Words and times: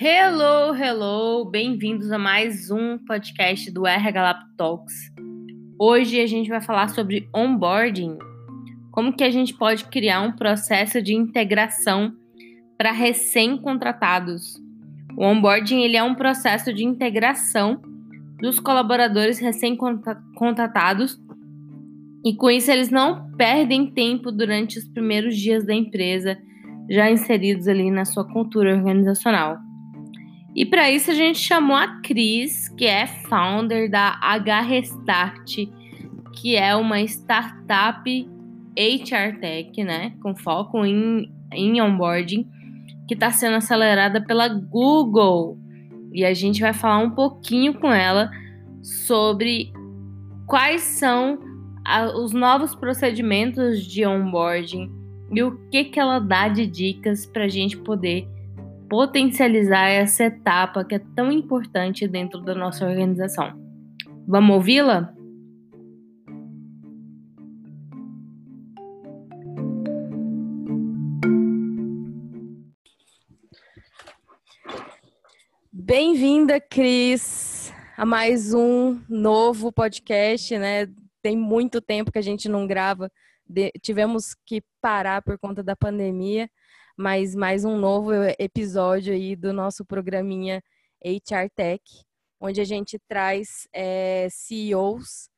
Hello, 0.00 0.72
hello! 0.72 1.44
Bem-vindos 1.50 2.12
a 2.12 2.18
mais 2.18 2.70
um 2.70 2.98
podcast 2.98 3.68
do 3.72 3.84
RH 3.84 4.46
Talks. 4.56 4.94
Hoje 5.76 6.20
a 6.20 6.26
gente 6.26 6.48
vai 6.48 6.60
falar 6.60 6.88
sobre 6.90 7.28
onboarding, 7.34 8.16
como 8.92 9.12
que 9.12 9.24
a 9.24 9.30
gente 9.30 9.54
pode 9.54 9.86
criar 9.86 10.20
um 10.20 10.30
processo 10.30 11.02
de 11.02 11.14
integração 11.14 12.12
para 12.76 12.92
recém-contratados. 12.92 14.54
O 15.16 15.24
onboarding 15.24 15.82
ele 15.82 15.96
é 15.96 16.02
um 16.04 16.14
processo 16.14 16.72
de 16.72 16.84
integração 16.84 17.82
dos 18.40 18.60
colaboradores 18.60 19.40
recém-contratados 19.40 21.20
e 22.24 22.34
com 22.34 22.50
isso 22.50 22.70
eles 22.70 22.90
não 22.90 23.30
perdem 23.36 23.90
tempo 23.90 24.32
durante 24.32 24.78
os 24.78 24.88
primeiros 24.88 25.36
dias 25.36 25.64
da 25.64 25.74
empresa, 25.74 26.36
já 26.90 27.10
inseridos 27.10 27.68
ali 27.68 27.90
na 27.90 28.04
sua 28.04 28.24
cultura 28.24 28.74
organizacional. 28.74 29.58
E 30.54 30.66
para 30.66 30.90
isso 30.90 31.10
a 31.10 31.14
gente 31.14 31.38
chamou 31.38 31.76
a 31.76 32.00
Cris, 32.00 32.68
que 32.70 32.86
é 32.86 33.06
founder 33.06 33.90
da 33.90 34.18
H 34.20 34.60
Restart, 34.62 35.56
que 36.34 36.56
é 36.56 36.74
uma 36.74 37.00
startup 37.02 38.28
HR 38.76 39.40
Tech, 39.40 39.84
né, 39.84 40.12
com 40.20 40.34
foco 40.34 40.84
em, 40.84 41.30
em 41.52 41.80
onboarding, 41.80 42.48
que 43.06 43.14
está 43.14 43.30
sendo 43.30 43.56
acelerada 43.56 44.20
pela 44.20 44.48
Google. 44.48 45.58
E 46.12 46.24
a 46.24 46.34
gente 46.34 46.60
vai 46.60 46.72
falar 46.72 46.98
um 46.98 47.10
pouquinho 47.10 47.74
com 47.74 47.92
ela 47.92 48.30
sobre 48.82 49.72
quais 50.46 50.82
são 50.82 51.38
a, 51.88 52.14
os 52.14 52.32
novos 52.32 52.74
procedimentos 52.74 53.82
de 53.82 54.06
onboarding 54.06 54.92
e 55.32 55.42
o 55.42 55.56
que, 55.70 55.84
que 55.84 55.98
ela 55.98 56.18
dá 56.18 56.46
de 56.46 56.66
dicas 56.66 57.24
para 57.24 57.44
a 57.44 57.48
gente 57.48 57.78
poder 57.78 58.28
potencializar 58.90 59.88
essa 59.88 60.24
etapa 60.24 60.84
que 60.84 60.96
é 60.96 60.98
tão 61.16 61.32
importante 61.32 62.06
dentro 62.06 62.42
da 62.42 62.54
nossa 62.54 62.86
organização. 62.86 63.58
Vamos 64.26 64.56
ouvi-la? 64.56 65.14
Bem-vinda, 75.72 76.60
Cris, 76.60 77.72
a 77.96 78.04
mais 78.04 78.52
um 78.52 79.00
novo 79.08 79.72
podcast, 79.72 80.58
né? 80.58 80.86
Tem 81.28 81.36
muito 81.36 81.82
tempo 81.82 82.10
que 82.10 82.18
a 82.18 82.22
gente 82.22 82.48
não 82.48 82.66
grava, 82.66 83.12
tivemos 83.82 84.34
que 84.46 84.62
parar 84.80 85.20
por 85.20 85.38
conta 85.38 85.62
da 85.62 85.76
pandemia, 85.76 86.50
mas 86.96 87.34
mais 87.34 87.66
um 87.66 87.76
novo 87.76 88.12
episódio 88.38 89.12
aí 89.12 89.36
do 89.36 89.52
nosso 89.52 89.84
programinha 89.84 90.62
HR 91.04 91.50
Tech, 91.54 91.82
onde 92.40 92.62
a 92.62 92.64
gente 92.64 92.98
traz 93.06 93.68
é, 93.74 94.26
CEOs 94.30 95.28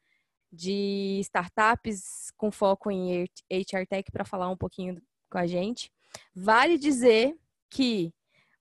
de 0.52 1.18
startups 1.24 2.30
com 2.36 2.52
foco 2.52 2.88
em 2.88 3.24
HR 3.50 3.84
Tech 3.88 4.12
para 4.12 4.24
falar 4.24 4.48
um 4.48 4.56
pouquinho 4.56 5.02
com 5.28 5.38
a 5.38 5.46
gente. 5.48 5.90
Vale 6.32 6.78
dizer 6.78 7.34
que 7.68 8.14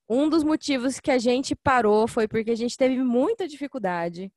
um 0.10 0.28
dos 0.28 0.44
motivos 0.44 1.00
que 1.00 1.12
a 1.12 1.20
gente 1.20 1.56
parou 1.56 2.08
foi 2.08 2.28
porque 2.28 2.50
a 2.50 2.58
gente 2.58 2.76
teve 2.76 2.98
muita 3.04 3.48
dificuldade 3.48 4.32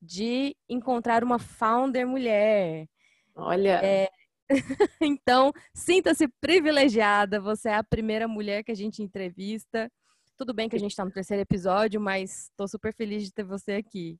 de 0.00 0.56
encontrar 0.68 1.24
uma 1.24 1.38
founder 1.38 2.06
mulher. 2.06 2.86
Olha. 3.34 3.80
É, 3.84 4.08
então, 5.00 5.52
sinta-se 5.74 6.28
privilegiada. 6.40 7.40
Você 7.40 7.68
é 7.68 7.74
a 7.74 7.84
primeira 7.84 8.26
mulher 8.26 8.62
que 8.62 8.72
a 8.72 8.76
gente 8.76 9.02
entrevista. 9.02 9.90
Tudo 10.36 10.54
bem 10.54 10.68
que 10.68 10.76
a 10.76 10.78
gente 10.78 10.92
está 10.92 11.04
no 11.04 11.10
terceiro 11.10 11.42
episódio, 11.42 12.00
mas 12.00 12.44
estou 12.44 12.68
super 12.68 12.94
feliz 12.94 13.24
de 13.24 13.32
ter 13.32 13.44
você 13.44 13.72
aqui. 13.72 14.18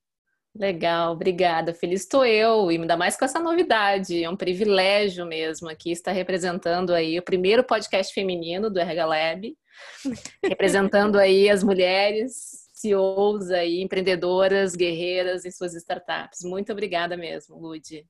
Legal, 0.55 1.13
obrigada. 1.13 1.73
Feliz 1.73 2.01
estou 2.01 2.25
eu, 2.25 2.73
e 2.73 2.77
ainda 2.77 2.97
mais 2.97 3.17
com 3.17 3.25
essa 3.25 3.39
novidade. 3.39 4.25
É 4.25 4.29
um 4.29 4.37
privilégio 4.37 5.25
mesmo 5.25 5.69
aqui 5.69 5.93
estar 5.93 6.11
representando 6.11 6.93
aí 6.93 7.19
o 7.19 7.23
primeiro 7.23 7.63
podcast 7.63 8.13
feminino 8.13 8.69
do 8.69 8.81
RH 8.81 9.07
Lab, 9.07 9.57
representando 10.43 11.17
aí 11.17 11.49
as 11.49 11.63
mulheres 11.63 12.68
CEOs 12.81 13.51
aí, 13.51 13.83
empreendedoras, 13.83 14.75
guerreiras 14.75 15.45
em 15.45 15.51
suas 15.51 15.75
startups. 15.75 16.43
Muito 16.45 16.71
obrigada 16.73 17.17
mesmo, 17.17 17.59
Lud. 17.59 18.07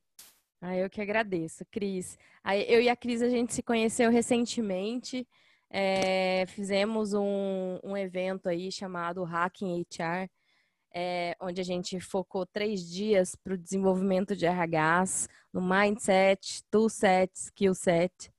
Ah, 0.60 0.76
eu 0.76 0.90
que 0.90 1.00
agradeço, 1.00 1.64
Cris. 1.70 2.18
Eu 2.66 2.80
e 2.80 2.88
a 2.88 2.96
Cris, 2.96 3.22
a 3.22 3.28
gente 3.28 3.54
se 3.54 3.62
conheceu 3.62 4.10
recentemente. 4.10 5.26
É, 5.70 6.44
fizemos 6.48 7.12
um, 7.14 7.78
um, 7.84 7.96
evento 7.96 8.48
aí 8.48 8.72
chamado 8.72 9.22
Hacking 9.22 9.82
HR, 9.82 10.28
é, 10.94 11.36
onde 11.40 11.60
a 11.60 11.64
gente 11.64 12.00
focou 12.00 12.44
três 12.46 12.88
dias 12.88 13.36
para 13.36 13.54
o 13.54 13.58
desenvolvimento 13.58 14.34
de 14.34 14.46
RHs, 14.46 15.28
no 15.52 15.60
Mindset, 15.60 16.62
Toolset, 16.70 17.30
Skillset. 17.34 18.32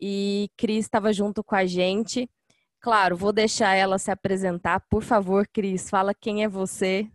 E 0.00 0.48
Cris 0.56 0.86
estava 0.86 1.12
junto 1.12 1.44
com 1.44 1.54
a 1.54 1.66
gente. 1.66 2.30
Claro, 2.80 3.16
vou 3.16 3.32
deixar 3.32 3.74
ela 3.74 3.98
se 3.98 4.10
apresentar. 4.10 4.80
Por 4.88 5.02
favor, 5.02 5.46
Cris, 5.48 5.90
fala 5.90 6.14
quem 6.14 6.44
é 6.44 6.48
você. 6.48 7.10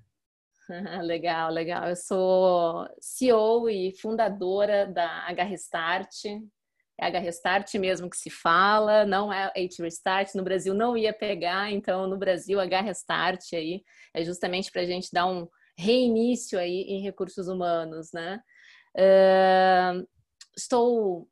legal, 1.03 1.49
legal. 1.49 1.89
Eu 1.89 1.95
sou 1.95 2.87
CEO 2.99 3.69
e 3.69 3.93
fundadora 3.97 4.85
da 4.85 5.27
H 5.27 5.43
Restart. 5.43 6.25
É 6.99 7.05
H 7.07 7.19
Restart 7.19 7.73
mesmo 7.75 8.09
que 8.09 8.17
se 8.17 8.29
fala, 8.29 9.05
não 9.05 9.31
é 9.31 9.45
H 9.55 9.81
Restart. 9.81 10.35
No 10.35 10.43
Brasil 10.43 10.73
não 10.73 10.97
ia 10.97 11.13
pegar, 11.13 11.71
então 11.71 12.07
no 12.07 12.17
Brasil 12.17 12.59
H 12.59 12.81
Restart 12.81 13.53
aí 13.53 13.81
é 14.13 14.23
justamente 14.23 14.71
para 14.71 14.81
a 14.81 14.85
gente 14.85 15.09
dar 15.11 15.25
um 15.25 15.47
reinício 15.77 16.59
aí 16.59 16.83
em 16.87 17.01
recursos 17.01 17.47
humanos, 17.47 18.11
né? 18.13 18.39
Uh, 18.95 20.07
estou 20.55 21.27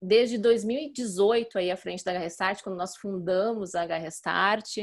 desde 0.00 0.38
2018 0.38 1.58
aí 1.58 1.70
à 1.70 1.76
frente 1.76 2.04
da 2.04 2.12
H 2.12 2.20
Restart, 2.20 2.62
quando 2.62 2.76
nós 2.76 2.96
fundamos 2.96 3.74
a 3.74 3.82
H 3.82 3.98
Restart. 3.98 4.76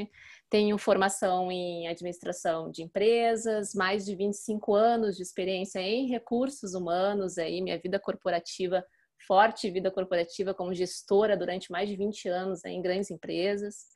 Tenho 0.50 0.78
formação 0.78 1.51
em 1.51 1.88
administração 1.88 2.69
de 2.69 2.84
empresas, 2.84 3.74
mais 3.74 4.06
de 4.06 4.16
25 4.16 4.74
anos 4.74 5.16
de 5.16 5.24
experiência 5.24 5.79
em 5.79 6.07
recursos 6.07 6.74
humanos, 6.74 7.38
aí 7.38 7.62
minha 7.62 7.79
vida 7.79 8.00
corporativa, 8.00 8.85
forte 9.28 9.69
vida 9.69 9.90
corporativa 9.90 10.53
como 10.53 10.74
gestora 10.74 11.38
durante 11.38 11.72
mais 11.72 11.90
de 11.90 11.95
20 11.95 12.30
anos 12.30 12.66
em 12.66 12.81
grandes 12.81 13.09
empresas. 13.09 13.88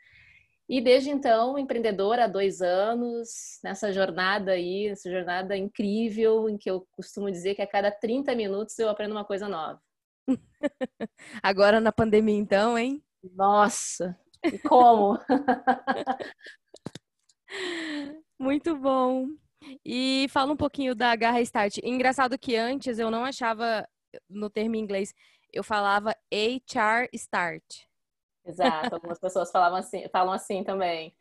E 0.69 0.81
desde 0.81 1.09
então, 1.09 1.57
empreendedora 1.57 2.25
há 2.25 2.27
dois 2.27 2.61
anos, 2.61 3.57
nessa 3.63 3.91
jornada 3.93 4.51
aí, 4.51 4.87
essa 4.87 5.09
jornada 5.09 5.55
incrível, 5.55 6.49
em 6.49 6.57
que 6.57 6.69
eu 6.69 6.85
costumo 6.91 7.31
dizer 7.31 7.55
que 7.55 7.61
a 7.61 7.67
cada 7.67 7.89
30 7.89 8.35
minutos 8.35 8.77
eu 8.77 8.89
aprendo 8.89 9.13
uma 9.13 9.23
coisa 9.23 9.47
nova. 9.47 9.79
Agora 11.41 11.79
na 11.79 11.91
pandemia, 11.91 12.37
então, 12.37 12.77
hein? 12.77 13.03
Nossa, 13.33 14.17
e 14.43 14.59
como? 14.59 15.17
Muito 18.39 18.75
bom. 18.75 19.27
E 19.83 20.27
fala 20.29 20.53
um 20.53 20.57
pouquinho 20.57 20.93
da 20.95 21.15
Garra 21.15 21.41
Start. 21.41 21.77
Engraçado 21.83 22.37
que 22.37 22.55
antes 22.55 22.99
eu 22.99 23.09
não 23.09 23.25
achava 23.25 23.87
no 24.29 24.49
termo 24.49 24.75
em 24.75 24.79
inglês, 24.79 25.13
eu 25.51 25.63
falava 25.63 26.15
HR 26.31 27.09
Start. 27.13 27.87
Exato, 28.45 28.95
algumas 28.95 29.19
pessoas 29.19 29.51
falavam 29.51 29.77
assim, 29.77 30.07
falam 30.09 30.33
assim 30.33 30.63
também. 30.63 31.13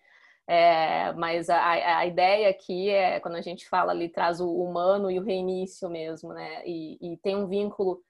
É, 0.48 1.12
mas 1.14 1.50
a, 1.50 1.98
a, 1.98 2.06
ideia 2.06 2.48
aqui 2.48 2.88
é 2.88 3.18
quando 3.18 3.34
a 3.34 3.40
gente 3.40 3.68
fala 3.68 3.90
ali, 3.90 4.08
traz 4.08 4.40
o 4.40 4.48
humano 4.48 5.10
e 5.10 5.18
o 5.18 5.24
reinício 5.24 5.90
mesmo, 5.90 6.32
né? 6.32 6.62
E, 6.64 6.96
e 7.00 7.16
tem 7.16 7.34
um 7.34 7.48
vínculo, 7.48 8.00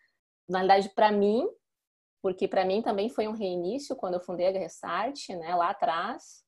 na 0.48 0.60
verdade, 0.60 0.88
para 0.90 1.10
mim, 1.10 1.48
porque 2.22 2.48
para 2.48 2.64
mim 2.64 2.82
também 2.82 3.08
foi 3.08 3.28
um 3.28 3.32
reinício 3.32 3.96
quando 3.96 4.14
eu 4.14 4.20
fundei 4.20 4.48
a 4.48 4.50
Restart, 4.50 5.28
né, 5.30 5.54
lá 5.54 5.70
atrás. 5.70 6.44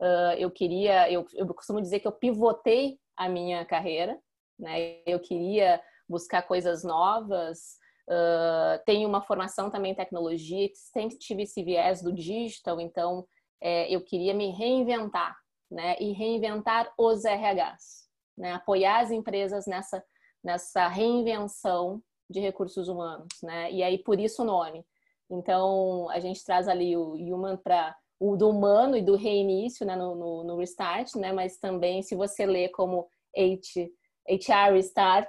Uh, 0.00 0.34
eu 0.38 0.50
queria, 0.50 1.10
eu, 1.10 1.26
eu 1.34 1.46
costumo 1.54 1.80
dizer 1.80 2.00
que 2.00 2.06
eu 2.06 2.12
pivotei 2.12 2.98
a 3.16 3.28
minha 3.28 3.64
carreira, 3.64 4.18
né? 4.58 5.00
Eu 5.06 5.20
queria 5.20 5.80
buscar 6.08 6.42
coisas 6.42 6.82
novas. 6.82 7.78
Uh, 8.08 8.82
tenho 8.84 9.08
uma 9.08 9.22
formação 9.22 9.70
também 9.70 9.92
em 9.92 9.96
tecnologia, 9.96 10.68
sempre 10.74 11.16
tive 11.16 11.44
esse 11.44 11.62
viés 11.62 12.02
do 12.02 12.12
digital, 12.12 12.78
então 12.80 13.26
é, 13.62 13.88
eu 13.88 14.02
queria 14.02 14.34
me 14.34 14.50
reinventar, 14.50 15.34
né? 15.70 15.96
E 15.98 16.12
reinventar 16.12 16.92
os 16.98 17.24
RHs, 17.24 18.08
né? 18.36 18.52
Apoiar 18.52 19.00
as 19.00 19.10
empresas 19.10 19.66
nessa 19.66 20.04
nessa 20.42 20.86
reinvenção 20.88 22.02
de 22.34 22.40
recursos 22.40 22.88
humanos, 22.88 23.28
né? 23.42 23.70
E 23.72 23.82
aí 23.82 23.96
por 23.96 24.18
isso 24.18 24.42
o 24.42 24.44
nome. 24.44 24.84
Então, 25.30 26.10
a 26.10 26.18
gente 26.18 26.44
traz 26.44 26.68
ali 26.68 26.96
o 26.96 27.14
human 27.14 27.56
para 27.56 27.96
o 28.18 28.36
do 28.36 28.50
humano 28.50 28.96
e 28.96 29.02
do 29.02 29.16
reinício 29.16 29.86
né, 29.86 29.96
no, 29.96 30.14
no, 30.14 30.44
no, 30.44 30.56
restart, 30.56 31.14
né? 31.14 31.32
Mas 31.32 31.56
também, 31.56 32.02
se 32.02 32.14
você 32.14 32.44
lê 32.44 32.68
como 32.68 33.08
H, 33.36 33.90
HR 34.28 34.74
restart, 34.74 35.28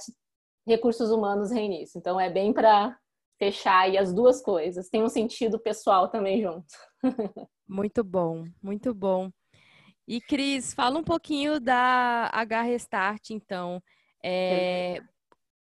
recursos 0.67 1.11
humanos 1.11 1.51
reinício. 1.51 1.97
Então, 1.97 2.19
é 2.19 2.29
bem 2.29 2.51
para 2.51 2.97
fechar 3.37 3.81
aí 3.81 3.97
as 3.97 4.11
duas 4.11 4.41
coisas. 4.41 4.89
Tem 4.89 5.03
um 5.03 5.09
sentido 5.09 5.59
pessoal 5.59 6.09
também 6.09 6.41
junto. 6.41 6.65
Muito 7.67 8.03
bom, 8.03 8.45
muito 8.61 8.93
bom. 8.93 9.31
E 10.07 10.21
Cris, 10.21 10.71
fala 10.71 10.99
um 10.99 11.03
pouquinho 11.03 11.59
da 11.59 12.29
H 12.31 12.61
Restart, 12.61 13.31
então. 13.31 13.81
É, 14.23 15.01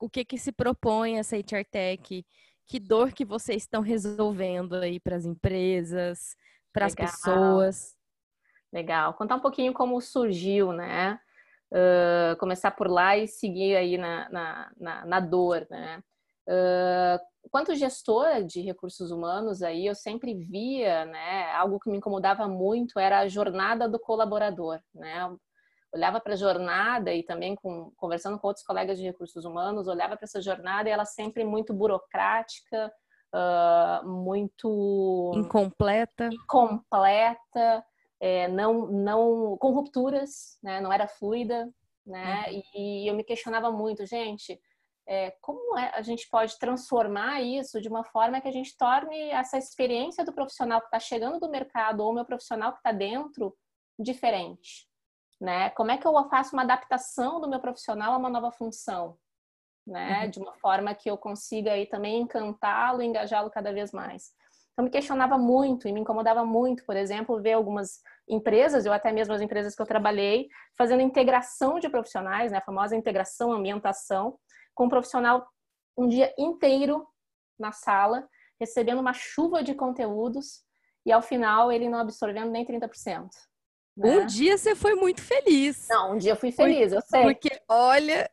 o 0.03 0.11
que 0.11 0.25
que 0.25 0.37
se 0.37 0.51
propõe 0.51 1.19
essa 1.19 1.37
HR 1.37 1.65
Tech? 1.71 2.27
Que 2.67 2.81
dor 2.81 3.13
que 3.13 3.25
vocês 3.25 3.63
estão 3.63 3.81
resolvendo 3.81 4.75
aí 4.75 4.99
para 4.99 5.15
as 5.15 5.25
empresas, 5.25 6.37
para 6.73 6.87
as 6.87 6.95
pessoas? 6.95 7.97
Legal. 8.73 9.15
Contar 9.15 9.37
um 9.37 9.41
pouquinho 9.41 9.73
como 9.73 10.01
surgiu, 10.01 10.73
né? 10.73 11.21
Uh, 11.71 12.37
começar 12.39 12.73
por 12.73 12.91
lá 12.91 13.17
e 13.17 13.29
seguir 13.29 13.77
aí 13.77 13.97
na, 13.97 14.29
na, 14.29 14.73
na, 14.77 15.07
na 15.07 15.21
dor, 15.21 15.67
né? 15.71 16.03
Uh, 16.49 17.49
quanto 17.49 17.75
gestora 17.77 18.43
de 18.43 18.61
recursos 18.61 19.13
humanos 19.13 19.63
aí, 19.63 19.87
eu 19.87 19.95
sempre 19.95 20.35
via, 20.35 21.05
né, 21.05 21.53
algo 21.53 21.79
que 21.79 21.89
me 21.89 21.99
incomodava 21.99 22.49
muito 22.49 22.99
era 22.99 23.21
a 23.21 23.29
jornada 23.29 23.89
do 23.89 24.01
colaborador, 24.01 24.81
né? 24.93 25.31
Olhava 25.95 26.21
para 26.21 26.35
a 26.35 26.37
jornada 26.37 27.13
e 27.13 27.23
também 27.23 27.55
com, 27.55 27.93
conversando 27.97 28.39
com 28.39 28.47
outros 28.47 28.65
colegas 28.65 28.99
de 28.99 29.05
recursos 29.05 29.45
humanos, 29.45 29.89
olhava 29.89 30.17
para 30.17 30.25
essa 30.25 30.41
jornada 30.41 30.89
e 30.89 30.93
ela 30.93 31.05
sempre 31.05 31.45
muito 31.45 31.75
burocrática, 31.75 32.93
uh, 33.35 34.09
muito 34.09 35.33
incompleta, 35.35 36.31
incompleta, 36.33 37.85
é, 38.21 38.49
não, 38.49 38.87
não 38.87 39.57
com 39.59 39.73
rupturas, 39.73 40.59
né? 40.63 40.81
Não 40.81 40.93
era 40.93 41.07
fluida, 41.07 41.71
né? 42.07 42.47
Uhum. 42.49 42.63
E, 42.75 43.05
e 43.05 43.09
eu 43.09 43.15
me 43.15 43.25
questionava 43.25 43.71
muito, 43.71 44.07
gente 44.07 44.59
é, 45.07 45.33
como 45.41 45.79
é, 45.79 45.91
a 45.95 46.03
gente 46.03 46.29
pode 46.29 46.59
transformar 46.59 47.41
isso 47.43 47.81
de 47.81 47.89
uma 47.89 48.05
forma 48.05 48.41
que 48.41 48.49
a 48.49 48.53
gente 48.53 48.77
torne 48.77 49.31
essa 49.31 49.59
experiência 49.59 50.25
do 50.25 50.33
profissional 50.33 50.81
que 50.81 50.87
está 50.87 51.01
chegando 51.01 51.41
do 51.41 51.51
mercado 51.51 52.01
ou 52.01 52.15
meu 52.15 52.25
profissional 52.25 52.73
que 52.73 52.79
está 52.79 52.93
dentro 52.93 53.57
diferente, 53.99 54.89
né? 55.43 55.71
Como 55.71 55.91
é 55.91 55.99
que 55.99 56.07
eu 56.07 56.13
faço 56.29 56.55
uma 56.55 56.63
adaptação 56.63 57.41
do 57.41 57.49
meu 57.49 57.59
profissional 57.59 58.13
a 58.13 58.17
uma 58.17 58.31
nova 58.31 58.53
função, 58.53 59.19
né? 59.85 60.23
Uhum. 60.23 60.31
De 60.31 60.39
uma 60.39 60.55
forma 60.55 60.95
que 60.95 61.11
eu 61.11 61.19
consiga 61.19 61.73
aí 61.73 61.85
também 61.85 62.23
encantá-lo, 62.23 63.03
engajá-lo 63.03 63.51
cada 63.51 63.73
vez 63.73 63.91
mais. 63.93 64.31
Então 64.73 64.85
me 64.85 64.91
questionava 64.91 65.37
muito 65.37 65.89
e 65.89 65.93
me 65.93 66.01
incomodava 66.01 66.45
muito, 66.45 66.87
por 66.87 66.97
exemplo, 66.97 67.43
ver 67.43 67.55
algumas 67.55 68.01
empresas, 68.29 68.87
ou 68.87 68.93
até 68.93 69.11
mesmo 69.11 69.35
as 69.35 69.41
empresas 69.41 69.75
que 69.75 69.83
eu 69.83 69.87
trabalhei, 69.87 70.47
fazendo 70.79 71.03
integração 71.03 71.81
de 71.81 71.89
profissionais, 71.89 72.53
né? 72.53 72.59
A 72.59 72.63
famosa 72.63 72.95
integração, 72.95 73.53
ambientação 73.53 74.39
com 74.75 74.85
um 74.85 74.89
profissional 74.89 75.45
um 75.99 76.07
dia 76.07 76.33
inteiro 76.39 77.05
na 77.59 77.73
sala, 77.73 78.27
recebendo 78.61 79.01
uma 79.01 79.13
chuva 79.13 79.61
de 79.61 79.75
conteúdos 79.75 80.63
e 81.05 81.11
ao 81.11 81.21
final 81.21 81.73
ele 81.73 81.89
não 81.89 81.99
absorvendo 81.99 82.53
nem 82.53 82.65
30%. 82.65 83.29
Né? 83.97 84.19
Um 84.19 84.27
dia 84.27 84.57
você 84.57 84.75
foi 84.75 84.95
muito 84.95 85.21
feliz. 85.21 85.87
Não, 85.89 86.15
um 86.15 86.19
dia 86.19 86.33
eu 86.33 86.37
fui 86.37 86.51
feliz, 86.51 86.93
eu 86.93 87.01
sei. 87.03 87.23
Porque, 87.23 87.51
olha, 87.69 88.31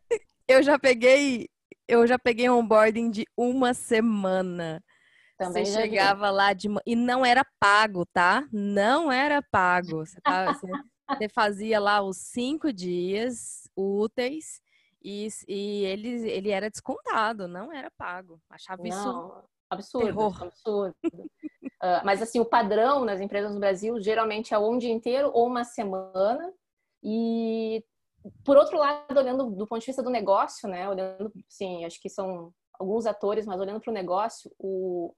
eu 0.48 0.64
já 0.64 0.80
peguei, 0.80 1.50
eu 1.88 2.08
já 2.08 2.18
peguei 2.18 2.50
um 2.50 2.60
onboarding 2.60 3.12
de 3.12 3.26
uma 3.36 3.74
semana. 3.74 4.82
Também 5.38 5.66
você 5.66 5.82
chegava 5.82 6.30
vi. 6.30 6.36
lá 6.36 6.54
de 6.54 6.68
e 6.86 6.96
não 6.96 7.26
era 7.26 7.46
pago, 7.60 8.06
tá? 8.06 8.46
Não 8.52 9.12
era 9.12 9.42
pago. 9.42 10.06
Você, 10.06 10.20
tava, 10.22 10.54
você, 10.54 10.68
você 11.10 11.30
fazia 11.30 11.80
lá 11.80 12.02
os 12.02 12.18
cinco 12.18 12.74
dias 12.74 13.70
úteis 13.76 14.62
e, 15.02 15.30
e 15.48 15.86
ele, 15.86 16.30
ele 16.30 16.50
era 16.50 16.70
descontado, 16.70 17.48
não 17.48 17.72
era 17.72 17.90
pago. 17.92 18.42
Achava 18.50 18.84
não, 18.84 18.90
isso 18.90 19.44
absurdo, 19.69 20.07
terror. 20.07 20.44
absurdo. 20.44 20.95
uh, 21.04 22.01
mas 22.04 22.21
assim, 22.21 22.39
o 22.39 22.45
padrão 22.45 23.06
nas 23.06 23.19
empresas 23.19 23.54
no 23.54 23.60
Brasil 23.60 24.00
geralmente 24.00 24.54
é 24.54 24.57
ou 24.57 24.74
um 24.74 24.77
dia 24.77 24.92
inteiro 24.92 25.31
ou 25.33 25.48
uma 25.48 25.63
semana. 25.63 26.54
E 27.04 27.83
por 28.44 28.57
outro 28.57 28.77
lado, 28.77 29.18
olhando 29.18 29.50
do 29.51 29.68
ponto 29.68 29.80
de 29.80 29.86
vista 29.86 30.04
do 30.04 30.10
negócio, 30.10 30.68
né? 30.68 30.89
Olhando, 30.89 31.31
sim, 31.48 31.86
acho 31.86 32.01
que 32.01 32.10
são 32.10 32.54
alguns 32.80 33.06
atores, 33.06 33.45
mas 33.45 33.60
olhando 33.60 33.81
para 33.81 33.92
o 33.92 33.94
negócio, 33.94 34.51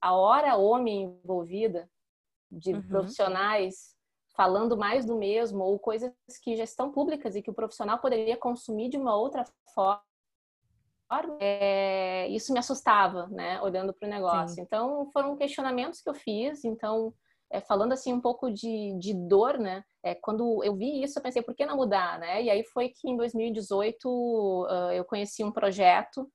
a 0.00 0.14
hora 0.14 0.56
homem 0.56 1.18
envolvida 1.24 1.88
de 2.50 2.74
uhum. 2.74 2.88
profissionais 2.88 3.96
falando 4.34 4.76
mais 4.76 5.04
do 5.04 5.16
mesmo 5.16 5.62
ou 5.62 5.78
coisas 5.78 6.12
que 6.42 6.56
já 6.56 6.64
estão 6.64 6.90
públicas 6.90 7.36
e 7.36 7.42
que 7.42 7.50
o 7.50 7.54
profissional 7.54 7.98
poderia 7.98 8.36
consumir 8.36 8.88
de 8.88 8.96
uma 8.96 9.16
outra 9.16 9.44
forma. 9.74 10.02
É, 11.40 12.26
isso 12.28 12.52
me 12.52 12.58
assustava, 12.58 13.26
né, 13.28 13.60
olhando 13.60 13.92
para 13.92 14.06
o 14.06 14.10
negócio. 14.10 14.56
Sim. 14.56 14.62
Então, 14.62 15.10
foram 15.12 15.36
questionamentos 15.36 16.00
que 16.00 16.08
eu 16.08 16.14
fiz. 16.14 16.64
Então, 16.64 17.12
é, 17.50 17.60
falando 17.60 17.92
assim 17.92 18.12
um 18.12 18.20
pouco 18.20 18.50
de, 18.50 18.96
de 18.98 19.12
dor, 19.12 19.58
né, 19.58 19.84
é, 20.02 20.14
quando 20.14 20.64
eu 20.64 20.74
vi 20.74 21.02
isso, 21.02 21.18
eu 21.18 21.22
pensei, 21.22 21.42
por 21.42 21.54
que 21.54 21.66
não 21.66 21.76
mudar, 21.76 22.18
né? 22.18 22.42
E 22.42 22.50
aí 22.50 22.64
foi 22.64 22.88
que 22.88 23.08
em 23.08 23.16
2018 23.16 24.06
uh, 24.06 24.92
eu 24.92 25.04
conheci 25.04 25.44
um 25.44 25.52
projeto 25.52 26.30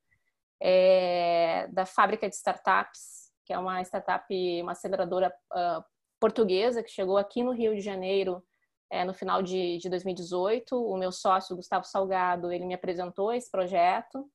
é, 0.61 1.67
da 1.71 1.85
Fábrica 1.85 2.29
de 2.29 2.35
Startups, 2.35 3.31
que 3.45 3.53
é 3.53 3.57
uma 3.57 3.81
startup, 3.81 4.25
uma 4.61 4.73
aceleradora 4.73 5.33
uh, 5.53 5.83
portuguesa 6.19 6.83
que 6.83 6.91
chegou 6.91 7.17
aqui 7.17 7.43
no 7.43 7.51
Rio 7.51 7.75
de 7.75 7.81
Janeiro 7.81 8.43
é, 8.89 9.03
no 9.03 9.13
final 9.13 9.41
de, 9.41 9.77
de 9.77 9.89
2018. 9.89 10.75
O 10.75 10.97
meu 10.97 11.11
sócio, 11.11 11.55
Gustavo 11.55 11.85
Salgado, 11.85 12.51
ele 12.51 12.65
me 12.65 12.73
apresentou 12.73 13.33
esse 13.33 13.49
projeto 13.49 14.29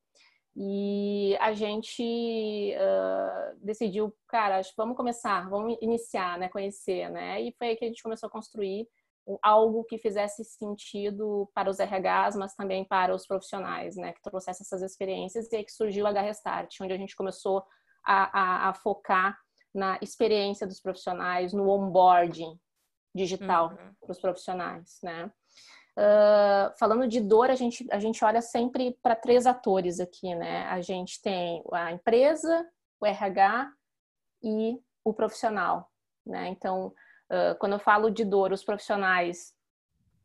e 0.55 1.37
a 1.41 1.53
gente 1.55 2.75
uh, 2.75 3.57
decidiu, 3.65 4.15
cara, 4.29 4.61
vamos 4.77 4.97
começar, 4.97 5.49
vamos 5.49 5.79
iniciar, 5.81 6.39
né, 6.39 6.49
conhecer, 6.49 7.09
né? 7.11 7.41
E 7.41 7.55
foi 7.57 7.69
aí 7.69 7.77
que 7.77 7.85
a 7.85 7.89
gente 7.89 8.03
começou 8.03 8.27
a 8.27 8.31
construir 8.31 8.87
algo 9.41 9.85
que 9.85 9.99
fizesse 9.99 10.45
sentido 10.45 11.49
para 11.55 11.71
os 11.71 11.79
RHs, 11.79 12.37
mas 12.37 12.55
também 12.55 12.85
para 12.85 13.15
os 13.15 13.27
profissionais, 13.27 13.97
né, 13.97 14.13
que 14.13 14.23
trouxesse 14.23 14.63
essas 14.63 14.83
experiências 14.83 15.51
e 15.51 15.57
aí 15.57 15.65
que 15.65 15.73
surgiu 15.73 16.07
a 16.07 16.11
H-Restart, 16.11 16.75
onde 16.81 16.93
a 16.93 16.99
gente 16.99 17.17
começou 17.17 17.65
a, 18.05 18.67
a, 18.67 18.69
a 18.69 18.75
focar 18.75 19.39
na 19.75 19.99
experiência 20.03 20.67
dos 20.67 20.81
profissionais, 20.81 21.53
no 21.53 21.69
onboarding 21.69 22.59
digital 23.15 23.71
uhum. 23.71 23.95
para 24.01 24.11
os 24.11 24.21
profissionais, 24.21 24.99
né? 25.03 25.31
Uh, 25.99 26.73
falando 26.79 27.07
de 27.07 27.21
dor, 27.21 27.51
a 27.51 27.55
gente, 27.55 27.87
a 27.91 27.99
gente 27.99 28.25
olha 28.25 28.41
sempre 28.41 28.99
para 29.03 29.15
três 29.15 29.47
atores 29.47 30.01
aqui, 30.01 30.35
né? 30.35 30.65
A 30.69 30.81
gente 30.81 31.21
tem 31.21 31.63
a 31.71 31.93
empresa, 31.93 32.67
o 32.99 33.05
RH 33.05 33.71
e 34.43 34.79
o 35.05 35.13
profissional, 35.13 35.91
né? 36.27 36.49
Então, 36.49 36.95
uh, 37.31 37.55
quando 37.59 37.73
eu 37.73 37.79
falo 37.79 38.11
de 38.11 38.25
dor, 38.25 38.53
os 38.53 38.65
profissionais, 38.65 39.55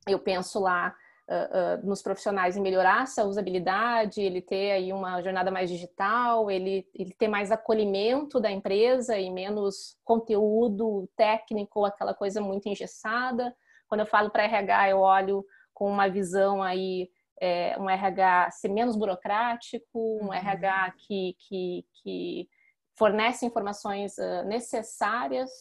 eu 0.08 0.20
penso 0.20 0.58
lá 0.60 0.96
uh, 1.28 1.86
nos 1.86 2.02
profissionais 2.02 2.56
em 2.56 2.62
melhorar 2.62 3.04
essa 3.04 3.26
usabilidade, 3.26 4.22
ele 4.22 4.42
ter 4.42 4.72
aí 4.72 4.94
uma 4.94 5.22
jornada 5.22 5.52
mais 5.52 5.70
digital, 5.70 6.50
ele, 6.50 6.88
ele 6.96 7.14
ter 7.14 7.28
mais 7.28 7.52
acolhimento 7.52 8.40
da 8.40 8.50
empresa 8.50 9.18
e 9.18 9.30
menos 9.30 9.98
conteúdo 10.06 11.10
técnico, 11.18 11.84
aquela 11.84 12.14
coisa 12.14 12.40
muito 12.40 12.70
engessada. 12.70 13.54
Quando 13.88 14.02
eu 14.02 14.08
falo 14.08 14.30
para 14.30 14.44
RH, 14.44 14.90
eu 14.90 15.00
olho 15.00 15.46
com 15.78 15.92
uma 15.92 16.10
visão 16.10 16.64
aí 16.64 17.08
é, 17.40 17.78
um 17.80 17.88
RH 17.88 18.50
ser 18.50 18.68
menos 18.70 18.96
burocrático, 18.96 19.86
um 19.94 20.26
uhum. 20.26 20.34
RH 20.34 20.94
que, 20.98 21.36
que, 21.38 21.86
que 22.02 22.50
fornece 22.98 23.46
informações 23.46 24.18
uh, 24.18 24.44
necessárias 24.48 25.52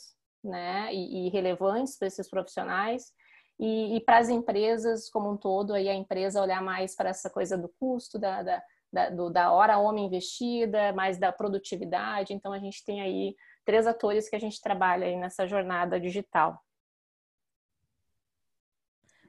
né, 0.42 0.88
e, 0.90 1.26
e 1.26 1.28
relevantes 1.28 1.99
para 1.99 2.08
esses 2.08 2.30
profissionais 2.30 3.12
e, 3.61 3.96
e 3.96 4.00
para 4.00 4.16
as 4.16 4.30
empresas 4.30 5.11
como 5.11 5.30
um 5.30 5.37
todo, 5.37 5.75
aí 5.75 5.87
a 5.87 5.94
empresa 5.94 6.40
olhar 6.40 6.62
mais 6.62 6.96
para 6.96 7.11
essa 7.11 7.28
coisa 7.28 7.58
do 7.58 7.68
custo, 7.78 8.18
da, 8.18 8.42
da, 8.42 8.62
da, 8.90 9.11
do, 9.11 9.28
da 9.28 9.52
hora 9.52 9.76
homem 9.76 10.06
investida, 10.06 10.94
mais 10.94 11.18
da 11.18 11.30
produtividade. 11.30 12.32
Então, 12.32 12.54
a 12.54 12.58
gente 12.58 12.82
tem 12.87 13.02
aí 13.02 13.37
três 13.66 13.87
atores 13.87 14.30
que 14.30 14.37
a 14.37 14.40
gente 14.40 14.62
trabalha 14.62 15.06
aí 15.06 15.16
nessa 15.16 15.46
jornada 15.46 16.00
digital. 16.00 16.58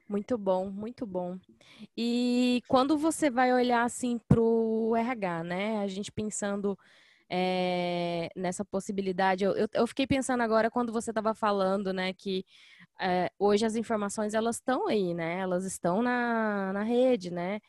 Muito 0.10 0.38
bom, 0.38 0.70
muito 0.70 1.06
bom. 1.06 1.38
E 1.96 2.62
quando 2.68 2.98
você 2.98 3.30
vai 3.30 3.54
olhar 3.54 3.84
assim 3.84 4.18
para 4.18 4.40
o 4.40 4.96
RH, 4.96 5.44
né? 5.44 5.80
A 5.80 5.88
gente 5.88 6.12
pensando 6.12 6.78
é, 7.30 8.30
nessa 8.36 8.64
possibilidade, 8.64 9.44
eu, 9.44 9.52
eu, 9.54 9.68
eu, 9.74 9.88
fiquei 9.88 10.08
pensando 10.08 10.42
agora 10.42 10.72
quando 10.72 10.94
você 10.94 11.12
estava 11.12 11.34
falando, 11.34 11.92
né, 11.92 12.14
que 12.14 12.46
é, 13.02 13.30
hoje 13.38 13.66
as 13.66 13.76
informações 13.76 14.34
elas 14.34 14.58
estão 14.58 14.88
aí, 14.88 15.14
né? 15.14 15.40
Elas 15.40 15.66
estão 15.66 16.02
na, 16.02 16.72
na 16.74 16.84
rede, 16.84 17.32
né? 17.32 17.60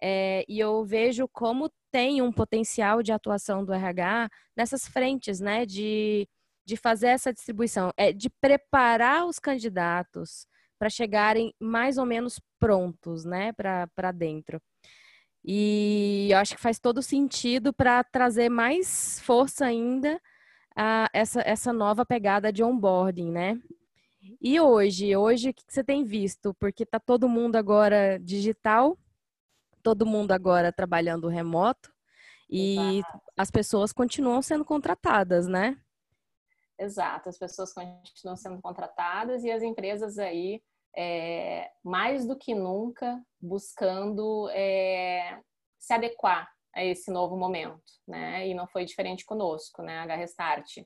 É, 0.00 0.44
e 0.48 0.60
eu 0.60 0.84
vejo 0.84 1.28
como 1.28 1.70
tem 1.90 2.22
um 2.22 2.32
potencial 2.32 3.02
de 3.02 3.12
atuação 3.12 3.64
do 3.64 3.72
RH 3.72 4.30
nessas 4.56 4.86
frentes, 4.86 5.40
né? 5.40 5.66
De, 5.66 6.28
de 6.66 6.76
fazer 6.76 7.08
essa 7.08 7.32
distribuição, 7.32 7.92
é 7.96 8.12
de 8.12 8.30
preparar 8.30 9.26
os 9.26 9.38
candidatos 9.38 10.46
para 10.78 10.90
chegarem 10.90 11.54
mais 11.60 11.98
ou 11.98 12.06
menos 12.06 12.40
prontos, 12.58 13.24
né? 13.24 13.52
Para 13.52 14.12
dentro. 14.12 14.60
E 15.44 16.28
eu 16.30 16.38
acho 16.38 16.54
que 16.54 16.60
faz 16.60 16.78
todo 16.78 17.02
sentido 17.02 17.72
para 17.72 18.04
trazer 18.04 18.48
mais 18.48 19.20
força 19.20 19.66
ainda 19.66 20.20
a 20.76 21.08
essa, 21.12 21.40
essa 21.40 21.72
nova 21.72 22.04
pegada 22.04 22.52
de 22.52 22.62
onboarding, 22.62 23.30
né? 23.30 23.60
E 24.40 24.60
hoje, 24.60 25.16
hoje 25.16 25.50
o 25.50 25.54
que 25.54 25.62
você 25.66 25.82
tem 25.82 26.04
visto? 26.04 26.54
Porque 26.54 26.82
está 26.82 26.98
todo 26.98 27.28
mundo 27.28 27.56
agora 27.56 28.18
digital, 28.18 28.98
todo 29.82 30.06
mundo 30.06 30.32
agora 30.32 30.72
trabalhando 30.72 31.28
remoto 31.28 31.92
e 32.50 32.98
Exato. 32.98 33.20
as 33.36 33.50
pessoas 33.50 33.92
continuam 33.92 34.42
sendo 34.42 34.64
contratadas, 34.64 35.46
né? 35.46 35.76
Exato, 36.78 37.28
as 37.28 37.36
pessoas 37.36 37.72
continuam 37.72 38.36
sendo 38.36 38.60
contratadas 38.62 39.42
e 39.42 39.50
as 39.50 39.62
empresas 39.62 40.16
aí, 40.16 40.62
é, 40.96 41.68
mais 41.82 42.24
do 42.24 42.38
que 42.38 42.54
nunca, 42.54 43.20
buscando 43.40 44.48
é, 44.50 45.40
se 45.78 45.92
adequar 45.92 46.48
a 46.74 46.84
esse 46.84 47.10
novo 47.10 47.36
momento, 47.36 47.82
né? 48.06 48.46
E 48.46 48.54
não 48.54 48.68
foi 48.68 48.84
diferente 48.84 49.24
conosco, 49.24 49.82
né? 49.82 49.98
A 49.98 50.16
Restart. 50.16 50.78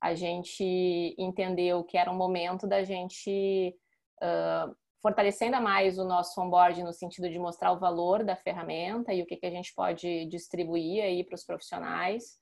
A 0.00 0.14
gente 0.14 1.14
entendeu 1.16 1.84
que 1.84 1.96
era 1.96 2.10
um 2.10 2.16
momento 2.16 2.66
da 2.66 2.82
gente 2.82 3.74
uh, 4.22 4.74
fortalecer 5.00 5.46
ainda 5.46 5.60
mais 5.60 5.98
o 5.98 6.04
nosso 6.04 6.40
onboard 6.40 6.82
no 6.82 6.92
sentido 6.92 7.30
de 7.30 7.38
mostrar 7.38 7.72
o 7.72 7.78
valor 7.78 8.24
da 8.24 8.34
ferramenta 8.34 9.14
e 9.14 9.22
o 9.22 9.26
que, 9.26 9.36
que 9.36 9.46
a 9.46 9.50
gente 9.50 9.72
pode 9.74 10.26
distribuir 10.26 11.04
aí 11.04 11.22
para 11.22 11.36
os 11.36 11.44
profissionais 11.44 12.38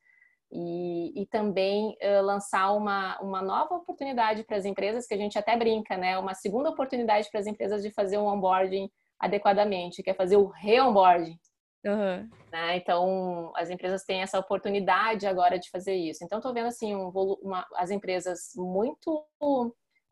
e, 0.55 1.23
e 1.23 1.27
também 1.27 1.97
uh, 2.01 2.23
lançar 2.23 2.73
uma, 2.73 3.19
uma 3.21 3.43
nova 3.43 3.75
oportunidade 3.75 4.45
para 4.45 4.57
as 4.57 4.65
empresas, 4.65 5.05
que 5.05 5.15
a 5.15 5.19
gente 5.19 5.37
até 5.37 5.57
brinca, 5.57 5.97
né? 5.97 6.17
Uma 6.17 6.33
segunda 6.33 6.71
oportunidade 6.71 7.29
para 7.29 7.41
as 7.41 7.47
empresas 7.49 7.83
de 7.83 7.91
fazer 7.91 8.19
um 8.19 8.27
onboarding 8.27 8.89
adequadamente, 9.19 10.01
que 10.01 10.11
é 10.11 10.15
fazer 10.15 10.37
o 10.37 10.47
re-onboarding. 10.47 11.37
Uhum. 11.85 12.31
Né? 12.53 12.77
Então, 12.77 13.53
as 13.57 13.69
empresas 13.69 14.05
têm 14.05 14.23
essa 14.23 14.39
oportunidade 14.39 15.27
agora 15.27 15.59
de 15.59 15.69
fazer 15.71 15.95
isso. 15.95 16.25
Então, 16.25 16.39
estou 16.39 16.55
vendo 16.55 16.69
assim 16.69 16.95
um, 16.95 17.09
uma, 17.43 17.67
as 17.75 17.91
empresas 17.91 18.53
muito 18.55 19.27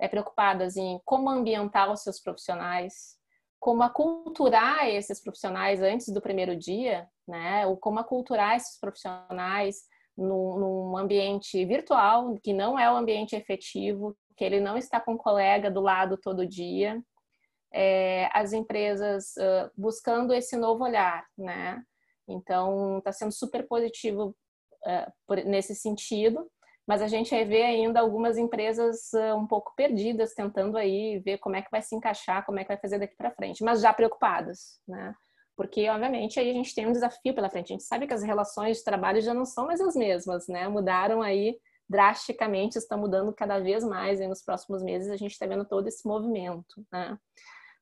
é, 0.00 0.08
preocupadas 0.08 0.76
em 0.76 1.00
como 1.04 1.30
ambientar 1.30 1.90
os 1.90 2.02
seus 2.02 2.20
profissionais, 2.20 3.16
como 3.60 3.84
aculturar 3.84 4.88
esses 4.88 5.22
profissionais 5.22 5.80
antes 5.80 6.08
do 6.08 6.20
primeiro 6.20 6.56
dia, 6.56 7.08
né? 7.28 7.64
Ou 7.64 7.76
como 7.76 8.00
aculturar 8.00 8.56
esses 8.56 8.78
profissionais 8.80 9.76
num, 10.16 10.58
num 10.58 10.96
ambiente 10.96 11.64
virtual, 11.64 12.38
que 12.42 12.52
não 12.52 12.78
é 12.78 12.90
o 12.90 12.96
ambiente 12.96 13.34
efetivo, 13.34 14.16
que 14.36 14.44
ele 14.44 14.60
não 14.60 14.76
está 14.76 15.00
com 15.00 15.14
o 15.14 15.18
colega 15.18 15.70
do 15.70 15.80
lado 15.80 16.16
todo 16.16 16.46
dia. 16.46 17.02
É, 17.72 18.28
as 18.32 18.52
empresas 18.52 19.34
uh, 19.38 19.70
buscando 19.76 20.34
esse 20.34 20.56
novo 20.56 20.84
olhar, 20.84 21.24
né? 21.38 21.82
Então, 22.28 22.98
está 22.98 23.12
sendo 23.12 23.32
super 23.32 23.66
positivo 23.66 24.36
uh, 24.84 25.12
por, 25.26 25.38
nesse 25.44 25.74
sentido, 25.74 26.50
mas 26.86 27.00
a 27.00 27.06
gente 27.06 27.32
vê 27.44 27.62
ainda 27.62 28.00
algumas 28.00 28.36
empresas 28.36 29.10
uh, 29.14 29.36
um 29.36 29.46
pouco 29.46 29.72
perdidas, 29.74 30.34
tentando 30.34 30.76
aí 30.76 31.18
ver 31.20 31.38
como 31.38 31.56
é 31.56 31.62
que 31.62 31.70
vai 31.70 31.80
se 31.80 31.94
encaixar, 31.94 32.44
como 32.44 32.58
é 32.58 32.62
que 32.62 32.68
vai 32.68 32.78
fazer 32.78 32.98
daqui 32.98 33.16
para 33.16 33.30
frente, 33.30 33.64
mas 33.64 33.80
já 33.80 33.92
preocupadas, 33.92 34.80
né? 34.86 35.14
Porque 35.56 35.88
obviamente 35.88 36.40
aí 36.40 36.50
a 36.50 36.54
gente 36.54 36.74
tem 36.74 36.86
um 36.86 36.92
desafio 36.92 37.34
pela 37.34 37.50
frente. 37.50 37.72
A 37.72 37.76
gente 37.76 37.84
sabe 37.84 38.06
que 38.06 38.14
as 38.14 38.22
relações 38.22 38.78
de 38.78 38.84
trabalho 38.84 39.20
já 39.20 39.34
não 39.34 39.44
são 39.44 39.66
mais 39.66 39.80
as 39.80 39.94
mesmas, 39.94 40.48
né? 40.48 40.68
Mudaram 40.68 41.22
aí 41.22 41.58
drasticamente, 41.88 42.78
estão 42.78 42.98
mudando 42.98 43.32
cada 43.34 43.58
vez 43.58 43.84
mais 43.84 44.18
nos 44.20 44.42
próximos 44.42 44.82
meses 44.82 45.10
a 45.10 45.16
gente 45.16 45.32
está 45.32 45.46
vendo 45.46 45.64
todo 45.64 45.86
esse 45.86 46.06
movimento, 46.06 46.86
né? 46.90 47.18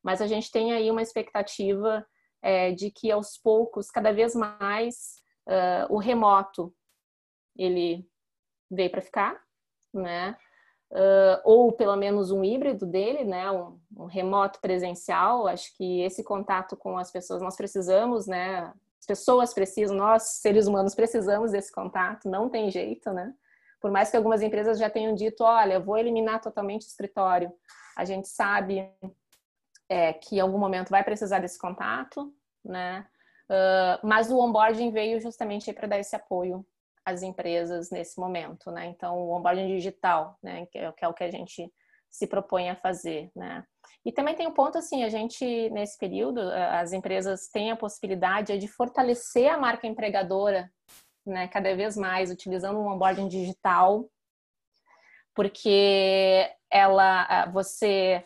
Mas 0.02 0.20
a 0.20 0.26
gente 0.26 0.50
tem 0.50 0.72
aí 0.72 0.90
uma 0.90 1.02
expectativa 1.02 2.04
é, 2.42 2.72
de 2.72 2.90
que 2.90 3.10
aos 3.10 3.38
poucos, 3.38 3.90
cada 3.90 4.12
vez 4.12 4.34
mais, 4.34 5.22
uh, 5.46 5.94
o 5.94 5.98
remoto 5.98 6.74
ele 7.56 8.08
veio 8.70 8.90
para 8.90 9.02
ficar, 9.02 9.40
né? 9.92 10.36
Uh, 10.90 11.40
ou 11.44 11.72
pelo 11.72 11.96
menos 11.96 12.30
um 12.30 12.44
híbrido 12.44 12.86
dele, 12.86 13.24
né, 13.24 13.50
um, 13.50 13.78
um, 13.96 14.04
remoto 14.06 14.60
presencial. 14.60 15.46
Acho 15.46 15.74
que 15.76 16.02
esse 16.02 16.22
contato 16.24 16.76
com 16.76 16.98
as 16.98 17.10
pessoas 17.10 17.40
nós 17.42 17.56
precisamos, 17.56 18.26
né? 18.26 18.72
As 18.98 19.06
pessoas 19.06 19.54
precisam, 19.54 19.96
nós 19.96 20.22
seres 20.40 20.66
humanos 20.66 20.94
precisamos 20.94 21.52
desse 21.52 21.72
contato, 21.72 22.28
não 22.28 22.48
tem 22.48 22.70
jeito, 22.70 23.12
né? 23.12 23.32
Por 23.80 23.90
mais 23.90 24.10
que 24.10 24.16
algumas 24.16 24.42
empresas 24.42 24.78
já 24.78 24.90
tenham 24.90 25.14
dito, 25.14 25.42
olha, 25.42 25.80
vou 25.80 25.96
eliminar 25.96 26.40
totalmente 26.40 26.82
o 26.82 26.88
escritório, 26.88 27.50
a 27.96 28.04
gente 28.04 28.28
sabe 28.28 28.86
é, 29.88 30.12
que 30.12 30.36
em 30.36 30.40
algum 30.40 30.58
momento 30.58 30.90
vai 30.90 31.02
precisar 31.02 31.38
desse 31.38 31.58
contato, 31.58 32.32
né? 32.62 33.06
Uh, 33.48 34.06
mas 34.06 34.30
o 34.30 34.38
onboarding 34.38 34.90
veio 34.90 35.18
justamente 35.20 35.72
para 35.72 35.88
dar 35.88 35.98
esse 35.98 36.14
apoio 36.14 36.64
as 37.04 37.22
empresas 37.22 37.90
nesse 37.90 38.18
momento, 38.18 38.70
né? 38.70 38.86
Então, 38.86 39.16
o 39.18 39.36
onboarding 39.36 39.68
digital, 39.68 40.38
né? 40.42 40.66
Que 40.66 40.78
é, 40.78 40.92
que 40.92 41.04
é 41.04 41.08
o 41.08 41.14
que 41.14 41.24
a 41.24 41.30
gente 41.30 41.72
se 42.10 42.26
propõe 42.26 42.68
a 42.68 42.76
fazer, 42.76 43.30
né? 43.34 43.64
E 44.04 44.12
também 44.12 44.34
tem 44.34 44.46
um 44.46 44.52
ponto 44.52 44.78
assim, 44.78 45.04
a 45.04 45.08
gente 45.08 45.70
nesse 45.70 45.96
período 45.96 46.40
as 46.40 46.92
empresas 46.92 47.48
têm 47.48 47.70
a 47.70 47.76
possibilidade 47.76 48.58
de 48.58 48.66
fortalecer 48.66 49.48
a 49.52 49.58
marca 49.58 49.86
empregadora, 49.86 50.70
né? 51.24 51.48
Cada 51.48 51.74
vez 51.74 51.96
mais 51.96 52.30
utilizando 52.30 52.78
um 52.78 52.88
onboarding 52.88 53.28
digital, 53.28 54.08
porque 55.34 56.50
ela, 56.70 57.46
você 57.46 58.24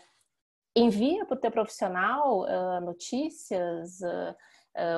envia 0.77 1.25
para 1.25 1.37
o 1.37 1.41
teu 1.41 1.51
profissional 1.51 2.43
uh, 2.43 2.81
notícias, 2.81 4.01
uh, 4.01 4.35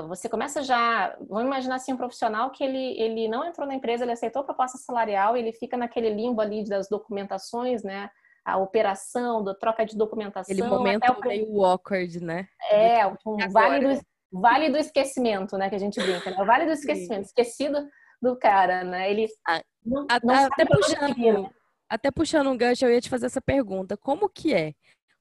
você 0.09 0.29
começa 0.29 0.63
já, 0.63 1.15
vamos 1.21 1.45
imaginar 1.45 1.77
assim 1.77 1.93
um 1.93 1.97
profissional 1.97 2.51
que 2.51 2.65
ele, 2.65 2.99
ele 2.99 3.29
não 3.29 3.45
entrou 3.45 3.67
na 3.67 3.75
empresa, 3.75 4.05
ele 4.05 4.13
aceitou 4.13 4.41
a 4.41 4.45
proposta 4.45 4.79
salarial, 4.79 5.37
ele 5.37 5.53
fica 5.53 5.77
naquele 5.77 6.11
limbo 6.11 6.41
ali 6.41 6.65
das 6.65 6.89
documentações, 6.89 7.83
né? 7.83 8.11
A 8.45 8.57
operação, 8.57 9.43
da 9.43 9.55
troca 9.55 9.85
de 9.85 9.97
documentação. 9.97 10.55
Aquele 10.55 10.67
momento 10.67 11.05
até 11.05 11.19
o... 11.19 11.29
meio 11.29 11.65
awkward, 11.65 12.21
né? 12.23 12.49
É, 12.71 13.07
um 13.07 13.37
vale 13.51 13.95
do, 13.95 14.01
vale 14.33 14.71
do 14.71 14.79
esquecimento, 14.79 15.59
né? 15.59 15.69
Que 15.69 15.75
a 15.75 15.81
gente 15.81 16.01
brinca, 16.01 16.31
né? 16.31 16.41
O 16.41 16.47
vale 16.47 16.65
do 16.65 16.73
esquecimento, 16.73 17.25
esquecido 17.25 17.87
do 18.23 18.39
cara, 18.39 18.83
né? 18.83 19.11
Ele 19.11 19.27
ah, 19.47 19.63
não, 19.85 20.07
até, 20.09 20.27
não 20.27 20.35
até 20.47 20.65
puxando, 20.65 21.51
até 21.89 22.11
puxando 22.11 22.51
um 22.51 22.57
gancho, 22.57 22.85
eu 22.85 22.93
ia 22.93 23.01
te 23.01 23.11
fazer 23.11 23.27
essa 23.27 23.43
pergunta. 23.43 23.97
Como 23.97 24.29
que 24.29 24.55
é? 24.55 24.73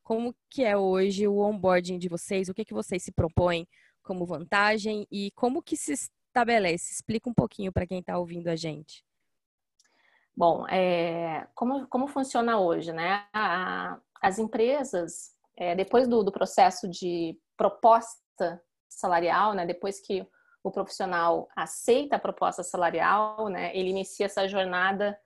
Como 0.03 0.35
que 0.49 0.63
é 0.63 0.77
hoje 0.77 1.27
o 1.27 1.39
onboarding 1.39 1.97
de 1.97 2.07
vocês? 2.07 2.47
O 2.47 2.53
que 2.53 2.63
que 2.63 2.73
vocês 2.73 3.03
se 3.03 3.11
propõem? 3.11 3.67
Como 4.05 4.25
vantagem 4.25 5.05
e 5.11 5.31
como 5.31 5.61
que 5.61 5.75
se 5.75 5.93
estabelece? 5.93 6.93
Explica 6.93 7.29
um 7.29 7.33
pouquinho 7.33 7.73
para 7.73 7.87
quem 7.87 7.99
está 7.99 8.17
ouvindo 8.17 8.47
a 8.47 8.55
gente. 8.55 9.03
Bom, 10.37 10.67
é, 10.67 11.47
como, 11.55 11.87
como 11.87 12.07
funciona 12.07 12.59
hoje, 12.59 12.93
né? 12.93 13.25
A, 13.33 13.97
as 14.21 14.37
empresas, 14.37 15.33
é, 15.57 15.75
depois 15.75 16.07
do, 16.07 16.23
do 16.23 16.31
processo 16.31 16.89
de 16.89 17.37
proposta 17.57 18.61
salarial, 18.87 19.53
né? 19.53 19.65
Depois 19.65 19.99
que 19.99 20.27
o 20.61 20.71
profissional 20.71 21.47
aceita 21.55 22.17
a 22.17 22.19
proposta 22.19 22.63
salarial, 22.63 23.47
né? 23.49 23.75
Ele 23.75 23.89
inicia 23.89 24.25
essa 24.25 24.47
jornada 24.47 25.17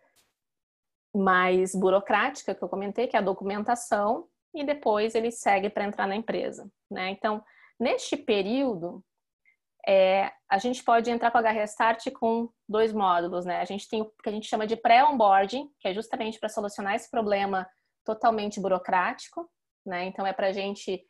mais 1.14 1.74
burocrática 1.74 2.54
que 2.54 2.64
eu 2.64 2.70
comentei, 2.70 3.08
que 3.08 3.16
é 3.16 3.20
a 3.20 3.24
documentação, 3.24 4.28
e 4.54 4.64
depois 4.64 5.16
ele 5.16 5.32
segue 5.32 5.70
para 5.70 5.86
entrar 5.86 6.08
na 6.08 6.16
empresa, 6.16 6.70
né? 6.90 7.10
Então, 7.10 7.44
Neste 7.80 8.18
período, 8.18 9.04
é, 9.88 10.32
a 10.50 10.58
gente 10.58 10.84
pode 10.84 11.10
entrar 11.10 11.32
com 11.32 11.38
a 11.38 11.42
H-Restart 11.42 12.12
com 12.12 12.50
dois 12.68 12.92
módulos, 12.92 13.46
né? 13.46 13.62
A 13.62 13.66
gente 13.66 13.88
tem 13.88 14.02
o 14.02 14.12
que 14.22 14.30
a 14.30 14.32
gente 14.32 14.48
chama 14.48 14.68
de 14.68 14.76
pré-onboarding, 14.76 15.70
que 15.80 15.88
é 15.88 15.94
justamente 15.94 16.40
para 16.40 16.50
solucionar 16.50 16.96
esse 16.96 17.10
problema 17.10 17.68
totalmente 18.06 18.60
burocrático, 18.60 19.50
né? 19.86 20.06
Então, 20.06 20.28
é 20.28 20.34
para 20.34 20.48
a 20.48 20.52
gente 20.52 21.02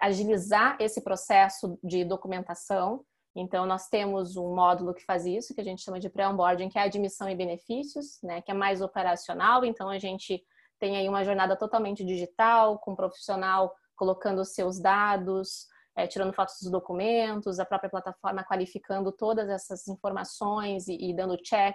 agilizar 0.00 0.76
esse 0.78 1.02
processo 1.02 1.78
de 1.82 2.04
documentação. 2.04 3.04
Então, 3.34 3.66
nós 3.66 3.88
temos 3.88 4.36
um 4.36 4.54
módulo 4.54 4.94
que 4.94 5.04
faz 5.04 5.26
isso, 5.26 5.54
que 5.54 5.60
a 5.60 5.64
gente 5.64 5.82
chama 5.82 5.98
de 5.98 6.08
pré-onboarding, 6.08 6.68
que 6.68 6.78
é 6.78 6.82
admissão 6.82 7.28
e 7.28 7.34
benefícios, 7.34 8.18
né? 8.22 8.40
Que 8.40 8.52
é 8.52 8.54
mais 8.54 8.80
operacional. 8.80 9.64
Então, 9.64 9.88
a 9.88 9.98
gente 9.98 10.42
tem 10.78 10.96
aí 10.96 11.08
uma 11.08 11.24
jornada 11.24 11.56
totalmente 11.56 12.04
digital, 12.04 12.78
com 12.78 12.92
o 12.92 12.96
profissional 12.96 13.74
colocando 13.96 14.40
os 14.40 14.54
seus 14.54 14.80
dados, 14.80 15.66
é, 15.98 16.06
tirando 16.06 16.32
fotos 16.32 16.54
dos 16.62 16.70
documentos, 16.70 17.58
a 17.58 17.66
própria 17.66 17.90
plataforma 17.90 18.44
qualificando 18.44 19.10
todas 19.10 19.48
essas 19.48 19.88
informações 19.88 20.86
e, 20.86 20.96
e 20.96 21.12
dando 21.12 21.36
check 21.36 21.74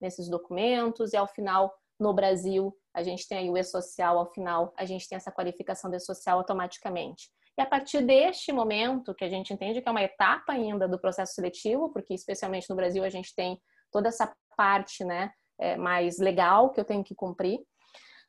nesses 0.00 0.28
documentos, 0.28 1.12
e 1.12 1.16
ao 1.16 1.28
final, 1.28 1.72
no 1.98 2.12
Brasil, 2.12 2.76
a 2.92 3.04
gente 3.04 3.28
tem 3.28 3.38
aí 3.38 3.48
o 3.48 3.56
e-social, 3.56 4.18
ao 4.18 4.32
final, 4.32 4.74
a 4.76 4.84
gente 4.84 5.08
tem 5.08 5.14
essa 5.14 5.30
qualificação 5.30 5.88
de 5.88 6.00
social 6.00 6.38
automaticamente. 6.38 7.30
E 7.56 7.62
a 7.62 7.66
partir 7.66 8.02
deste 8.02 8.50
momento, 8.52 9.14
que 9.14 9.24
a 9.24 9.28
gente 9.28 9.54
entende 9.54 9.80
que 9.80 9.88
é 9.88 9.92
uma 9.92 10.02
etapa 10.02 10.52
ainda 10.52 10.88
do 10.88 10.98
processo 10.98 11.34
seletivo, 11.34 11.92
porque 11.92 12.12
especialmente 12.12 12.68
no 12.68 12.74
Brasil 12.74 13.04
a 13.04 13.08
gente 13.08 13.32
tem 13.36 13.56
toda 13.92 14.08
essa 14.08 14.34
parte 14.56 15.04
né, 15.04 15.30
é, 15.60 15.76
mais 15.76 16.18
legal 16.18 16.70
que 16.70 16.80
eu 16.80 16.84
tenho 16.84 17.04
que 17.04 17.14
cumprir, 17.14 17.60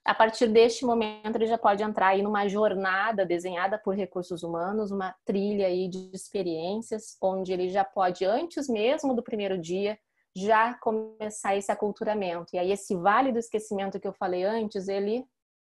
A 0.04 0.16
partir 0.16 0.48
deste 0.48 0.84
momento, 0.84 1.36
ele 1.36 1.46
já 1.46 1.58
pode 1.58 1.84
entrar 1.84 2.08
aí 2.08 2.24
numa 2.24 2.48
jornada 2.48 3.24
desenhada 3.24 3.78
por 3.78 3.96
recursos 3.96 4.42
humanos, 4.42 4.92
uma 4.92 5.16
trilha 5.24 5.68
aí 5.68 5.88
de 5.88 6.10
experiências, 6.12 7.18
onde 7.22 7.54
ele 7.54 7.70
já 7.70 7.84
pode, 7.84 8.26
antes 8.26 8.68
mesmo 8.68 9.14
do 9.14 9.22
primeiro 9.22 9.60
dia, 9.60 10.00
já 10.36 10.74
começar 10.76 11.56
esse 11.56 11.72
aculturamento. 11.72 12.56
E 12.56 12.60
aí, 12.60 12.72
esse 12.72 12.96
vale 12.96 13.32
do 13.32 13.38
esquecimento 13.38 14.00
que 14.00 14.08
eu 14.08 14.14
falei 14.14 14.44
antes, 14.44 14.88
ele 14.88 15.24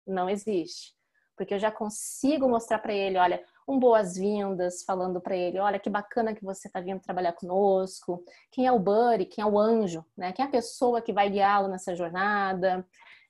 não 0.06 0.30
existe. 0.30 0.94
Porque 1.36 1.54
eu 1.54 1.60
já 1.60 1.72
consigo 1.72 2.48
mostrar 2.48 2.80
para 2.80 2.94
ele, 2.94 3.18
olha, 3.18 3.42
um 3.68 3.80
boas-vindas, 3.80 4.84
falando 4.84 5.22
para 5.22 5.36
ele, 5.36 5.60
olha 5.60 5.80
que 5.80 5.90
bacana 5.90 6.36
que 6.36 6.44
você 6.44 6.68
está 6.68 6.82
vindo 6.82 7.00
trabalhar 7.00 7.34
conosco, 7.34 8.24
quem 8.52 8.66
é 8.66 8.72
o 8.72 8.80
buddy, 8.80 9.26
quem 9.26 9.44
é 9.44 9.46
o 9.48 9.58
anjo, 9.58 10.04
né? 10.18 10.34
Quem 10.34 10.44
é 10.44 10.48
a 10.48 10.52
pessoa 10.52 11.02
que 11.02 11.14
vai 11.14 11.30
guiá-lo 11.30 11.68
nessa 11.68 11.96
jornada, 11.96 12.86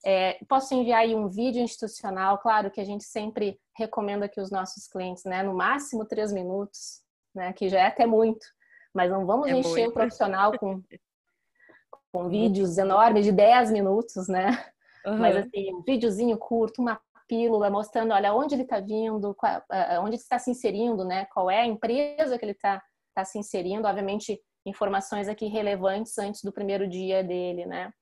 é, 0.05 0.39
posso 0.47 0.73
enviar 0.73 1.01
aí 1.01 1.15
um 1.15 1.27
vídeo 1.27 1.61
institucional, 1.61 2.37
claro 2.37 2.71
que 2.71 2.79
a 2.79 2.85
gente 2.85 3.03
sempre 3.03 3.59
recomenda 3.77 4.29
que 4.29 4.39
os 4.39 4.49
nossos 4.49 4.87
clientes, 4.87 5.23
né, 5.25 5.43
no 5.43 5.53
máximo 5.53 6.05
três 6.05 6.31
minutos, 6.31 7.01
né, 7.33 7.53
que 7.53 7.69
já 7.69 7.79
é 7.79 7.87
até 7.87 8.05
muito, 8.05 8.45
mas 8.93 9.11
não 9.11 9.25
vamos 9.25 9.47
é 9.47 9.51
encher 9.51 9.83
muito. 9.83 9.89
o 9.89 9.93
profissional 9.93 10.57
com, 10.57 10.81
com 12.11 12.29
vídeos 12.29 12.77
enormes 12.77 13.25
de 13.25 13.31
10 13.31 13.71
minutos, 13.71 14.27
né? 14.27 14.65
Uhum. 15.05 15.17
Mas 15.17 15.35
assim, 15.37 15.73
um 15.73 15.81
videozinho 15.83 16.37
curto, 16.37 16.81
uma 16.81 16.99
pílula 17.27 17.69
mostrando, 17.69 18.13
olha, 18.13 18.33
onde 18.33 18.55
ele 18.55 18.63
está 18.63 18.79
vindo, 18.79 19.35
qual, 19.35 19.63
onde 20.01 20.15
ele 20.15 20.15
está 20.15 20.39
se 20.39 20.49
inserindo, 20.49 21.05
né? 21.05 21.25
Qual 21.25 21.49
é 21.49 21.61
a 21.61 21.65
empresa 21.65 22.37
que 22.37 22.43
ele 22.43 22.53
está 22.53 22.81
tá 23.13 23.23
se 23.23 23.37
inserindo, 23.37 23.87
obviamente 23.87 24.41
informações 24.65 25.27
aqui 25.27 25.47
relevantes 25.47 26.17
antes 26.17 26.43
do 26.43 26.51
primeiro 26.51 26.87
dia 26.87 27.23
dele, 27.23 27.65
né? 27.65 27.93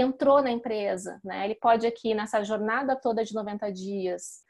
Entrou 0.00 0.42
na 0.42 0.50
empresa, 0.50 1.20
né? 1.24 1.44
Ele 1.44 1.54
pode 1.54 1.86
aqui 1.86 2.14
nessa 2.14 2.42
jornada 2.42 2.96
toda 2.96 3.24
de 3.24 3.34
90 3.34 3.70
dias 3.72 4.42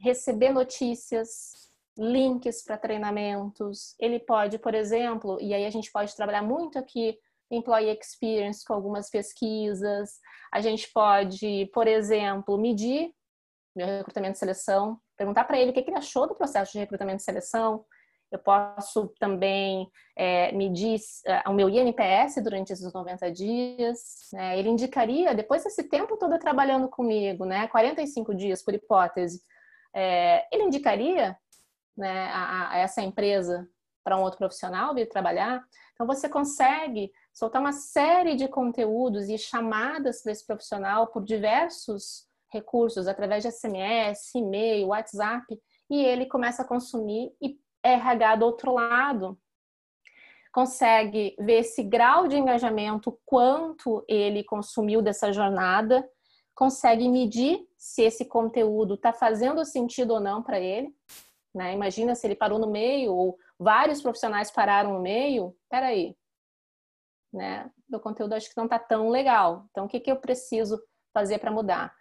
receber 0.00 0.50
notícias, 0.52 1.70
links 1.96 2.62
para 2.62 2.76
treinamentos. 2.76 3.94
Ele 3.98 4.18
pode, 4.18 4.58
por 4.58 4.74
exemplo, 4.74 5.38
e 5.40 5.54
aí 5.54 5.64
a 5.64 5.70
gente 5.70 5.90
pode 5.90 6.14
trabalhar 6.14 6.42
muito 6.42 6.78
aqui 6.78 7.18
employee 7.50 7.96
experience 7.98 8.64
com 8.64 8.74
algumas 8.74 9.08
pesquisas. 9.08 10.18
A 10.52 10.60
gente 10.60 10.90
pode, 10.92 11.70
por 11.72 11.86
exemplo, 11.86 12.58
medir 12.58 13.12
meu 13.74 13.86
recrutamento 13.86 14.36
e 14.36 14.38
seleção, 14.38 14.98
perguntar 15.16 15.44
para 15.44 15.58
ele 15.58 15.70
o 15.70 15.72
que 15.72 15.80
ele 15.80 15.96
achou 15.96 16.26
do 16.26 16.34
processo 16.34 16.72
de 16.72 16.78
recrutamento 16.78 17.20
e 17.20 17.24
seleção, 17.24 17.84
eu 18.36 18.38
posso 18.38 19.08
também 19.18 19.90
é, 20.16 20.52
medir 20.52 21.00
uh, 21.26 21.50
o 21.50 21.54
meu 21.54 21.68
INPS 21.68 22.42
durante 22.42 22.72
esses 22.72 22.92
90 22.92 23.32
dias. 23.32 24.28
Né? 24.32 24.58
Ele 24.58 24.68
indicaria, 24.68 25.34
depois 25.34 25.64
desse 25.64 25.84
tempo 25.84 26.16
todo 26.16 26.38
trabalhando 26.38 26.88
comigo, 26.88 27.44
né, 27.44 27.66
45 27.68 28.34
dias 28.34 28.62
por 28.62 28.74
hipótese, 28.74 29.40
é, 29.94 30.46
ele 30.54 30.64
indicaria 30.64 31.36
né, 31.96 32.28
a, 32.30 32.72
a 32.72 32.78
essa 32.78 33.02
empresa 33.02 33.66
para 34.04 34.16
um 34.16 34.22
outro 34.22 34.38
profissional 34.38 34.94
vir 34.94 35.08
trabalhar. 35.08 35.64
Então, 35.94 36.06
você 36.06 36.28
consegue 36.28 37.10
soltar 37.32 37.60
uma 37.60 37.72
série 37.72 38.36
de 38.36 38.46
conteúdos 38.46 39.28
e 39.28 39.36
chamadas 39.36 40.22
para 40.22 40.32
esse 40.32 40.46
profissional 40.46 41.08
por 41.08 41.24
diversos 41.24 42.26
recursos, 42.52 43.08
através 43.08 43.42
de 43.42 43.50
SMS, 43.50 44.32
e-mail, 44.34 44.88
WhatsApp, 44.88 45.44
e 45.90 46.04
ele 46.04 46.26
começa 46.26 46.62
a 46.62 46.66
consumir 46.66 47.32
e 47.40 47.58
RH 47.86 48.36
do 48.36 48.46
outro 48.46 48.74
lado 48.74 49.38
consegue 50.52 51.36
ver 51.38 51.60
esse 51.60 51.82
grau 51.82 52.26
de 52.26 52.36
engajamento, 52.36 53.18
quanto 53.26 54.02
ele 54.08 54.42
consumiu 54.42 55.02
dessa 55.02 55.30
jornada, 55.30 56.08
consegue 56.54 57.06
medir 57.10 57.60
se 57.76 58.02
esse 58.02 58.24
conteúdo 58.24 58.94
está 58.94 59.12
fazendo 59.12 59.62
sentido 59.66 60.14
ou 60.14 60.20
não 60.20 60.42
para 60.42 60.58
ele. 60.58 60.94
Né? 61.54 61.74
Imagina 61.74 62.14
se 62.14 62.26
ele 62.26 62.34
parou 62.34 62.58
no 62.58 62.70
meio 62.70 63.12
ou 63.12 63.38
vários 63.58 64.00
profissionais 64.00 64.50
pararam 64.50 64.94
no 64.94 65.00
meio. 65.02 65.54
Peraí, 65.68 66.16
né? 67.32 67.70
Meu 67.88 68.00
conteúdo 68.00 68.32
acho 68.32 68.48
que 68.48 68.56
não 68.56 68.64
está 68.64 68.78
tão 68.78 69.10
legal. 69.10 69.66
Então, 69.70 69.84
o 69.84 69.88
que, 69.88 70.00
que 70.00 70.10
eu 70.10 70.16
preciso 70.16 70.82
fazer 71.12 71.38
para 71.38 71.50
mudar? 71.50 71.94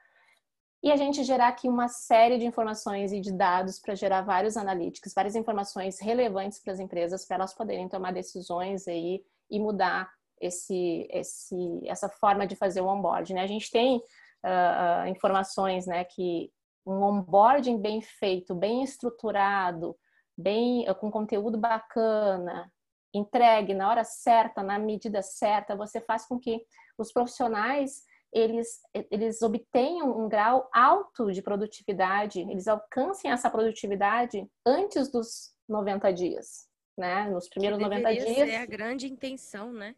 E 0.83 0.91
a 0.91 0.95
gente 0.95 1.23
gerar 1.23 1.47
aqui 1.47 1.67
uma 1.67 1.87
série 1.87 2.37
de 2.37 2.45
informações 2.45 3.11
e 3.11 3.19
de 3.19 3.31
dados 3.31 3.79
para 3.79 3.95
gerar 3.95 4.21
vários 4.21 4.55
analíticos, 4.55 5.13
várias 5.13 5.35
informações 5.35 5.99
relevantes 5.99 6.59
para 6.59 6.73
as 6.73 6.79
empresas 6.79 7.25
para 7.25 7.37
elas 7.37 7.53
poderem 7.53 7.89
tomar 7.89 8.13
decisões 8.13 8.87
aí 8.87 9.23
e 9.49 9.59
mudar 9.59 10.09
esse, 10.39 11.07
esse, 11.09 11.55
essa 11.85 12.09
forma 12.09 12.45
de 12.45 12.55
fazer 12.55 12.81
o 12.81 12.87
onboarding. 12.87 13.33
Né? 13.33 13.41
A 13.41 13.47
gente 13.47 13.71
tem 13.71 13.97
uh, 13.97 15.07
informações 15.07 15.87
né, 15.87 16.03
que 16.03 16.51
um 16.85 17.01
onboarding 17.01 17.81
bem 17.81 18.01
feito, 18.01 18.53
bem 18.53 18.83
estruturado, 18.83 19.97
bem 20.37 20.89
uh, 20.89 20.93
com 20.93 21.09
conteúdo 21.09 21.57
bacana, 21.57 22.71
entregue 23.13 23.73
na 23.73 23.89
hora 23.89 24.03
certa, 24.03 24.61
na 24.61 24.77
medida 24.77 25.21
certa, 25.21 25.75
você 25.75 26.01
faz 26.01 26.27
com 26.27 26.39
que 26.39 26.61
os 26.97 27.11
profissionais 27.11 28.03
eles, 28.35 28.81
eles 29.09 29.41
obtenham 29.41 30.19
um 30.19 30.27
grau 30.27 30.69
alto 30.73 31.31
de 31.31 31.41
produtividade, 31.41 32.41
eles 32.41 32.67
alcancem 32.67 33.31
essa 33.31 33.49
produtividade 33.49 34.45
antes 34.65 35.09
dos 35.09 35.55
90 35.69 36.11
dias, 36.11 36.67
né? 36.97 37.29
Nos 37.29 37.47
primeiros 37.47 37.79
90 37.79 38.13
dias. 38.13 38.25
É 38.49 38.57
a 38.57 38.65
grande 38.65 39.07
intenção, 39.07 39.71
né? 39.71 39.95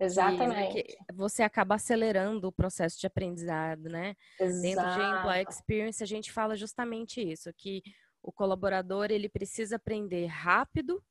Exatamente. 0.00 0.82
Que, 0.82 0.96
você 1.12 1.42
acaba 1.42 1.74
acelerando 1.74 2.48
o 2.48 2.52
processo 2.52 2.98
de 2.98 3.06
aprendizado, 3.06 3.82
né? 3.90 4.16
Exato. 4.40 4.62
Dentro 4.62 4.84
de 4.84 5.18
Employee 5.18 5.46
Experience, 5.46 6.02
a 6.02 6.06
gente 6.06 6.32
fala 6.32 6.56
justamente 6.56 7.20
isso, 7.20 7.52
que 7.52 7.82
o 8.22 8.32
colaborador 8.32 9.10
ele 9.10 9.28
precisa 9.28 9.76
aprender 9.76 10.24
rápido 10.24 11.04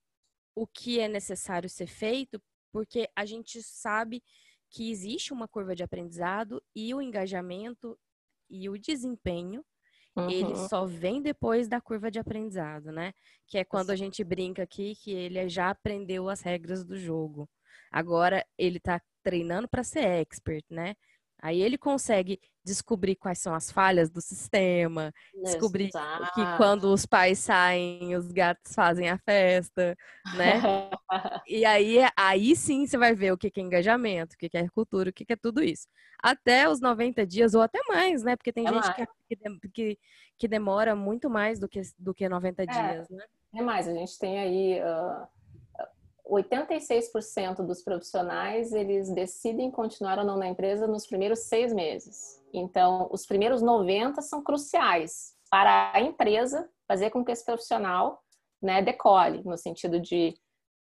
o 0.55 0.65
que 0.65 0.99
é 0.99 1.07
necessário 1.07 1.69
ser 1.69 1.87
feito, 1.87 2.41
porque 2.71 3.07
a 3.15 3.25
gente 3.25 3.61
sabe 3.61 4.23
que 4.73 4.91
existe 4.91 5.31
uma 5.31 5.47
curva 5.47 5.75
de 5.75 5.83
aprendizado 5.83 6.61
e 6.75 6.93
o 6.93 7.01
engajamento 7.01 7.97
e 8.49 8.67
o 8.69 8.77
desempenho 8.77 9.63
Uhum. 10.15 10.29
Ele 10.29 10.55
só 10.55 10.85
vem 10.85 11.21
depois 11.21 11.67
da 11.67 11.81
curva 11.81 12.11
de 12.11 12.19
aprendizado, 12.19 12.91
né? 12.91 13.13
Que 13.47 13.57
é 13.57 13.63
quando 13.63 13.89
a 13.89 13.95
gente 13.95 14.23
brinca 14.23 14.63
aqui 14.63 14.95
que 14.95 15.11
ele 15.11 15.49
já 15.49 15.71
aprendeu 15.71 16.29
as 16.29 16.41
regras 16.41 16.85
do 16.85 16.97
jogo. 16.97 17.49
Agora 17.91 18.45
ele 18.57 18.79
tá 18.79 19.01
treinando 19.23 19.67
para 19.67 19.83
ser 19.83 20.05
expert, 20.05 20.63
né? 20.69 20.95
Aí 21.41 21.61
ele 21.61 21.77
consegue 21.77 22.39
descobrir 22.63 23.15
quais 23.15 23.39
são 23.39 23.53
as 23.53 23.71
falhas 23.71 24.09
do 24.09 24.21
sistema, 24.21 25.13
descobrir 25.43 25.87
Exato. 25.87 26.33
que 26.33 26.57
quando 26.57 26.85
os 26.85 27.05
pais 27.05 27.39
saem, 27.39 28.15
os 28.15 28.31
gatos 28.31 28.73
fazem 28.73 29.09
a 29.09 29.17
festa, 29.17 29.95
né? 30.35 30.61
e 31.47 31.65
aí, 31.65 31.97
aí 32.15 32.55
sim 32.55 32.85
você 32.85 32.97
vai 32.97 33.13
ver 33.13 33.33
o 33.33 33.37
que 33.37 33.51
é 33.55 33.61
engajamento, 33.61 34.35
o 34.35 34.37
que 34.37 34.49
é 34.53 34.67
cultura, 34.69 35.09
o 35.09 35.13
que 35.13 35.25
é 35.27 35.35
tudo 35.35 35.61
isso. 35.61 35.87
Até 36.21 36.69
os 36.69 36.79
90 36.79 37.25
dias, 37.25 37.53
ou 37.53 37.61
até 37.61 37.79
mais, 37.87 38.23
né? 38.23 38.35
Porque 38.35 38.53
tem 38.53 38.65
é 38.65 38.71
gente 38.71 38.93
que, 38.93 39.69
que, 39.73 39.99
que, 40.37 40.47
demora 40.47 40.95
muito 40.95 41.29
mais 41.29 41.59
do 41.59 41.67
que, 41.67 41.81
do 41.99 42.13
que 42.13 42.29
90 42.29 42.63
é, 42.63 42.65
dias, 42.65 43.09
né? 43.09 43.25
É 43.55 43.61
mais, 43.61 43.87
a 43.87 43.93
gente 43.93 44.17
tem 44.17 44.39
aí... 44.39 44.81
Uh 44.81 45.42
86% 46.29 47.65
dos 47.65 47.83
profissionais 47.83 48.71
eles 48.71 49.13
decidem 49.13 49.69
continuar 49.69 50.19
ou 50.19 50.25
não 50.25 50.37
na 50.37 50.47
empresa 50.47 50.87
nos 50.87 51.05
primeiros 51.05 51.39
seis 51.39 51.73
meses. 51.73 52.41
Então, 52.53 53.09
os 53.11 53.25
primeiros 53.25 53.61
90 53.61 54.21
são 54.21 54.41
cruciais 54.41 55.33
para 55.49 55.91
a 55.93 56.01
empresa 56.01 56.69
fazer 56.87 57.09
com 57.09 57.23
que 57.23 57.31
esse 57.31 57.45
profissional 57.45 58.21
né, 58.61 58.81
decole, 58.81 59.43
no 59.43 59.57
sentido 59.57 59.99
de, 59.99 60.33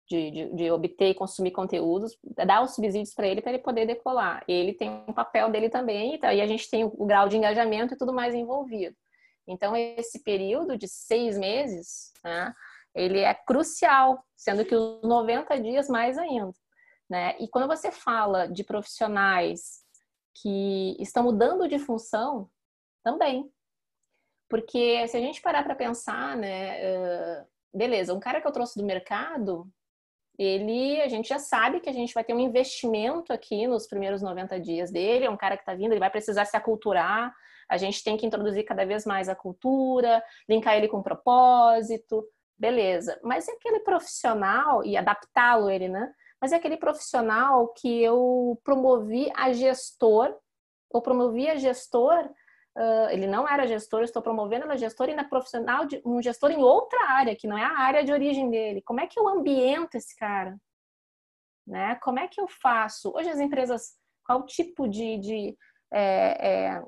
de, 0.10 0.32
de, 0.32 0.56
de 0.56 0.72
obter 0.72 1.10
e 1.10 1.14
consumir 1.14 1.52
conteúdos, 1.52 2.18
dar 2.24 2.64
os 2.64 2.74
subsídios 2.74 3.14
para 3.14 3.28
ele 3.28 3.42
para 3.42 3.54
ele 3.54 3.62
poder 3.62 3.86
decolar. 3.86 4.44
Ele 4.48 4.74
tem 4.74 4.90
um 5.08 5.14
papel 5.14 5.52
dele 5.52 5.70
também, 5.70 6.16
então, 6.16 6.32
e 6.32 6.42
a 6.42 6.48
gente 6.48 6.70
tem 6.70 6.84
o, 6.84 7.06
grau 7.06 7.28
de 7.28 7.38
engajamento 7.38 7.94
e 7.94 7.98
tudo 7.98 8.14
mais 8.14 8.34
envolvido. 8.34 8.96
Então, 9.48 9.76
esse 9.76 10.24
período 10.24 10.78
de 10.78 10.88
seis 10.88 11.38
meses, 11.38 12.12
né, 12.24 12.54
ele 12.98 13.20
é 13.20 13.34
crucial, 13.34 14.24
sendo 14.36 14.66
que 14.66 14.76
os 14.76 15.02
90 15.02 15.60
dias 15.62 15.88
mais 15.88 16.18
ainda. 16.18 16.52
Né? 17.10 17.38
E 17.40 17.48
quando 17.48 17.68
você 17.68 17.92
fala 17.92 18.48
de 18.48 18.64
profissionais 18.64 19.86
que 20.42 20.96
estão 21.00 21.24
mudando 21.24 21.68
de 21.68 21.80
função, 21.80 22.50
também. 23.04 23.50
Porque 24.50 25.08
se 25.08 25.16
a 25.16 25.20
gente 25.20 25.42
parar 25.42 25.64
para 25.64 25.76
pensar, 25.76 26.36
né, 26.36 27.46
beleza, 27.74 28.14
um 28.14 28.20
cara 28.20 28.42
que 28.42 28.48
eu 28.48 28.52
trouxe 28.52 28.78
do 28.78 28.86
mercado, 28.86 29.70
ele, 30.38 31.02
a 31.02 31.08
gente 31.08 31.30
já 31.30 31.40
sabe 31.40 31.80
que 31.80 31.90
a 31.90 31.94
gente 31.94 32.14
vai 32.14 32.24
ter 32.24 32.34
um 32.34 32.40
investimento 32.40 33.34
aqui 33.34 33.68
nos 33.68 33.88
primeiros 33.88 34.22
90 34.22 34.60
dias 34.60 34.92
dele, 34.92 35.26
é 35.26 35.30
um 35.30 35.38
cara 35.38 35.58
que 35.58 35.64
está 35.64 35.74
vindo, 35.74 35.92
ele 35.92 36.00
vai 36.00 36.10
precisar 36.10 36.46
se 36.46 36.56
aculturar, 36.56 37.34
a 37.70 37.78
gente 37.78 38.04
tem 38.04 38.16
que 38.16 38.26
introduzir 38.26 38.64
cada 38.64 38.86
vez 38.86 39.06
mais 39.06 39.28
a 39.28 39.36
cultura, 39.36 40.24
linkar 40.48 40.76
ele 40.78 40.88
com 40.88 41.02
propósito, 41.02 42.26
beleza. 42.58 43.20
Mas 43.24 43.48
é 43.48 43.52
aquele 43.52 43.80
profissional, 43.82 44.84
e 44.84 44.98
adaptá-lo 44.98 45.70
ele, 45.70 45.88
né? 45.88 46.14
Mas 46.42 46.52
é 46.52 46.56
aquele 46.56 46.78
profissional 46.78 47.70
que 47.70 48.02
eu 48.02 48.60
promovi 48.64 49.32
a 49.36 49.52
gestor, 49.54 50.36
ou 50.90 51.02
promovi 51.02 51.50
a 51.50 51.56
gestor 51.56 52.30
uh, 52.78 53.10
ele 53.10 53.28
não 53.28 53.48
era 53.48 53.68
gestor, 53.68 54.04
estou 54.04 54.22
promovendo 54.22 54.66
ele 54.66 54.74
a 54.74 54.78
gestor 54.78 55.10
e 55.10 55.16
na 55.16 55.24
profissional 55.24 55.86
de 55.86 56.02
um 56.06 56.22
gestor 56.22 56.52
em 56.52 56.62
outra 56.62 57.00
área, 57.10 57.36
que 57.36 57.48
não 57.48 57.58
é 57.58 57.64
a 57.64 57.80
área 57.80 58.04
de 58.04 58.12
origem 58.12 58.50
dele. 58.50 58.82
Como 58.84 59.02
é 59.02 59.08
que 59.08 59.20
eu 59.20 59.28
ambiento 59.28 59.96
esse 59.96 60.16
cara? 60.16 60.56
Né? 61.66 61.96
Como 61.96 62.20
é 62.20 62.28
que 62.28 62.40
eu 62.40 62.48
faço? 62.48 63.12
Hoje 63.14 63.30
as 63.30 63.40
empresas, 63.40 63.96
qual 64.26 64.46
tipo 64.46 64.88
de, 64.88 65.18
de, 65.18 65.58
é, 65.92 66.76
é, 66.76 66.84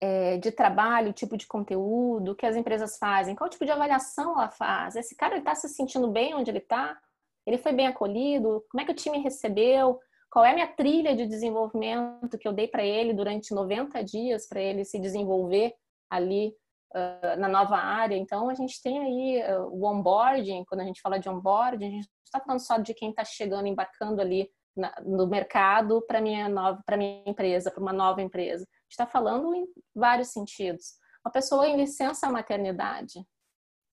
é, 0.00 0.38
de 0.38 0.50
trabalho, 0.50 1.12
tipo 1.12 1.36
de 1.36 1.46
conteúdo 1.46 2.34
que 2.34 2.46
as 2.46 2.56
empresas 2.56 2.96
fazem? 2.98 3.34
Qual 3.34 3.50
tipo 3.50 3.64
de 3.64 3.70
avaliação 3.70 4.32
ela 4.32 4.50
faz? 4.50 4.96
Esse 4.96 5.14
cara 5.16 5.38
está 5.38 5.54
se 5.54 5.68
sentindo 5.68 6.08
bem 6.08 6.34
onde 6.34 6.50
ele 6.50 6.58
está? 6.58 6.98
Ele 7.46 7.58
foi 7.58 7.72
bem 7.72 7.86
acolhido? 7.86 8.64
Como 8.70 8.80
é 8.80 8.84
que 8.84 8.92
o 8.92 8.96
time 8.96 9.18
recebeu? 9.18 9.98
qual 10.30 10.44
é 10.44 10.50
a 10.50 10.54
minha 10.54 10.68
trilha 10.68 11.14
de 11.14 11.26
desenvolvimento 11.26 12.38
que 12.38 12.46
eu 12.46 12.52
dei 12.52 12.68
para 12.68 12.84
ele 12.84 13.12
durante 13.12 13.52
90 13.52 14.02
dias 14.04 14.46
para 14.46 14.60
ele 14.60 14.84
se 14.84 14.98
desenvolver 15.00 15.74
ali 16.08 16.54
uh, 16.94 17.38
na 17.38 17.48
nova 17.48 17.76
área. 17.76 18.16
Então, 18.16 18.48
a 18.48 18.54
gente 18.54 18.80
tem 18.80 19.00
aí 19.00 19.52
uh, 19.52 19.66
o 19.66 19.84
onboarding, 19.84 20.64
quando 20.64 20.82
a 20.82 20.84
gente 20.84 21.00
fala 21.00 21.18
de 21.18 21.28
onboarding, 21.28 21.86
a 21.86 21.90
gente 21.90 22.06
não 22.08 22.24
está 22.24 22.40
falando 22.40 22.60
só 22.60 22.78
de 22.78 22.94
quem 22.94 23.10
está 23.10 23.24
chegando, 23.24 23.66
embarcando 23.66 24.20
ali 24.20 24.48
na, 24.76 24.94
no 25.04 25.26
mercado 25.26 26.00
para 26.06 26.20
minha 26.20 26.48
nova, 26.48 26.80
para 26.86 26.96
minha 26.96 27.24
empresa, 27.26 27.70
para 27.70 27.82
uma 27.82 27.92
nova 27.92 28.22
empresa. 28.22 28.64
A 28.90 28.92
gente 28.92 29.00
está 29.02 29.06
falando 29.06 29.54
em 29.54 29.66
vários 29.94 30.32
sentidos. 30.32 30.94
Uma 31.24 31.30
pessoa 31.30 31.68
em 31.68 31.76
licença 31.76 32.28
maternidade, 32.28 33.24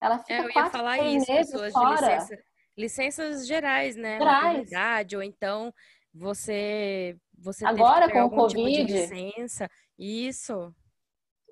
ela 0.02 0.18
fica 0.18 0.34
é, 0.34 0.40
eu 0.40 0.50
ia 0.50 0.70
falar 0.70 0.98
isso, 0.98 1.70
fora. 1.70 2.16
Licença, 2.16 2.42
licenças 2.76 3.46
gerais, 3.46 3.94
né? 3.94 4.18
Gerais. 4.18 4.44
Maternidade, 4.44 5.16
ou 5.16 5.22
então 5.22 5.72
você 6.12 7.16
você 7.38 7.64
agora 7.64 8.10
com 8.10 8.24
o 8.24 8.24
tipo 8.24 8.36
covid 8.36 8.86
tipo 8.86 8.92
licença 8.92 9.70
isso 9.96 10.74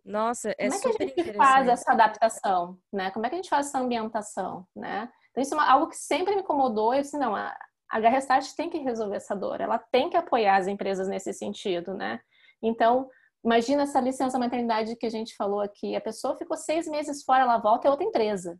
nossa 0.05 0.51
é 0.59 0.69
como 0.69 0.75
é 0.75 0.81
que 0.81 1.21
a 1.21 1.25
gente 1.25 1.35
faz 1.35 1.69
essa 1.69 1.93
adaptação 1.93 2.79
né 2.93 3.11
como 3.13 3.27
é 3.27 3.29
que 3.29 3.35
a 3.35 3.39
gente 3.39 3.51
faz 3.51 3.67
essa 3.67 3.79
ambientação 3.79 4.67
né 4.75 5.09
então 5.31 5.43
isso 5.43 5.55
é 5.55 5.69
algo 5.69 5.89
que 5.89 5.97
sempre 5.97 6.35
me 6.35 6.43
incomodou 6.43 6.95
eu 6.95 7.03
disse 7.03 7.19
não 7.19 7.37
a, 7.37 7.57
a 7.91 7.99
Restart 7.99 8.53
tem 8.57 8.69
que 8.69 8.79
resolver 8.79 9.17
essa 9.17 9.37
dor 9.37 9.61
ela 9.61 9.79
tem 9.79 10.11
que 10.11 10.17
apoiar 10.17 10.57
as 10.57 10.67
empresas 10.67 11.07
nesse 11.07 11.33
sentido 11.33 11.95
né 11.95 12.19
então 12.63 13.09
imagina 13.47 13.85
essa 13.85 14.01
licença 14.01 14.39
maternidade 14.39 14.97
que 14.97 15.07
a 15.07 15.11
gente 15.11 15.35
falou 15.37 15.61
aqui 15.61 15.97
a 15.97 16.01
pessoa 16.01 16.37
ficou 16.37 16.57
seis 16.57 16.87
meses 16.87 17.23
fora 17.23 17.45
ela 17.45 17.59
volta 17.59 17.89
é 17.89 17.91
outra 17.91 18.05
empresa 18.05 18.59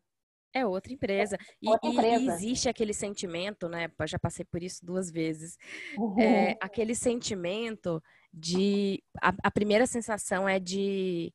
é 0.57 0.65
outra 0.65 0.91
empresa. 0.91 1.37
E, 1.61 1.69
outra 1.69 1.91
empresa. 1.91 2.23
e, 2.23 2.29
existe 2.29 2.67
aquele 2.67 2.95
sentimento, 2.95 3.69
né? 3.69 3.91
Já 4.07 4.19
passei 4.19 4.43
por 4.43 4.63
isso 4.63 4.87
duas 4.87 5.11
vezes. 5.11 5.59
Uhum. 5.99 6.19
É, 6.19 6.57
aquele 6.63 6.95
sentimento 6.95 8.03
de. 8.33 9.03
A, 9.21 9.35
a, 9.43 9.51
primeira 9.51 9.87
sensação 9.87 10.49
é 10.49 10.59
de. 10.59 11.31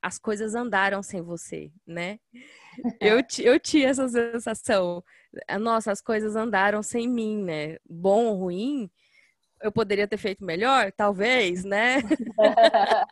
As 0.00 0.18
coisas 0.18 0.54
andaram 0.54 1.02
sem 1.02 1.20
você, 1.20 1.70
né? 1.86 2.18
Eu, 3.00 3.22
eu 3.40 3.60
tinha 3.60 3.88
essa 3.88 4.08
sensação. 4.08 5.04
Nossa, 5.60 5.92
as 5.92 6.00
coisas 6.00 6.34
andaram 6.34 6.82
sem 6.82 7.06
mim, 7.06 7.42
né? 7.42 7.76
Bom 7.86 8.26
ou 8.26 8.36
ruim, 8.36 8.90
eu 9.60 9.72
poderia 9.72 10.06
ter 10.06 10.16
feito 10.16 10.44
melhor, 10.44 10.92
talvez, 10.92 11.64
né? 11.64 11.96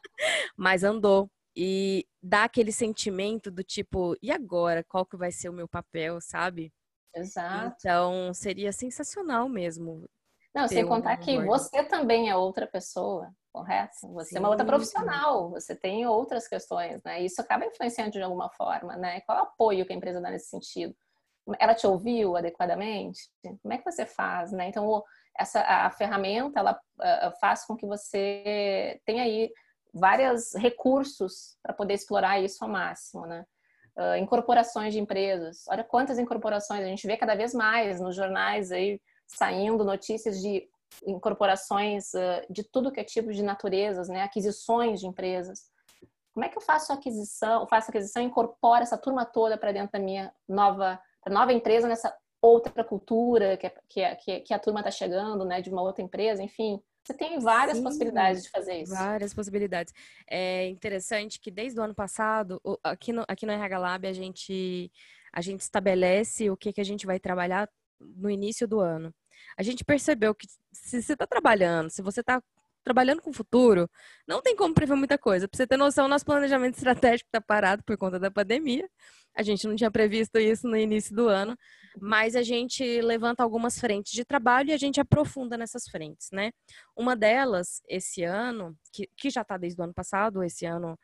Mas 0.56 0.84
andou. 0.84 1.30
E 1.56 2.06
dá 2.20 2.44
aquele 2.44 2.72
sentimento 2.72 3.50
do 3.50 3.62
tipo, 3.62 4.16
e 4.20 4.32
agora? 4.32 4.82
Qual 4.82 5.06
que 5.06 5.16
vai 5.16 5.30
ser 5.30 5.48
o 5.48 5.52
meu 5.52 5.68
papel, 5.68 6.20
sabe? 6.20 6.72
Exato. 7.14 7.76
Então, 7.78 8.34
seria 8.34 8.72
sensacional 8.72 9.48
mesmo. 9.48 10.04
Não, 10.54 10.66
sem 10.68 10.86
contar 10.86 11.14
um 11.14 11.20
que 11.20 11.40
você 11.44 11.82
também 11.84 12.28
é 12.28 12.36
outra 12.36 12.66
pessoa, 12.66 13.32
correto? 13.52 13.92
Você 14.12 14.30
sim, 14.30 14.36
é 14.36 14.40
uma 14.40 14.50
outra 14.50 14.64
profissional, 14.64 15.50
você 15.50 15.74
tem 15.74 16.06
outras 16.06 16.46
questões, 16.46 17.00
né? 17.04 17.22
Isso 17.22 17.40
acaba 17.40 17.66
influenciando 17.66 18.12
de 18.12 18.22
alguma 18.22 18.48
forma, 18.50 18.96
né? 18.96 19.20
Qual 19.22 19.38
é 19.38 19.40
o 19.40 19.44
apoio 19.44 19.84
que 19.84 19.92
a 19.92 19.96
empresa 19.96 20.20
dá 20.20 20.30
nesse 20.30 20.48
sentido? 20.48 20.94
Ela 21.58 21.74
te 21.74 21.86
ouviu 21.86 22.36
adequadamente? 22.36 23.28
Como 23.42 23.74
é 23.74 23.78
que 23.78 23.90
você 23.90 24.06
faz, 24.06 24.52
né? 24.52 24.68
Então, 24.68 25.02
essa 25.38 25.60
a 25.60 25.90
ferramenta 25.90 26.60
ela 26.60 26.80
faz 27.40 27.64
com 27.64 27.76
que 27.76 27.86
você 27.86 29.00
tenha 29.04 29.24
aí 29.24 29.50
vários 29.94 30.54
recursos 30.54 31.56
para 31.62 31.72
poder 31.72 31.94
explorar 31.94 32.40
isso 32.40 32.64
ao 32.64 32.70
máximo, 32.70 33.26
né? 33.26 33.46
Uh, 33.96 34.16
incorporações 34.16 34.92
de 34.92 34.98
empresas. 34.98 35.64
Olha 35.68 35.84
quantas 35.84 36.18
incorporações 36.18 36.82
a 36.82 36.86
gente 36.86 37.06
vê 37.06 37.16
cada 37.16 37.36
vez 37.36 37.54
mais 37.54 38.00
nos 38.00 38.16
jornais 38.16 38.72
aí 38.72 39.00
saindo 39.24 39.84
notícias 39.84 40.40
de 40.42 40.68
incorporações 41.06 42.12
uh, 42.12 42.44
de 42.50 42.64
tudo 42.64 42.90
que 42.90 42.98
é 42.98 43.04
tipo 43.04 43.32
de 43.32 43.42
naturezas, 43.42 44.08
né? 44.08 44.22
Aquisições 44.22 44.98
de 44.98 45.06
empresas. 45.06 45.70
Como 46.32 46.44
é 46.44 46.48
que 46.48 46.58
eu 46.58 46.62
faço 46.62 46.92
aquisição? 46.92 47.60
Eu 47.60 47.68
faço 47.68 47.90
aquisição 47.90 48.20
incorporo 48.20 48.82
essa 48.82 48.98
turma 48.98 49.24
toda 49.24 49.56
para 49.56 49.70
dentro 49.70 49.92
da 49.92 50.00
minha 50.00 50.34
nova, 50.48 51.00
nova 51.28 51.52
empresa 51.52 51.86
nessa 51.86 52.12
outra 52.44 52.84
cultura 52.84 53.56
que, 53.56 53.66
é, 53.66 54.14
que, 54.14 54.30
é, 54.30 54.40
que 54.40 54.54
a 54.54 54.58
turma 54.58 54.80
está 54.80 54.90
chegando, 54.90 55.44
né? 55.44 55.62
De 55.62 55.70
uma 55.70 55.82
outra 55.82 56.04
empresa, 56.04 56.42
enfim. 56.42 56.80
Você 57.02 57.14
tem 57.14 57.38
várias 57.38 57.78
Sim, 57.78 57.84
possibilidades 57.84 58.42
de 58.42 58.50
fazer 58.50 58.82
isso. 58.82 58.94
Várias 58.94 59.34
possibilidades. 59.34 59.92
É 60.28 60.66
interessante 60.68 61.38
que 61.40 61.50
desde 61.50 61.78
o 61.78 61.82
ano 61.82 61.94
passado, 61.94 62.60
aqui 62.82 63.12
no, 63.12 63.24
aqui 63.28 63.44
no 63.44 63.52
RH 63.52 63.78
Lab, 63.78 64.06
a 64.06 64.12
gente, 64.12 64.90
a 65.32 65.40
gente 65.40 65.60
estabelece 65.60 66.50
o 66.50 66.56
que, 66.56 66.72
que 66.72 66.80
a 66.80 66.84
gente 66.84 67.04
vai 67.06 67.18
trabalhar 67.18 67.68
no 68.00 68.30
início 68.30 68.66
do 68.66 68.80
ano. 68.80 69.14
A 69.56 69.62
gente 69.62 69.84
percebeu 69.84 70.34
que 70.34 70.46
se 70.72 71.02
você 71.02 71.12
está 71.12 71.26
trabalhando, 71.26 71.90
se 71.90 72.02
você 72.02 72.20
está 72.20 72.42
trabalhando 72.84 73.22
com 73.22 73.30
o 73.30 73.34
futuro, 73.34 73.88
não 74.28 74.42
tem 74.42 74.54
como 74.54 74.74
prever 74.74 74.94
muita 74.94 75.18
coisa. 75.18 75.48
Para 75.48 75.56
você 75.56 75.66
ter 75.66 75.76
noção, 75.76 76.06
nosso 76.06 76.24
planejamento 76.24 76.76
estratégico 76.78 77.28
está 77.28 77.40
parado 77.40 77.82
por 77.82 77.96
conta 77.96 78.18
da 78.18 78.30
pandemia. 78.30 78.88
A 79.34 79.42
gente 79.42 79.66
não 79.66 79.74
tinha 79.74 79.90
previsto 79.90 80.38
isso 80.38 80.68
no 80.68 80.76
início 80.76 81.16
do 81.16 81.28
ano, 81.28 81.56
mas 82.00 82.36
a 82.36 82.42
gente 82.42 83.00
levanta 83.00 83.42
algumas 83.42 83.78
frentes 83.78 84.12
de 84.12 84.24
trabalho 84.24 84.70
e 84.70 84.72
a 84.72 84.76
gente 84.76 85.00
aprofunda 85.00 85.56
nessas 85.56 85.88
frentes, 85.88 86.28
né? 86.32 86.52
Uma 86.96 87.16
delas, 87.16 87.82
esse 87.88 88.22
ano, 88.22 88.76
que, 88.92 89.08
que 89.16 89.30
já 89.30 89.40
está 89.40 89.56
desde 89.56 89.80
o 89.80 89.84
ano 89.84 89.94
passado, 89.94 90.44
esse 90.44 90.66
ano 90.66 90.96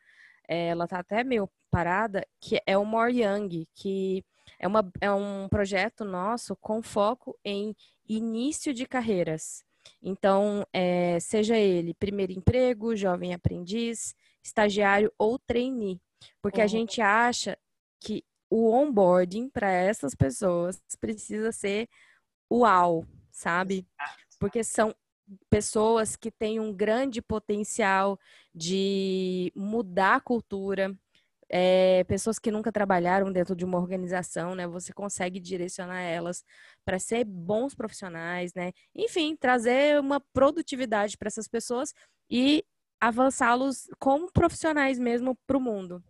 é, 0.47 0.67
ela 0.67 0.85
está 0.85 0.99
até 0.99 1.23
meio 1.23 1.49
parada, 1.69 2.25
que 2.39 2.61
é 2.65 2.77
o 2.77 2.85
More 2.85 3.21
Young, 3.21 3.67
que 3.73 4.23
é, 4.59 4.67
uma, 4.67 4.89
é 5.01 5.11
um 5.11 5.47
projeto 5.49 6.05
nosso 6.05 6.55
com 6.55 6.81
foco 6.81 7.37
em 7.43 7.75
início 8.07 8.73
de 8.73 8.85
carreiras. 8.85 9.63
Então, 10.01 10.65
é, 10.73 11.19
seja 11.19 11.57
ele 11.57 11.93
primeiro 11.93 12.31
emprego, 12.31 12.95
jovem 12.95 13.33
aprendiz, 13.33 14.15
estagiário 14.43 15.11
ou 15.17 15.37
trainee. 15.37 15.99
Porque 16.41 16.59
uhum. 16.59 16.65
a 16.65 16.67
gente 16.67 17.01
acha 17.01 17.57
que 17.99 18.23
o 18.49 18.69
onboarding 18.71 19.49
para 19.49 19.71
essas 19.71 20.13
pessoas 20.13 20.81
precisa 20.99 21.51
ser 21.51 21.87
uau, 22.51 23.05
sabe? 23.31 23.87
Porque 24.39 24.63
são 24.63 24.93
pessoas 25.49 26.15
que 26.15 26.29
têm 26.29 26.59
um 26.59 26.73
grande 26.73 27.21
potencial 27.21 28.19
de 28.53 29.51
mudar 29.55 30.15
a 30.15 30.21
cultura, 30.21 30.93
é, 31.51 32.03
pessoas 32.05 32.39
que 32.39 32.49
nunca 32.49 32.71
trabalharam 32.71 33.31
dentro 33.31 33.55
de 33.55 33.65
uma 33.65 33.77
organização, 33.77 34.55
né? 34.55 34.65
Você 34.67 34.93
consegue 34.93 35.39
direcionar 35.39 36.01
elas 36.01 36.43
para 36.85 36.97
ser 36.97 37.25
bons 37.25 37.75
profissionais, 37.75 38.53
né? 38.53 38.71
Enfim, 38.95 39.35
trazer 39.35 39.99
uma 39.99 40.21
produtividade 40.33 41.17
para 41.17 41.27
essas 41.27 41.47
pessoas 41.47 41.93
e 42.29 42.63
avançá-los 43.01 43.89
como 43.99 44.31
profissionais 44.31 44.97
mesmo 44.97 45.37
para 45.45 45.57
o 45.57 45.61
mundo. 45.61 46.01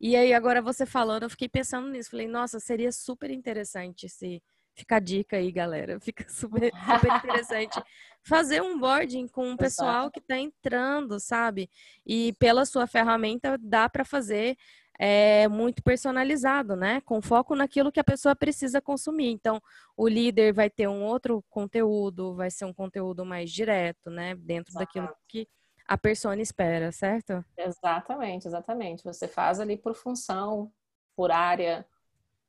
E 0.00 0.16
aí, 0.16 0.32
agora 0.32 0.62
você 0.62 0.86
falando, 0.86 1.24
eu 1.24 1.30
fiquei 1.30 1.48
pensando 1.48 1.88
nisso. 1.88 2.10
Falei, 2.10 2.26
nossa, 2.26 2.58
seria 2.58 2.90
super 2.90 3.30
interessante 3.30 4.08
se. 4.08 4.42
Fica 4.74 4.96
a 4.96 5.00
dica 5.00 5.36
aí, 5.36 5.50
galera. 5.52 5.98
Fica 6.00 6.28
super, 6.28 6.72
super 6.72 7.16
interessante 7.16 7.82
fazer 8.22 8.62
um 8.62 8.78
boarding 8.78 9.26
com 9.28 9.48
um 9.48 9.56
pessoal 9.56 10.10
que 10.10 10.20
está 10.20 10.38
entrando, 10.38 11.18
sabe? 11.18 11.68
E 12.06 12.32
pela 12.34 12.64
sua 12.64 12.86
ferramenta 12.86 13.58
dá 13.58 13.88
para 13.88 14.04
fazer 14.04 14.56
é, 14.98 15.48
muito 15.48 15.82
personalizado, 15.82 16.76
né? 16.76 17.00
Com 17.00 17.20
foco 17.20 17.56
naquilo 17.56 17.90
que 17.90 18.00
a 18.00 18.04
pessoa 18.04 18.36
precisa 18.36 18.80
consumir. 18.80 19.30
Então, 19.30 19.60
o 19.96 20.06
líder 20.06 20.52
vai 20.52 20.70
ter 20.70 20.86
um 20.88 21.02
outro 21.02 21.44
conteúdo, 21.50 22.34
vai 22.34 22.50
ser 22.50 22.64
um 22.64 22.72
conteúdo 22.72 23.24
mais 23.24 23.50
direto, 23.50 24.10
né? 24.10 24.34
Dentro 24.36 24.72
daquilo 24.74 25.08
que 25.26 25.48
a 25.86 25.98
persona 25.98 26.40
espera, 26.40 26.92
certo? 26.92 27.44
Exatamente, 27.56 28.46
exatamente. 28.46 29.02
Você 29.04 29.26
faz 29.26 29.58
ali 29.58 29.76
por 29.76 29.94
função, 29.94 30.72
por 31.16 31.32
área, 31.32 31.84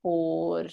por 0.02 0.68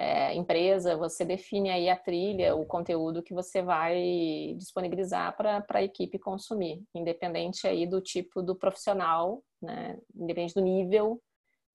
é, 0.00 0.32
empresa, 0.32 0.96
você 0.96 1.24
define 1.24 1.70
aí 1.70 1.90
a 1.90 1.96
trilha, 1.96 2.54
o 2.54 2.64
conteúdo 2.64 3.20
que 3.20 3.34
você 3.34 3.60
vai 3.60 4.54
disponibilizar 4.56 5.36
para 5.36 5.64
a 5.68 5.82
equipe 5.82 6.20
consumir, 6.20 6.84
independente 6.94 7.66
aí 7.66 7.84
do 7.84 8.00
tipo 8.00 8.40
do 8.40 8.54
profissional, 8.54 9.42
né? 9.60 9.98
Independente 10.14 10.54
do 10.54 10.60
nível, 10.60 11.20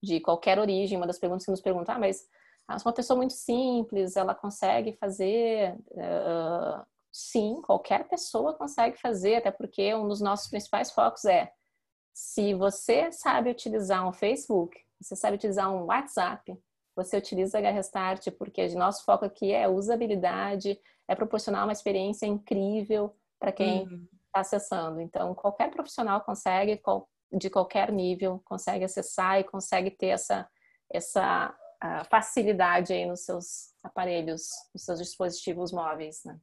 de 0.02 0.20
qualquer 0.20 0.58
origem. 0.58 0.96
Uma 0.96 1.06
das 1.06 1.18
perguntas 1.18 1.44
que 1.44 1.50
nos 1.50 1.60
perguntam, 1.60 1.96
ah, 1.96 1.98
mas 1.98 2.26
ah, 2.66 2.78
uma 2.82 2.94
pessoa 2.94 3.14
muito 3.14 3.34
simples, 3.34 4.16
ela 4.16 4.34
consegue 4.34 4.94
fazer 4.94 5.74
uh, 5.90 6.82
sim, 7.12 7.60
qualquer 7.60 8.08
pessoa 8.08 8.54
consegue 8.54 8.98
fazer, 8.98 9.34
até 9.34 9.50
porque 9.50 9.94
um 9.94 10.08
dos 10.08 10.22
nossos 10.22 10.48
principais 10.48 10.90
focos 10.90 11.26
é 11.26 11.52
Se 12.14 12.54
você 12.54 13.12
sabe 13.12 13.50
utilizar 13.50 14.08
um 14.08 14.14
Facebook, 14.14 14.74
você 14.98 15.14
sabe 15.14 15.36
utilizar 15.36 15.70
um 15.70 15.84
WhatsApp, 15.84 16.58
você 16.94 17.16
utiliza 17.16 17.58
a 17.58 17.70
Restart, 17.70 18.30
porque 18.32 18.64
o 18.66 18.78
nosso 18.78 19.04
foco 19.04 19.24
aqui 19.24 19.52
é 19.52 19.68
usabilidade, 19.68 20.78
é 21.08 21.14
proporcionar 21.14 21.64
uma 21.64 21.72
experiência 21.72 22.26
incrível 22.26 23.14
para 23.38 23.52
quem 23.52 23.82
está 23.82 23.90
uhum. 23.90 24.08
acessando. 24.34 25.00
Então, 25.00 25.34
qualquer 25.34 25.70
profissional 25.70 26.20
consegue, 26.20 26.80
de 27.32 27.50
qualquer 27.50 27.92
nível, 27.92 28.40
consegue 28.44 28.84
acessar 28.84 29.40
e 29.40 29.44
consegue 29.44 29.90
ter 29.90 30.08
essa, 30.08 30.48
essa 30.92 31.54
facilidade 32.10 32.92
aí 32.92 33.06
nos 33.06 33.24
seus 33.24 33.74
aparelhos, 33.82 34.48
nos 34.72 34.84
seus 34.84 34.98
dispositivos 34.98 35.72
móveis, 35.72 36.22
né? 36.24 36.38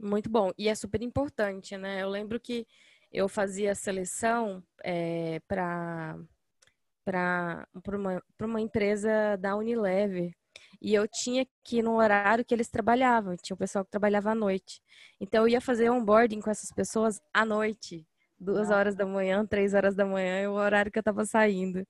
Muito 0.00 0.30
bom. 0.30 0.52
E 0.56 0.68
é 0.68 0.74
super 0.74 1.02
importante, 1.02 1.76
né? 1.76 2.02
Eu 2.02 2.08
lembro 2.08 2.38
que 2.38 2.66
eu 3.10 3.28
fazia 3.28 3.74
seleção 3.74 4.62
é, 4.84 5.40
para 5.48 6.16
para 7.08 7.66
uma, 7.96 8.22
uma 8.38 8.60
empresa 8.60 9.36
da 9.38 9.56
Unilever. 9.56 10.30
E 10.80 10.92
eu 10.92 11.08
tinha 11.08 11.46
que 11.64 11.78
ir 11.78 11.82
no 11.82 11.96
horário 11.96 12.44
que 12.44 12.54
eles 12.54 12.68
trabalhavam. 12.68 13.34
Tinha 13.36 13.54
o 13.54 13.58
pessoal 13.58 13.82
que 13.82 13.90
trabalhava 13.90 14.30
à 14.30 14.34
noite. 14.34 14.82
Então 15.18 15.42
eu 15.42 15.48
ia 15.48 15.60
fazer 15.60 15.88
onboarding 15.88 16.40
com 16.42 16.50
essas 16.50 16.70
pessoas 16.70 17.18
à 17.32 17.46
noite. 17.46 18.06
Duas 18.38 18.70
horas 18.70 18.94
da 18.94 19.06
manhã, 19.06 19.44
três 19.46 19.72
horas 19.72 19.96
da 19.96 20.04
manhã, 20.04 20.36
é 20.38 20.48
o 20.48 20.52
horário 20.52 20.92
que 20.92 20.98
eu 20.98 21.00
estava 21.00 21.24
saindo. 21.24 21.84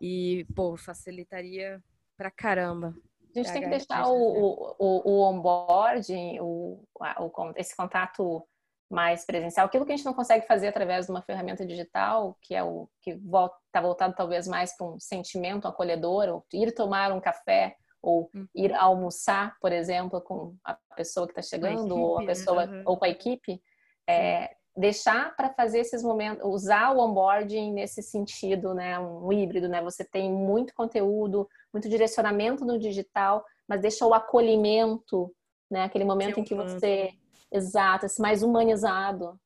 E, 0.00 0.46
pô, 0.54 0.76
facilitaria 0.76 1.82
pra 2.16 2.30
caramba. 2.30 2.94
A 3.34 3.38
gente 3.38 3.52
tem 3.52 3.62
que 3.62 3.68
deixar 3.68 4.06
o, 4.06 4.76
o, 4.78 5.10
o 5.10 5.30
onboarding, 5.30 6.38
o, 6.40 6.82
o, 6.94 7.52
esse 7.56 7.76
contato 7.76 8.46
mais 8.90 9.24
presencial, 9.26 9.66
aquilo 9.66 9.84
que 9.84 9.92
a 9.92 9.96
gente 9.96 10.06
não 10.06 10.14
consegue 10.14 10.46
fazer 10.46 10.68
através 10.68 11.06
de 11.06 11.12
uma 11.12 11.22
ferramenta 11.22 11.66
digital, 11.66 12.36
que 12.40 12.54
é 12.54 12.62
o 12.62 12.88
que 13.02 13.10
está 13.10 13.80
voltado 13.80 14.14
talvez 14.14 14.46
mais 14.46 14.76
para 14.76 14.86
um 14.86 15.00
sentimento 15.00 15.66
acolhedor, 15.66 16.28
ou 16.28 16.46
ir 16.52 16.72
tomar 16.72 17.12
um 17.12 17.20
café, 17.20 17.76
ou 18.00 18.30
uhum. 18.32 18.46
ir 18.54 18.72
almoçar, 18.74 19.56
por 19.60 19.72
exemplo, 19.72 20.20
com 20.20 20.54
a 20.64 20.78
pessoa 20.94 21.26
que 21.26 21.32
está 21.32 21.42
chegando, 21.42 21.80
equipe, 21.80 22.00
ou 22.00 22.20
a 22.20 22.24
pessoa, 22.24 22.64
uhum. 22.64 22.82
ou 22.86 22.96
com 22.96 23.04
a 23.04 23.08
equipe, 23.08 23.60
é, 24.08 24.54
deixar 24.76 25.34
para 25.34 25.52
fazer 25.52 25.80
esses 25.80 26.02
momentos, 26.02 26.44
usar 26.44 26.94
o 26.94 27.00
onboarding 27.00 27.72
nesse 27.72 28.02
sentido, 28.02 28.74
né, 28.74 28.98
um 28.98 29.32
híbrido, 29.32 29.68
né? 29.68 29.82
Você 29.82 30.04
tem 30.04 30.30
muito 30.30 30.74
conteúdo, 30.74 31.48
muito 31.72 31.88
direcionamento 31.88 32.64
no 32.64 32.78
digital, 32.78 33.44
mas 33.66 33.80
deixa 33.80 34.06
o 34.06 34.14
acolhimento, 34.14 35.34
né, 35.68 35.82
aquele 35.82 36.04
momento 36.04 36.38
em 36.38 36.44
que 36.44 36.54
você 36.54 37.10
exato, 37.56 38.06
mais 38.18 38.42
humanizado 38.42 39.38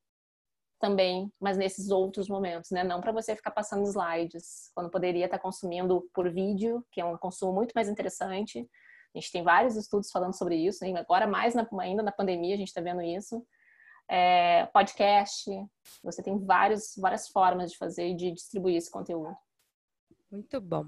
também, 0.79 1.31
mas 1.39 1.57
nesses 1.57 1.91
outros 1.91 2.27
momentos, 2.27 2.71
né? 2.71 2.83
Não 2.83 3.01
para 3.01 3.11
você 3.11 3.35
ficar 3.35 3.51
passando 3.51 3.87
slides, 3.87 4.71
quando 4.73 4.89
poderia 4.89 5.25
estar 5.25 5.39
consumindo 5.39 6.09
por 6.13 6.31
vídeo, 6.31 6.85
que 6.91 6.99
é 6.99 7.05
um 7.05 7.17
consumo 7.17 7.53
muito 7.53 7.73
mais 7.73 7.87
interessante. 7.87 8.67
A 9.13 9.19
gente 9.19 9.31
tem 9.31 9.43
vários 9.43 9.75
estudos 9.75 10.09
falando 10.09 10.35
sobre 10.35 10.55
isso, 10.55 10.83
agora 10.97 11.27
mais 11.27 11.53
na, 11.53 11.67
ainda 11.79 12.01
na 12.01 12.11
pandemia 12.11 12.55
a 12.55 12.57
gente 12.57 12.69
está 12.69 12.81
vendo 12.81 13.01
isso 13.01 13.45
é, 14.11 14.65
podcast. 14.67 15.49
Você 16.03 16.21
tem 16.21 16.37
vários, 16.37 16.95
várias 16.97 17.29
formas 17.29 17.71
de 17.71 17.77
fazer 17.77 18.09
e 18.09 18.15
de 18.15 18.31
distribuir 18.33 18.75
esse 18.75 18.91
conteúdo. 18.91 19.33
Muito 20.29 20.59
bom. 20.59 20.85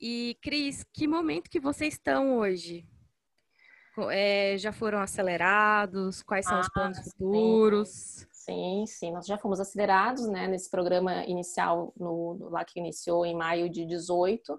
E, 0.00 0.38
Cris, 0.40 0.84
que 0.92 1.08
momento 1.08 1.50
que 1.50 1.58
vocês 1.58 1.94
estão 1.94 2.38
hoje? 2.38 2.86
É, 4.10 4.56
já 4.58 4.72
foram 4.72 4.98
acelerados? 4.98 6.22
Quais 6.22 6.44
são 6.44 6.56
ah, 6.56 6.60
os 6.60 6.68
planos 6.68 6.98
futuros? 6.98 8.26
Sim, 8.32 8.84
sim, 8.86 9.12
nós 9.12 9.26
já 9.26 9.36
fomos 9.36 9.60
acelerados, 9.60 10.26
né, 10.26 10.48
nesse 10.48 10.70
programa 10.70 11.24
inicial, 11.26 11.92
no, 11.96 12.48
lá 12.50 12.64
que 12.64 12.80
iniciou 12.80 13.26
em 13.26 13.36
maio 13.36 13.68
de 13.68 13.84
18 13.84 14.58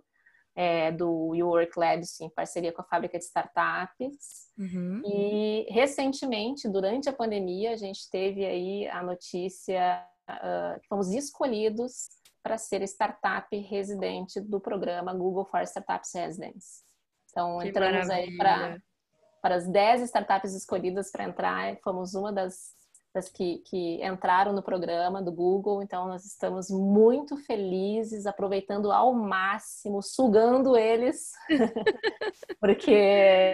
é, 0.56 0.92
do 0.92 1.34
You 1.34 1.48
Work 1.48 1.80
Labs 1.80 2.20
em 2.20 2.30
parceria 2.30 2.74
com 2.74 2.82
a 2.82 2.86
fábrica 2.86 3.18
de 3.18 3.24
startups. 3.24 4.52
Uhum. 4.58 5.02
E 5.06 5.66
recentemente, 5.70 6.68
durante 6.68 7.08
a 7.08 7.14
pandemia, 7.14 7.72
a 7.72 7.78
gente 7.78 8.10
teve 8.12 8.46
aí 8.46 8.88
a 8.90 9.02
notícia 9.02 10.06
uh, 10.30 10.80
que 10.82 10.88
fomos 10.88 11.12
escolhidos 11.12 12.10
para 12.44 12.58
ser 12.58 12.82
startup 12.84 13.56
residente 13.58 14.42
do 14.42 14.60
programa 14.60 15.14
Google 15.14 15.46
for 15.46 15.62
Startups 15.62 16.14
Residence. 16.14 16.84
Então, 17.30 17.60
que 17.60 17.70
entramos 17.70 18.08
maravilha. 18.08 18.32
aí 18.32 18.38
para 18.38 18.82
para 19.42 19.56
as 19.56 19.68
10 19.68 20.04
startups 20.04 20.54
escolhidas 20.54 21.12
para 21.12 21.24
entrar, 21.24 21.78
fomos 21.84 22.14
uma 22.14 22.32
das 22.32 22.78
das 23.14 23.28
que, 23.30 23.58
que 23.66 24.06
entraram 24.06 24.54
no 24.54 24.62
programa 24.62 25.22
do 25.22 25.32
Google. 25.32 25.82
Então, 25.82 26.08
nós 26.08 26.26
estamos 26.26 26.70
muito 26.70 27.36
felizes, 27.38 28.26
aproveitando 28.26 28.92
ao 28.92 29.14
máximo, 29.14 30.02
sugando 30.02 30.78
eles, 30.78 31.32
porque 32.62 32.96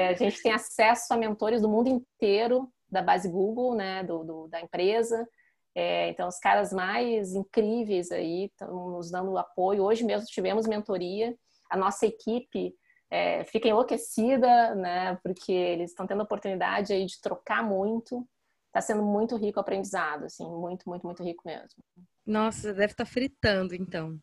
a 0.10 0.14
gente 0.14 0.42
tem 0.42 0.52
acesso 0.52 1.14
a 1.14 1.18
mentores 1.18 1.62
do 1.62 1.70
mundo 1.70 1.88
inteiro 1.88 2.70
da 2.90 3.02
base 3.02 3.30
Google, 3.30 3.76
né, 3.76 4.04
do, 4.04 4.24
do 4.24 4.48
da 4.48 4.60
empresa. 4.60 5.28
É, 5.74 6.10
então, 6.10 6.28
os 6.28 6.38
caras 6.38 6.72
mais 6.72 7.34
incríveis 7.34 8.12
aí 8.12 8.46
estão 8.46 8.90
nos 8.92 9.12
dando 9.12 9.38
apoio. 9.38 9.84
Hoje 9.84 10.04
mesmo 10.04 10.26
tivemos 10.28 10.68
mentoria. 10.68 11.36
A 11.70 11.76
nossa 11.76 12.06
equipe 12.06 12.74
é, 13.16 13.44
fica 13.46 13.68
enlouquecida, 13.68 14.76
né, 14.76 15.18
porque 15.24 15.52
eles 15.52 15.92
estão 15.92 16.06
tendo 16.06 16.22
a 16.22 16.24
oportunidade 16.24 16.94
aí 16.94 17.06
de 17.06 17.20
trocar 17.22 17.64
muito 17.64 18.28
está 18.76 18.82
sendo 18.82 19.04
muito 19.04 19.38
rico 19.38 19.58
o 19.58 19.62
aprendizado, 19.62 20.26
assim, 20.26 20.46
muito, 20.46 20.88
muito, 20.90 21.06
muito 21.06 21.24
rico 21.24 21.42
mesmo. 21.46 21.82
Nossa, 22.26 22.74
deve 22.74 22.92
estar 22.92 23.06
tá 23.06 23.10
fritando, 23.10 23.74
então. 23.74 24.20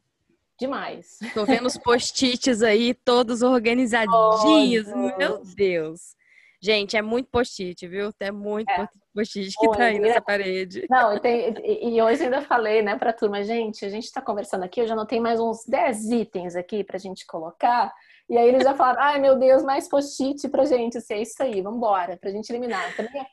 Demais. 0.59 1.19
Tô 1.33 1.47
vendo 1.47 1.67
os 1.67 1.79
post-its 1.79 2.63
aí, 2.63 2.93
todos 2.93 3.41
organizadinhos. 3.43 4.87
Oh, 4.89 5.17
Meu 5.17 5.43
Deus. 5.57 6.15
Gente, 6.61 6.97
é 6.97 7.03
muito 7.03 7.31
post-it, 7.31 7.89
viu? 7.89 8.13
É 8.21 8.31
muito 8.31 8.71
é. 8.71 8.87
post-it 9.15 9.57
que 9.59 9.71
tá 9.71 9.85
aí 9.85 9.99
nessa 9.99 10.21
parede. 10.21 10.87
Não, 10.89 11.17
e, 11.17 11.21
tem, 11.21 11.55
e, 11.65 12.01
hoje 12.03 12.23
ainda 12.23 12.43
falei, 12.43 12.83
né, 12.83 12.97
pra 12.97 13.13
turma, 13.13 13.43
gente, 13.43 13.85
a 13.85 13.89
gente 13.89 14.13
tá 14.13 14.21
conversando 14.21 14.65
aqui, 14.65 14.81
eu 14.81 14.87
já 14.87 15.07
tenho 15.07 15.23
mais 15.23 15.41
uns 15.41 15.65
10 15.67 16.11
itens 16.11 16.55
aqui 16.55 16.85
pra 16.85 16.99
gente 16.99 17.27
colocar. 17.27 17.93
E 18.33 18.39
aí 18.39 18.49
eles 18.49 18.63
já 18.63 18.75
falaram, 18.75 19.03
ai 19.03 19.21
meu 19.21 19.39
Deus, 19.39 19.63
mais 19.63 19.87
post-it 19.87 20.49
pra 20.49 20.65
gente, 20.65 20.97
assim, 20.97 21.13
é 21.13 21.21
isso 21.21 21.43
aí, 21.43 21.61
vamos 21.61 21.77
embora, 21.77 22.17
pra 22.17 22.31
gente 22.31 22.49
eliminar. 22.49 22.97
Também 22.97 23.27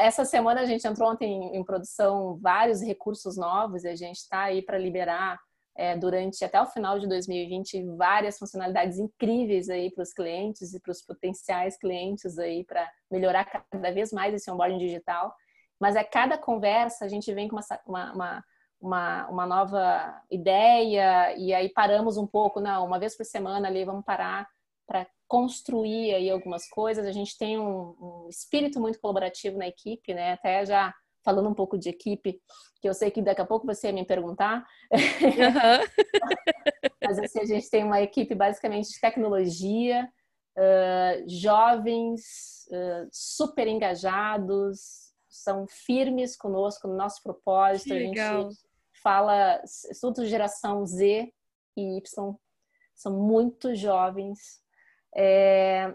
essa 0.00 0.24
semana 0.24 0.62
a 0.62 0.66
gente 0.66 0.84
entrou 0.84 1.12
ontem 1.12 1.56
em 1.56 1.64
produção 1.64 2.36
vários 2.42 2.82
recursos 2.82 3.36
novos 3.36 3.84
e 3.84 3.88
a 3.88 3.94
gente 3.94 4.16
está 4.16 4.42
aí 4.42 4.62
para 4.62 4.78
liberar 4.78 5.38
é, 5.76 5.96
durante 5.96 6.44
até 6.44 6.60
o 6.60 6.66
final 6.66 6.98
de 6.98 7.06
2020 7.06 7.84
várias 7.96 8.36
funcionalidades 8.36 8.98
incríveis 8.98 9.68
aí 9.70 9.92
para 9.92 10.02
os 10.02 10.12
clientes 10.12 10.74
e 10.74 10.80
para 10.80 10.90
os 10.90 11.02
potenciais 11.02 11.78
clientes 11.78 12.36
aí 12.36 12.64
para 12.64 12.90
melhorar 13.08 13.44
cada 13.44 13.92
vez 13.92 14.10
mais 14.10 14.34
esse 14.34 14.50
onboarding 14.50 14.78
digital. 14.78 15.32
Mas 15.80 15.94
a 15.94 16.02
cada 16.02 16.36
conversa 16.36 17.04
a 17.04 17.08
gente 17.08 17.32
vem 17.32 17.46
com 17.46 17.54
uma, 17.54 17.80
uma, 17.86 18.12
uma, 18.12 18.44
uma 18.80 19.46
nova 19.46 20.22
ideia 20.30 21.34
e 21.36 21.52
aí 21.52 21.68
paramos 21.68 22.16
um 22.16 22.26
pouco, 22.26 22.60
não, 22.60 22.84
uma 22.84 22.98
vez 22.98 23.16
por 23.16 23.24
semana 23.24 23.68
ali 23.68 23.84
vamos 23.84 24.04
parar 24.04 24.48
para 24.86 25.06
construir 25.28 26.14
aí 26.14 26.30
algumas 26.30 26.68
coisas. 26.68 27.06
A 27.06 27.12
gente 27.12 27.36
tem 27.36 27.58
um, 27.58 27.96
um, 28.00 28.26
espírito 28.28 28.80
muito 28.80 29.00
colaborativo 29.00 29.58
na 29.58 29.66
equipe, 29.66 30.14
né? 30.14 30.32
Até 30.32 30.64
já 30.64 30.94
falando 31.24 31.48
um 31.48 31.54
pouco 31.54 31.76
de 31.76 31.88
equipe, 31.88 32.40
que 32.80 32.88
eu 32.88 32.94
sei 32.94 33.10
que 33.10 33.20
daqui 33.20 33.40
a 33.40 33.46
pouco 33.46 33.66
você 33.66 33.88
ia 33.88 33.92
me 33.92 34.06
perguntar. 34.06 34.64
Uhum. 34.92 34.92
Mas 37.02 37.18
assim, 37.18 37.40
a 37.40 37.44
gente 37.44 37.68
tem 37.68 37.82
uma 37.82 38.00
equipe 38.00 38.32
basicamente 38.32 38.90
de 38.90 39.00
tecnologia, 39.00 40.08
uh, 40.56 41.28
jovens, 41.28 42.68
uh, 42.70 43.08
super 43.10 43.66
engajados, 43.66 45.05
são 45.36 45.66
firmes 45.68 46.36
conosco 46.36 46.88
no 46.88 46.96
nosso 46.96 47.22
propósito. 47.22 47.92
a 47.94 47.98
gente 47.98 48.18
fala, 49.02 49.62
estudos 49.64 50.24
de 50.24 50.30
geração 50.30 50.84
Z 50.86 51.32
e 51.76 51.96
Y 51.98 52.36
são 52.94 53.12
muito 53.12 53.74
jovens, 53.74 54.60
é, 55.14 55.94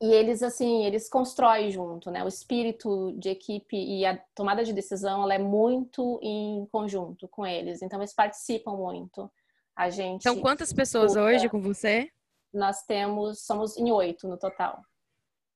e 0.00 0.12
eles, 0.12 0.42
assim, 0.42 0.84
eles 0.84 1.08
constroem 1.08 1.70
junto, 1.70 2.10
né? 2.10 2.24
O 2.24 2.28
espírito 2.28 3.12
de 3.12 3.28
equipe 3.28 3.76
e 3.76 4.04
a 4.04 4.18
tomada 4.34 4.64
de 4.64 4.72
decisão, 4.72 5.22
ela 5.22 5.34
é 5.34 5.38
muito 5.38 6.18
em 6.20 6.66
conjunto 6.72 7.28
com 7.28 7.46
eles. 7.46 7.82
Então, 7.82 8.00
eles 8.00 8.12
participam 8.12 8.72
muito. 8.72 9.30
A 9.76 9.90
gente... 9.90 10.24
São 10.24 10.40
quantas 10.40 10.72
pessoas 10.72 11.12
escuta. 11.12 11.24
hoje 11.24 11.48
com 11.48 11.60
você? 11.60 12.10
Nós 12.52 12.82
temos, 12.82 13.44
somos 13.44 13.76
em 13.76 13.92
oito 13.92 14.26
no 14.26 14.36
total. 14.36 14.82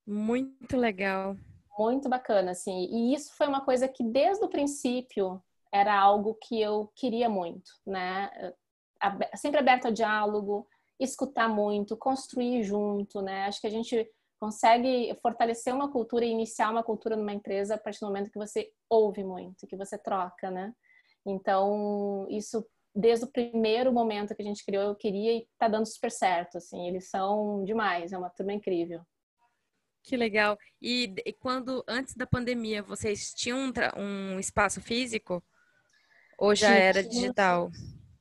Muito 0.07 0.77
legal. 0.77 1.37
Muito 1.79 2.09
bacana, 2.09 2.53
assim. 2.53 2.87
E 2.91 3.15
isso 3.15 3.35
foi 3.37 3.47
uma 3.47 3.65
coisa 3.65 3.87
que, 3.87 4.03
desde 4.03 4.45
o 4.45 4.49
princípio, 4.49 5.43
era 5.73 5.99
algo 5.99 6.35
que 6.35 6.61
eu 6.61 6.91
queria 6.95 7.29
muito, 7.29 7.71
né? 7.87 8.31
Sempre 9.35 9.61
aberto 9.61 9.87
ao 9.87 9.93
diálogo, 9.93 10.67
escutar 10.99 11.49
muito, 11.49 11.97
construir 11.97 12.62
junto, 12.62 13.21
né? 13.21 13.45
Acho 13.47 13.61
que 13.61 13.67
a 13.67 13.71
gente 13.71 14.11
consegue 14.41 15.15
fortalecer 15.23 15.75
uma 15.75 15.91
cultura 15.91 16.25
e 16.25 16.31
iniciar 16.31 16.71
uma 16.71 16.83
cultura 16.83 17.17
numa 17.17 17.33
empresa 17.33 17.75
a 17.75 17.79
partir 17.79 18.01
do 18.01 18.07
momento 18.07 18.31
que 18.31 18.39
você 18.39 18.71
ouve 18.89 19.23
muito, 19.25 19.67
que 19.67 19.77
você 19.77 19.99
troca, 19.99 20.51
né? 20.51 20.75
Então, 21.25 22.27
isso 22.31 22.67
desde 22.95 23.27
o 23.27 23.31
primeiro 23.31 23.93
momento 23.93 24.35
que 24.35 24.41
a 24.41 24.45
gente 24.45 24.65
criou, 24.65 24.85
eu 24.85 24.95
queria 24.95 25.37
e 25.37 25.47
tá 25.59 25.69
dando 25.69 25.87
super 25.87 26.11
certo, 26.11 26.57
assim, 26.57 26.89
eles 26.89 27.11
são 27.11 27.62
demais, 27.65 28.12
é 28.12 28.17
uma 28.17 28.31
turma 28.31 28.55
incrível. 28.55 29.03
Que 30.07 30.16
legal. 30.16 30.57
E, 30.81 31.12
e 31.27 31.33
quando, 31.33 31.83
antes 31.87 32.14
da 32.14 32.25
pandemia, 32.25 32.81
vocês 32.81 33.35
tinham 33.35 33.59
um, 33.59 34.35
um 34.35 34.38
espaço 34.38 34.81
físico? 34.81 35.42
Ou 36.38 36.55
já 36.55 36.71
era 36.71 37.03
digital? 37.03 37.73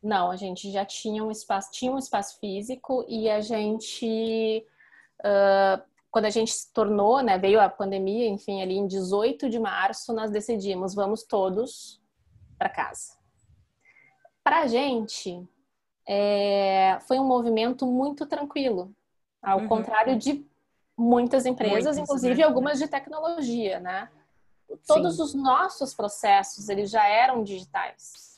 Não, 0.02 0.32
a 0.32 0.36
gente 0.36 0.72
já 0.72 0.84
tinha 0.84 1.24
um 1.24 1.30
espaço, 1.30 1.70
tinha 1.72 1.92
um 1.92 2.00
espaço 2.00 2.40
físico 2.40 3.06
e 3.08 3.30
a 3.30 3.40
gente, 3.40 4.66
uh, 5.20 5.80
quando 6.10 6.26
a 6.26 6.32
gente 6.32 6.52
se 6.52 6.74
tornou, 6.74 7.22
né, 7.22 7.38
veio 7.38 7.62
a 7.62 7.70
pandemia, 7.70 8.28
enfim, 8.28 8.64
ali 8.64 8.74
em 8.74 8.88
18 8.88 9.48
de 9.48 9.60
março, 9.60 10.12
nós 10.12 10.32
decidimos, 10.32 10.96
vamos 10.96 11.22
todos 11.24 12.02
para 12.58 12.68
casa. 12.68 13.16
Para 14.44 14.62
a 14.62 14.68
gente, 14.68 15.48
é, 16.08 16.98
foi 17.08 17.20
um 17.20 17.28
movimento 17.28 17.86
muito 17.86 18.26
tranquilo, 18.26 18.92
ao 19.40 19.60
uhum. 19.60 19.68
contrário 19.68 20.18
de 20.18 20.48
muitas 20.98 21.46
empresas, 21.46 21.96
Muitas, 21.96 21.98
inclusive 21.98 22.40
né? 22.40 22.44
algumas 22.44 22.80
de 22.80 22.88
tecnologia, 22.88 23.80
né? 23.80 24.10
Todos 24.88 25.18
Sim. 25.18 25.24
os 25.24 25.34
nossos 25.34 25.94
processos, 25.94 26.70
eles 26.70 26.90
já 26.90 27.06
eram 27.06 27.44
digitais. 27.44 28.36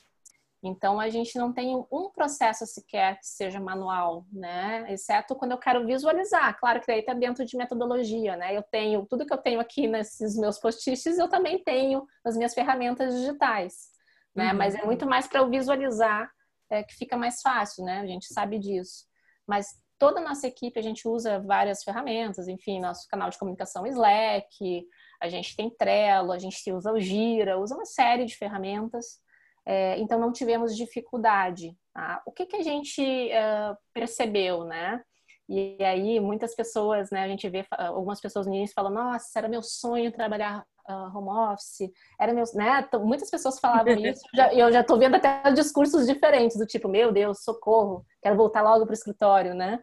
Então, 0.62 0.98
a 0.98 1.08
gente 1.08 1.38
não 1.38 1.52
tem 1.52 1.76
um 1.90 2.10
processo 2.10 2.66
sequer 2.66 3.18
que 3.20 3.26
seja 3.26 3.60
manual, 3.60 4.26
né? 4.32 4.92
Exceto 4.92 5.36
quando 5.36 5.52
eu 5.52 5.58
quero 5.58 5.86
visualizar. 5.86 6.58
Claro 6.58 6.80
que 6.80 6.86
daí 6.88 6.98
está 6.98 7.14
dentro 7.14 7.44
de 7.44 7.56
metodologia, 7.56 8.36
né? 8.36 8.56
Eu 8.56 8.62
tenho, 8.64 9.06
tudo 9.06 9.24
que 9.24 9.32
eu 9.32 9.38
tenho 9.38 9.60
aqui 9.60 9.86
nesses 9.86 10.36
meus 10.36 10.58
post-its, 10.58 11.16
eu 11.16 11.28
também 11.28 11.62
tenho 11.62 12.04
nas 12.24 12.36
minhas 12.36 12.54
ferramentas 12.54 13.14
digitais, 13.14 13.90
né? 14.34 14.50
Uhum. 14.50 14.58
Mas 14.58 14.74
é 14.74 14.84
muito 14.84 15.06
mais 15.06 15.28
para 15.28 15.40
eu 15.40 15.48
visualizar 15.48 16.28
é, 16.68 16.82
que 16.82 16.94
fica 16.94 17.16
mais 17.16 17.40
fácil, 17.40 17.84
né? 17.84 18.00
A 18.00 18.06
gente 18.06 18.26
sabe 18.26 18.58
disso. 18.58 19.06
Mas 19.46 19.80
toda 19.98 20.20
a 20.20 20.22
nossa 20.22 20.46
equipe, 20.46 20.78
a 20.78 20.82
gente 20.82 21.06
usa 21.08 21.40
várias 21.40 21.82
ferramentas, 21.82 22.48
enfim, 22.48 22.80
nosso 22.80 23.08
canal 23.08 23.30
de 23.30 23.38
comunicação 23.38 23.86
Slack, 23.86 24.86
a 25.20 25.28
gente 25.28 25.56
tem 25.56 25.70
Trello, 25.70 26.32
a 26.32 26.38
gente 26.38 26.72
usa 26.72 26.92
o 26.92 27.00
Gira, 27.00 27.58
usa 27.58 27.74
uma 27.74 27.84
série 27.84 28.24
de 28.24 28.36
ferramentas 28.36 29.20
é, 29.68 29.98
então 29.98 30.18
não 30.18 30.32
tivemos 30.32 30.74
dificuldade. 30.74 31.76
Tá? 31.92 32.22
O 32.24 32.32
que, 32.32 32.46
que 32.46 32.56
a 32.56 32.62
gente 32.62 33.02
uh, 33.02 33.76
percebeu, 33.92 34.64
né? 34.64 35.02
E 35.46 35.76
aí 35.84 36.18
muitas 36.20 36.54
pessoas, 36.54 37.10
né? 37.10 37.24
A 37.24 37.28
gente 37.28 37.46
vê 37.50 37.66
algumas 37.70 38.18
pessoas 38.18 38.46
no 38.46 38.54
início 38.54 38.74
falam: 38.74 38.90
Nossa, 38.90 39.38
era 39.38 39.46
meu 39.46 39.62
sonho 39.62 40.10
trabalhar 40.10 40.64
uh, 40.88 41.14
home 41.14 41.52
office. 41.52 41.90
Era 42.18 42.32
meu, 42.32 42.44
né? 42.54 42.88
Muitas 43.02 43.30
pessoas 43.30 43.60
falavam 43.60 43.92
isso. 44.00 44.22
E 44.54 44.58
eu 44.58 44.72
já 44.72 44.80
estou 44.80 44.98
vendo 44.98 45.16
até 45.16 45.42
discursos 45.52 46.06
diferentes 46.06 46.56
do 46.56 46.64
tipo: 46.64 46.88
Meu 46.88 47.12
Deus, 47.12 47.44
socorro, 47.44 48.06
quero 48.22 48.36
voltar 48.36 48.62
logo 48.62 48.86
para 48.86 48.92
o 48.92 48.94
escritório, 48.94 49.54
né? 49.54 49.78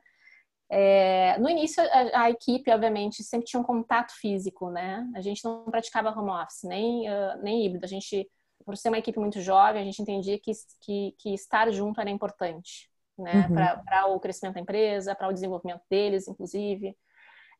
É, 0.69 1.37
no 1.37 1.49
início, 1.49 1.83
a, 1.83 2.23
a, 2.23 2.29
equipe, 2.29 2.71
obviamente, 2.71 3.23
sempre 3.23 3.45
tinha 3.45 3.59
um 3.59 3.63
contato 3.63 4.13
físico, 4.19 4.69
né? 4.69 5.07
A 5.15 5.21
gente 5.21 5.43
não 5.43 5.65
praticava 5.65 6.09
home 6.09 6.31
office, 6.31 6.63
nem, 6.63 7.07
uh, 7.07 7.37
nem 7.41 7.65
híbrido. 7.65 7.85
A 7.85 7.89
gente 7.89 8.27
por 8.65 8.75
ser 8.75 8.89
uma 8.89 8.97
equipe 8.97 9.19
muito 9.19 9.39
jovem, 9.41 9.81
a 9.81 9.85
gente 9.85 10.01
entendia 10.01 10.39
que, 10.39 10.51
que, 10.81 11.15
que 11.19 11.33
estar 11.33 11.71
junto 11.71 12.01
era 12.01 12.09
importante, 12.09 12.89
né? 13.17 13.47
Uhum. 13.47 13.83
Para 13.85 14.07
o 14.07 14.19
crescimento 14.19 14.55
da 14.55 14.61
empresa, 14.61 15.15
para 15.15 15.29
o 15.29 15.33
desenvolvimento 15.33 15.81
deles, 15.89 16.27
inclusive. 16.27 16.97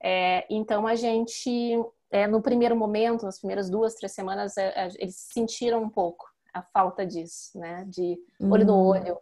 É, 0.04 0.46
então, 0.50 0.88
a 0.88 0.96
gente, 0.96 1.80
é, 2.12 2.26
no 2.26 2.42
primeiro 2.42 2.76
momento, 2.76 3.24
nas 3.24 3.38
primeiras 3.38 3.70
duas, 3.70 3.94
três 3.94 4.14
semanas, 4.14 4.58
é, 4.58 4.74
é 4.76 4.90
eles 4.98 5.16
sentiram 5.16 5.84
um 5.84 5.90
pouco 5.90 6.26
a 6.52 6.64
falta 6.64 7.06
disso, 7.06 7.58
né? 7.60 7.86
De 7.88 8.18
olho 8.42 8.66
no 8.66 8.74
uhum. 8.74 8.88
olho 8.88 9.18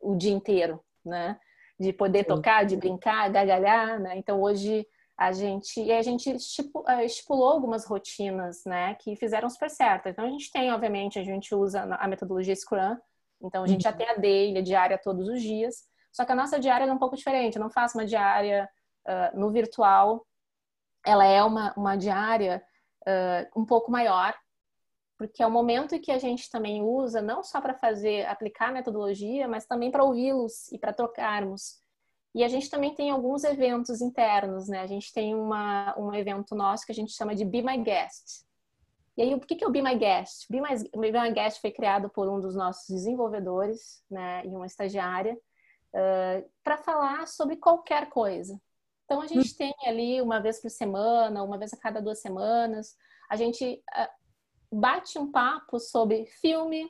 o 0.00 0.16
dia 0.16 0.32
inteiro, 0.32 0.80
né? 1.04 1.38
De 1.78 1.92
poder 1.92 2.20
Sim. 2.20 2.28
tocar, 2.28 2.64
de 2.64 2.76
brincar, 2.76 3.30
gargalhar, 3.30 4.00
né? 4.00 4.16
Então, 4.16 4.40
hoje 4.40 4.86
a 5.18 5.32
gente 5.32 5.82
e 5.82 5.92
a 5.92 6.00
gente 6.00 6.30
eh, 6.30 7.04
estipulou 7.04 7.48
algumas 7.48 7.84
rotinas, 7.84 8.64
né, 8.64 8.94
que 8.94 9.16
fizeram 9.16 9.50
super 9.50 9.68
certo. 9.68 10.08
Então 10.08 10.24
a 10.24 10.30
gente 10.30 10.48
tem, 10.52 10.72
obviamente, 10.72 11.18
a 11.18 11.24
gente 11.24 11.52
usa 11.52 11.82
a 11.82 12.06
metodologia 12.06 12.54
Scrum, 12.54 12.96
então 13.42 13.64
a 13.64 13.66
gente 13.66 13.84
uhum. 13.84 13.90
já 13.90 13.92
tem 13.92 14.08
a 14.08 14.14
daily, 14.14 14.58
a 14.58 14.62
diária 14.62 14.96
todos 14.96 15.28
os 15.28 15.42
dias. 15.42 15.82
Só 16.12 16.24
que 16.24 16.30
a 16.30 16.36
nossa 16.36 16.58
diária 16.60 16.84
é 16.84 16.92
um 16.92 16.98
pouco 16.98 17.16
diferente. 17.16 17.56
Eu 17.56 17.62
não 17.62 17.70
faço 17.70 17.98
uma 17.98 18.06
diária 18.06 18.68
uh, 19.06 19.38
no 19.38 19.50
virtual. 19.50 20.24
Ela 21.04 21.26
é 21.26 21.42
uma, 21.42 21.72
uma 21.76 21.96
diária 21.96 22.62
uh, 23.06 23.60
um 23.60 23.64
pouco 23.64 23.90
maior, 23.90 24.34
porque 25.18 25.42
é 25.42 25.46
o 25.46 25.50
momento 25.50 25.98
que 26.00 26.12
a 26.12 26.18
gente 26.18 26.48
também 26.48 26.80
usa 26.80 27.20
não 27.20 27.42
só 27.42 27.60
para 27.60 27.74
fazer 27.74 28.24
aplicar 28.26 28.68
a 28.68 28.72
metodologia, 28.72 29.48
mas 29.48 29.66
também 29.66 29.90
para 29.90 30.04
ouvi-los 30.04 30.70
e 30.70 30.78
para 30.78 30.92
trocarmos. 30.92 31.80
E 32.32 32.44
a 32.44 32.48
gente 32.48 32.70
também 32.70 32.94
tem 32.94 33.10
alguns 33.10 33.42
eventos 33.42 34.00
internos, 34.00 34.68
né? 34.68 34.80
A 34.80 34.86
gente 34.86 35.12
tem 35.12 35.34
uma, 35.34 35.98
um 35.98 36.14
evento 36.14 36.54
nosso 36.54 36.86
que 36.86 36.92
a 36.92 36.94
gente 36.94 37.12
chama 37.12 37.34
de 37.34 37.44
Be 37.44 37.62
My 37.62 37.76
Guest. 37.76 38.46
E 39.16 39.22
aí, 39.22 39.34
o 39.34 39.40
que 39.40 39.64
é 39.64 39.66
o 39.66 39.72
Be 39.72 39.82
My 39.82 39.96
Guest? 39.96 40.46
Be 40.48 40.60
My, 40.60 40.76
Be 40.96 41.10
My 41.10 41.32
Guest 41.32 41.60
foi 41.60 41.72
criado 41.72 42.08
por 42.08 42.28
um 42.28 42.38
dos 42.38 42.54
nossos 42.54 42.88
desenvolvedores, 42.88 44.04
né? 44.08 44.44
E 44.44 44.48
uma 44.48 44.66
estagiária, 44.66 45.34
uh, 45.34 46.48
para 46.62 46.78
falar 46.78 47.26
sobre 47.26 47.56
qualquer 47.56 48.08
coisa. 48.08 48.56
Então, 49.04 49.20
a 49.20 49.26
gente 49.26 49.56
tem 49.56 49.74
ali 49.84 50.20
uma 50.20 50.38
vez 50.38 50.60
por 50.62 50.70
semana, 50.70 51.42
uma 51.42 51.58
vez 51.58 51.72
a 51.72 51.76
cada 51.76 52.00
duas 52.00 52.20
semanas, 52.20 52.94
a 53.28 53.34
gente 53.34 53.82
uh, 53.96 54.18
bate 54.72 55.18
um 55.18 55.30
papo 55.30 55.78
sobre 55.78 56.26
filme, 56.26 56.88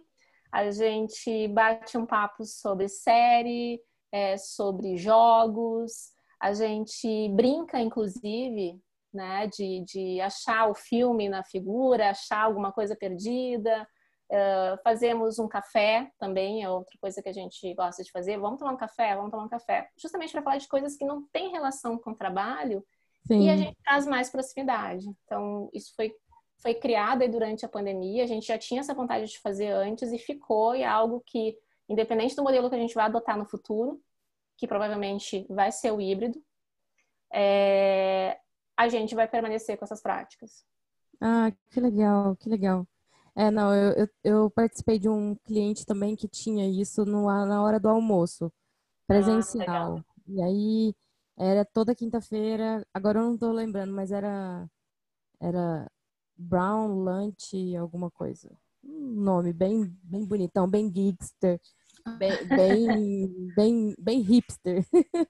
a 0.50 0.70
gente 0.70 1.48
bate 1.48 1.96
um 1.96 2.06
papo 2.06 2.44
sobre 2.44 2.88
série, 2.88 3.80
é, 4.10 4.36
sobre 4.36 4.96
jogos, 4.96 6.12
a 6.40 6.52
gente 6.52 7.28
brinca, 7.30 7.80
inclusive, 7.80 8.80
né, 9.12 9.46
de, 9.46 9.84
de 9.84 10.20
achar 10.20 10.70
o 10.70 10.74
filme 10.74 11.28
na 11.28 11.42
figura, 11.42 12.10
achar 12.10 12.44
alguma 12.44 12.72
coisa 12.72 12.96
perdida. 12.96 13.86
Uh, 14.30 14.76
fazemos 14.84 15.38
um 15.38 15.48
café 15.48 16.10
também, 16.18 16.62
é 16.62 16.68
outra 16.68 16.94
coisa 17.00 17.22
que 17.22 17.30
a 17.30 17.32
gente 17.32 17.74
gosta 17.74 18.02
de 18.02 18.10
fazer. 18.10 18.38
Vamos 18.38 18.58
tomar 18.58 18.72
um 18.72 18.76
café, 18.76 19.16
vamos 19.16 19.30
tomar 19.30 19.44
um 19.44 19.48
café. 19.48 19.88
Justamente 19.96 20.32
para 20.32 20.42
falar 20.42 20.58
de 20.58 20.68
coisas 20.68 20.96
que 20.96 21.04
não 21.04 21.26
têm 21.32 21.50
relação 21.50 21.98
com 21.98 22.10
o 22.10 22.16
trabalho 22.16 22.84
Sim. 23.26 23.46
e 23.46 23.50
a 23.50 23.56
gente 23.56 23.76
traz 23.82 24.06
mais 24.06 24.28
proximidade. 24.28 25.06
Então, 25.24 25.70
isso 25.72 25.94
foi, 25.96 26.14
foi 26.58 26.74
criado 26.74 27.26
durante 27.28 27.64
a 27.64 27.68
pandemia. 27.68 28.24
A 28.24 28.26
gente 28.26 28.46
já 28.46 28.58
tinha 28.58 28.80
essa 28.80 28.94
vontade 28.94 29.26
de 29.26 29.38
fazer 29.38 29.68
antes 29.68 30.12
e 30.12 30.18
ficou, 30.18 30.74
e 30.74 30.82
é 30.82 30.86
algo 30.86 31.22
que 31.24 31.56
independente 31.88 32.36
do 32.36 32.42
modelo 32.42 32.68
que 32.68 32.76
a 32.76 32.78
gente 32.78 32.94
vai 32.94 33.06
adotar 33.06 33.38
no 33.38 33.46
futuro, 33.46 34.00
que 34.56 34.66
provavelmente 34.66 35.46
vai 35.48 35.72
ser 35.72 35.92
o 35.92 36.00
híbrido, 36.00 36.42
é, 37.32 38.38
a 38.76 38.88
gente 38.88 39.14
vai 39.14 39.26
permanecer 39.26 39.78
com 39.78 39.84
essas 39.84 40.02
práticas. 40.02 40.64
Ah, 41.20 41.50
que 41.70 41.80
legal, 41.80 42.36
que 42.36 42.48
legal. 42.48 42.86
É, 43.34 43.50
não, 43.50 43.72
eu, 43.72 43.92
eu, 43.92 44.08
eu 44.24 44.50
participei 44.50 44.98
de 44.98 45.08
um 45.08 45.36
cliente 45.36 45.86
também 45.86 46.16
que 46.16 46.28
tinha 46.28 46.68
isso 46.68 47.04
no, 47.04 47.26
na 47.46 47.62
hora 47.62 47.78
do 47.78 47.88
almoço, 47.88 48.52
presencial. 49.06 49.98
Ah, 49.98 50.04
e 50.26 50.42
aí 50.42 50.94
era 51.36 51.64
toda 51.64 51.94
quinta-feira, 51.94 52.84
agora 52.92 53.20
eu 53.20 53.24
não 53.24 53.34
estou 53.34 53.52
lembrando, 53.52 53.92
mas 53.92 54.10
era 54.10 54.68
era 55.40 55.88
Brown 56.38 57.02
Lunch, 57.02 57.76
alguma 57.76 58.10
coisa. 58.10 58.50
Um 58.84 59.20
nome 59.22 59.52
bem, 59.52 59.92
bem 60.04 60.24
bonitão, 60.24 60.68
bem 60.68 60.88
geekster. 60.88 61.60
Bem, 62.16 62.30
bem, 62.48 63.54
bem, 63.54 63.94
bem 63.98 64.20
hipster. 64.20 64.84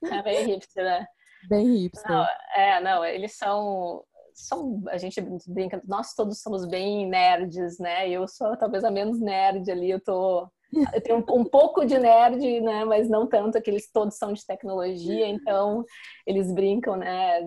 É 0.04 0.22
bem 0.22 0.46
hipster, 0.46 0.84
né? 0.84 1.06
Bem 1.48 1.74
hipster. 1.74 2.10
Não, 2.10 2.26
é, 2.54 2.80
não, 2.80 3.04
eles 3.04 3.36
são, 3.36 4.04
são. 4.34 4.82
A 4.88 4.98
gente 4.98 5.20
brinca, 5.46 5.82
nós 5.86 6.14
todos 6.14 6.40
somos 6.40 6.66
bem 6.68 7.08
nerds, 7.08 7.78
né? 7.78 8.08
Eu 8.08 8.28
sou 8.28 8.56
talvez 8.56 8.84
a 8.84 8.90
menos 8.90 9.20
nerd 9.20 9.70
ali, 9.70 9.90
eu 9.90 10.00
tô. 10.00 10.48
Eu 10.92 11.00
tenho 11.00 11.18
um, 11.18 11.40
um 11.40 11.44
pouco 11.44 11.84
de 11.86 11.98
nerd, 11.98 12.60
né? 12.60 12.84
Mas 12.84 13.08
não 13.08 13.26
tanto, 13.26 13.60
que 13.60 13.70
eles 13.70 13.90
todos 13.90 14.16
são 14.16 14.32
de 14.32 14.44
tecnologia, 14.44 15.26
então 15.26 15.84
eles 16.26 16.52
brincam, 16.52 16.96
né? 16.96 17.40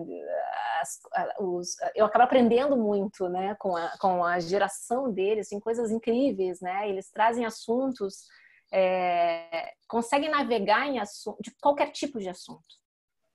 As, 0.80 0.98
os, 1.38 1.76
eu 1.94 2.04
acabo 2.04 2.24
aprendendo 2.24 2.76
muito, 2.76 3.28
né? 3.28 3.54
Com 3.60 3.76
a, 3.76 3.92
com 3.98 4.24
a 4.24 4.40
geração 4.40 5.12
deles, 5.12 5.52
em 5.52 5.56
assim, 5.56 5.60
coisas 5.60 5.90
incríveis, 5.90 6.60
né? 6.60 6.88
Eles 6.88 7.10
trazem 7.10 7.44
assuntos 7.44 8.26
é, 8.72 9.74
conseguem 9.86 10.30
navegar 10.30 10.88
em 10.88 10.98
assunto, 10.98 11.40
de 11.42 11.54
qualquer 11.60 11.90
tipo 11.90 12.18
de 12.18 12.28
assunto. 12.28 12.80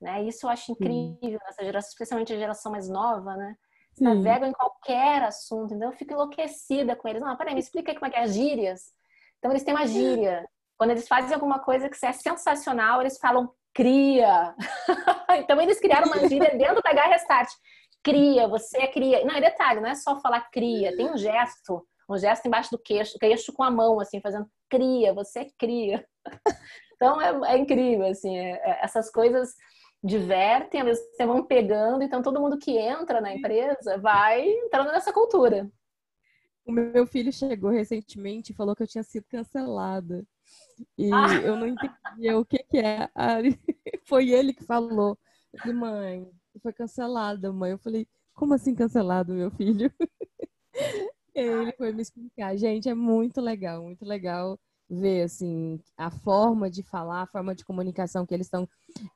Né? 0.02 0.24
Isso 0.24 0.46
eu 0.46 0.50
acho 0.50 0.72
incrível 0.72 1.40
nessa 1.46 1.64
geração, 1.64 1.90
especialmente 1.90 2.34
a 2.34 2.38
geração 2.38 2.72
mais 2.72 2.90
nova, 2.90 3.36
né? 3.36 3.56
Navegam 4.00 4.50
em 4.50 4.54
qualquer 4.54 5.24
assunto, 5.24 5.74
então 5.74 5.90
eu 5.90 5.98
fico 5.98 6.14
enlouquecida 6.14 6.96
com 6.96 7.08
eles. 7.08 7.20
Não, 7.20 7.36
peraí, 7.36 7.56
me 7.56 7.60
explica 7.60 7.96
como 7.96 8.06
é 8.06 8.10
que 8.12 8.16
é 8.16 8.24
as 8.24 8.34
gírias. 8.34 8.94
Então 9.38 9.52
eles 9.52 9.64
têm 9.64 9.74
uma 9.74 9.88
gíria. 9.88 10.48
Quando 10.78 10.92
eles 10.92 11.08
fazem 11.08 11.34
alguma 11.34 11.60
coisa 11.60 11.90
que 11.90 12.06
é 12.06 12.12
sensacional, 12.12 13.02
eles 13.02 13.18
falam 13.18 13.52
cria. 13.74 14.56
então 15.40 15.60
eles 15.62 15.80
criaram 15.80 16.08
uma 16.08 16.28
gíria 16.28 16.58
dentro 16.58 16.82
da 16.82 16.90
H 16.92 17.08
Restart. 17.08 17.50
Cria, 18.04 18.48
você 18.48 18.78
é 18.78 18.88
cria. 18.88 19.26
Não, 19.26 19.36
é 19.36 19.42
detalhe, 19.42 19.80
não 19.80 19.90
é 19.90 19.96
só 19.96 20.20
falar 20.20 20.50
cria, 20.52 20.96
tem 20.96 21.10
um 21.12 21.18
gesto 21.18 21.86
um 22.10 22.18
gesto 22.18 22.46
embaixo 22.46 22.72
do 22.72 22.80
queixo, 22.80 23.18
queixo 23.20 23.52
com 23.52 23.64
a 23.64 23.72
mão, 23.72 24.00
assim, 24.00 24.22
fazendo 24.22 24.50
cria, 24.70 25.14
você 25.14 25.48
cria. 25.58 26.06
Então 27.00 27.22
é, 27.22 27.54
é 27.54 27.58
incrível, 27.60 28.08
assim, 28.08 28.36
é, 28.36 28.54
é, 28.54 28.80
essas 28.84 29.12
coisas 29.12 29.54
divertem, 30.04 30.82
eles 30.82 31.00
vão 31.20 31.46
pegando, 31.46 32.02
então 32.02 32.24
todo 32.24 32.42
mundo 32.42 32.58
que 32.58 32.76
entra 32.76 33.22
na 33.22 33.36
empresa 33.36 34.00
vai 34.00 34.50
entrando 34.50 34.92
nessa 34.92 35.14
cultura. 35.14 35.70
O 36.68 36.72
meu 36.72 37.08
filho 37.08 37.32
chegou 37.32 37.72
recentemente 37.72 38.52
e 38.52 38.56
falou 38.56 38.76
que 38.76 38.84
eu 38.84 38.88
tinha 38.88 39.04
sido 39.04 39.26
cancelada. 39.30 40.26
E 40.98 41.10
ah. 41.12 41.42
eu 41.44 41.56
não 41.56 41.68
entendia 41.68 42.38
o 42.38 42.46
que, 42.46 42.58
que 42.60 42.78
é. 42.78 43.10
Foi 44.06 44.30
ele 44.30 44.54
que 44.54 44.66
falou. 44.66 45.18
Falei, 45.58 45.76
mãe, 45.76 46.32
foi 46.62 46.74
cancelada, 46.74 47.52
mãe. 47.54 47.72
Eu 47.72 47.78
falei, 47.78 48.06
como 48.34 48.54
assim 48.54 48.76
cancelado, 48.76 49.34
meu 49.34 49.50
filho? 49.50 49.92
ele 51.34 51.72
foi 51.78 51.94
me 51.94 52.02
explicar. 52.02 52.56
Gente, 52.58 52.90
é 52.90 52.94
muito 52.94 53.40
legal, 53.42 53.84
muito 53.84 54.06
legal 54.06 54.60
ver 54.90 55.24
assim 55.24 55.80
a 55.98 56.10
forma 56.10 56.70
de 56.70 56.82
falar, 56.84 57.24
a 57.24 57.28
forma 57.28 57.54
de 57.56 57.66
comunicação 57.66 58.26
que 58.26 58.34
eles 58.34 58.48
estão. 58.48 58.68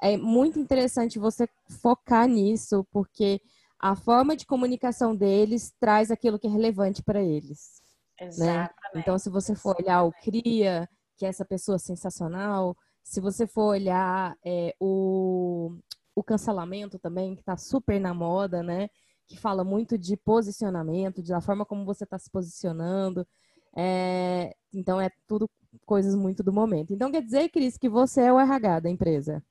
É 0.01 0.17
muito 0.17 0.59
interessante 0.59 1.19
você 1.19 1.47
focar 1.81 2.27
nisso, 2.27 2.85
porque 2.91 3.41
a 3.81 3.95
forma 3.95 4.35
de 4.35 4.45
comunicação 4.45 5.15
deles 5.15 5.73
traz 5.79 6.11
aquilo 6.11 6.37
que 6.37 6.45
é 6.45 6.49
relevante 6.49 7.01
para 7.01 7.19
eles. 7.19 7.81
Né? 8.19 8.27
Exatamente. 8.27 8.73
Né? 8.93 9.01
Então, 9.01 9.17
se 9.17 9.27
você 9.27 9.55
for 9.55 9.75
olhar 9.81 10.03
o 10.03 10.11
Cria, 10.11 10.87
que 11.17 11.25
é 11.25 11.29
essa 11.29 11.43
pessoa 11.43 11.79
sensacional, 11.79 12.77
se 13.03 13.19
você 13.19 13.47
for 13.47 13.69
olhar 13.69 14.37
é, 14.45 14.75
o, 14.79 15.75
o 16.15 16.23
cancelamento 16.23 16.99
também, 16.99 17.33
que 17.33 17.41
está 17.41 17.57
super 17.57 17.99
na 17.99 18.13
moda, 18.13 18.61
né? 18.61 18.87
Que 19.27 19.35
fala 19.35 19.63
muito 19.63 19.97
de 19.97 20.15
posicionamento, 20.15 21.23
da 21.23 21.41
forma 21.41 21.65
como 21.65 21.83
você 21.83 22.03
está 22.03 22.19
se 22.19 22.29
posicionando. 22.29 23.27
É, 23.75 24.55
então, 24.71 25.01
é 25.01 25.09
tudo 25.27 25.49
coisas 25.87 26.13
muito 26.13 26.43
do 26.43 26.53
momento. 26.53 26.93
Então, 26.93 27.11
quer 27.11 27.23
dizer, 27.23 27.49
Cris, 27.49 27.77
que 27.77 27.89
você 27.89 28.21
é 28.21 28.33
o 28.33 28.39
RH 28.39 28.81
da 28.81 28.89
empresa? 28.91 29.43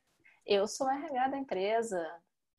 Eu 0.47 0.69
sou 0.69 0.87
o 0.87 0.91
RH 0.91 1.29
da 1.29 1.39
empresa, 1.39 2.07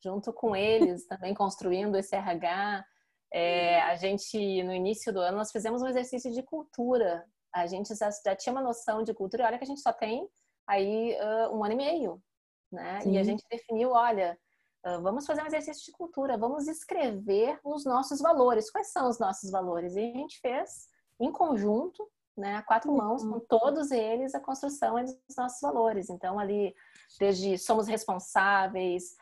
junto 0.02 0.32
com 0.32 0.54
eles, 0.56 1.06
também 1.06 1.34
construindo 1.34 1.96
esse 1.96 2.14
RH. 2.14 2.84
É, 3.32 3.80
a 3.82 3.94
gente, 3.94 4.62
no 4.62 4.74
início 4.74 5.12
do 5.12 5.20
ano, 5.20 5.38
nós 5.38 5.52
fizemos 5.52 5.80
um 5.80 5.88
exercício 5.88 6.30
de 6.32 6.42
cultura. 6.42 7.24
A 7.54 7.66
gente 7.66 7.94
já, 7.94 8.10
já 8.24 8.36
tinha 8.36 8.52
uma 8.52 8.62
noção 8.62 9.02
de 9.02 9.14
cultura, 9.14 9.44
e 9.44 9.46
olha 9.46 9.58
que 9.58 9.64
a 9.64 9.66
gente 9.66 9.80
só 9.80 9.92
tem 9.92 10.28
aí 10.66 11.16
uh, 11.20 11.56
um 11.56 11.64
ano 11.64 11.74
e 11.74 11.76
meio, 11.76 12.22
né? 12.70 13.00
Sim. 13.00 13.12
E 13.12 13.18
a 13.18 13.22
gente 13.22 13.44
definiu, 13.50 13.92
olha, 13.92 14.38
uh, 14.86 15.00
vamos 15.02 15.26
fazer 15.26 15.42
um 15.42 15.46
exercício 15.46 15.84
de 15.84 15.92
cultura, 15.92 16.36
vamos 16.36 16.66
escrever 16.66 17.58
os 17.64 17.84
nossos 17.84 18.20
valores. 18.20 18.70
Quais 18.70 18.92
são 18.92 19.08
os 19.08 19.18
nossos 19.18 19.50
valores? 19.50 19.94
E 19.94 20.00
a 20.00 20.18
gente 20.18 20.40
fez 20.40 20.88
em 21.20 21.30
conjunto, 21.30 22.10
né, 22.36 22.56
a 22.56 22.62
quatro 22.62 22.90
mãos, 22.92 23.22
com 23.22 23.38
todos 23.40 23.90
eles, 23.90 24.34
a 24.34 24.40
construção 24.40 24.94
dos 25.04 25.36
nossos 25.36 25.60
valores. 25.60 26.08
Então, 26.10 26.38
ali, 26.38 26.74
desde 27.18 27.58
somos 27.58 27.86
responsáveis, 27.86 29.16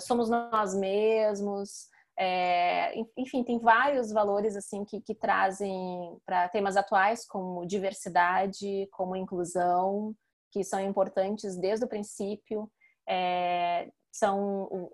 somos 0.00 0.28
nós 0.28 0.74
mesmos, 0.74 1.88
é, 2.18 2.98
enfim, 3.16 3.44
tem 3.44 3.58
vários 3.58 4.10
valores 4.10 4.56
assim 4.56 4.84
que, 4.84 5.00
que 5.00 5.14
trazem 5.14 6.16
para 6.24 6.48
temas 6.48 6.76
atuais 6.76 7.26
como 7.26 7.66
diversidade, 7.66 8.88
como 8.90 9.16
inclusão, 9.16 10.14
que 10.50 10.64
são 10.64 10.80
importantes 10.80 11.56
desde 11.56 11.84
o 11.84 11.88
princípio. 11.88 12.70
É, 13.06 13.90
são 14.10 14.90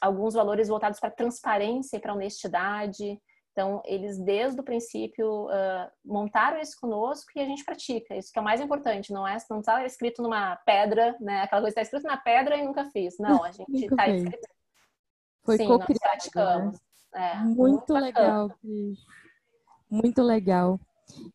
alguns 0.00 0.34
valores 0.34 0.68
voltados 0.68 1.00
para 1.00 1.10
transparência 1.10 1.96
e 1.96 2.00
para 2.00 2.12
honestidade. 2.12 3.18
Então, 3.56 3.80
eles 3.86 4.18
desde 4.18 4.60
o 4.60 4.62
princípio 4.62 5.46
uh, 5.46 5.90
montaram 6.04 6.60
isso 6.60 6.76
conosco 6.78 7.30
e 7.34 7.40
a 7.40 7.46
gente 7.46 7.64
pratica. 7.64 8.14
Isso 8.14 8.30
que 8.30 8.38
é 8.38 8.42
o 8.42 8.44
mais 8.44 8.60
importante, 8.60 9.14
não 9.14 9.26
é 9.26 9.38
não 9.48 9.60
está 9.60 9.82
escrito 9.86 10.20
numa 10.20 10.56
pedra, 10.56 11.16
né? 11.18 11.40
Aquela 11.40 11.62
coisa 11.62 11.70
está 11.70 11.80
escrito 11.80 12.02
na 12.02 12.18
pedra 12.18 12.58
e 12.58 12.66
nunca 12.66 12.84
fiz. 12.90 13.16
Não, 13.18 13.42
a 13.42 13.50
gente 13.50 13.86
está 13.86 14.08
escrito. 14.08 14.46
Foi 15.42 15.56
Sim, 15.56 15.68
nós 15.68 15.86
praticamos. 15.98 16.78
Né? 17.14 17.32
É, 17.32 17.36
muito, 17.38 17.56
muito 17.56 17.94
legal, 17.94 18.50
Cris. 18.60 18.98
Muito 19.90 20.22
legal. 20.22 20.78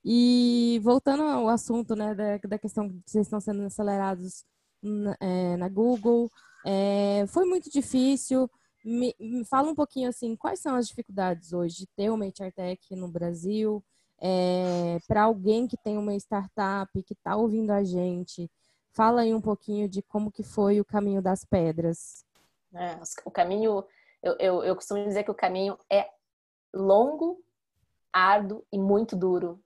E 0.05 0.79
voltando 0.83 1.23
ao 1.23 1.49
assunto, 1.49 1.95
né, 1.95 2.13
da, 2.13 2.37
da 2.37 2.59
questão 2.59 2.87
de 2.87 3.01
vocês 3.03 3.25
estão 3.25 3.39
sendo 3.39 3.63
acelerados 3.63 4.45
na, 4.79 5.17
é, 5.19 5.57
na 5.57 5.67
Google, 5.67 6.29
é, 6.67 7.25
foi 7.29 7.45
muito 7.45 7.67
difícil. 7.71 8.47
Me, 8.83 9.15
me, 9.19 9.45
fala 9.45 9.69
um 9.69 9.75
pouquinho 9.75 10.09
assim, 10.09 10.35
quais 10.35 10.59
são 10.59 10.75
as 10.75 10.87
dificuldades 10.87 11.53
hoje 11.53 11.79
de 11.79 11.87
ter 11.87 12.09
uma 12.09 12.25
HR 12.25 12.51
Tech 12.53 12.95
no 12.95 13.07
Brasil? 13.07 13.83
É, 14.19 14.97
Para 15.07 15.23
alguém 15.23 15.67
que 15.67 15.77
tem 15.77 15.97
uma 15.97 16.15
startup, 16.15 16.91
que 17.03 17.13
está 17.13 17.35
ouvindo 17.35 17.71
a 17.71 17.83
gente, 17.83 18.49
fala 18.91 19.21
aí 19.21 19.33
um 19.33 19.41
pouquinho 19.41 19.87
de 19.87 20.01
como 20.01 20.31
que 20.31 20.43
foi 20.43 20.79
o 20.79 20.85
caminho 20.85 21.21
das 21.21 21.45
pedras. 21.45 22.25
É, 22.73 22.99
o 23.25 23.31
caminho, 23.31 23.83
eu, 24.21 24.35
eu, 24.39 24.63
eu 24.63 24.75
costumo 24.75 25.03
dizer 25.03 25.23
que 25.23 25.31
o 25.31 25.35
caminho 25.35 25.77
é 25.91 26.07
longo, 26.73 27.43
árduo 28.13 28.65
e 28.71 28.77
muito 28.77 29.15
duro, 29.15 29.61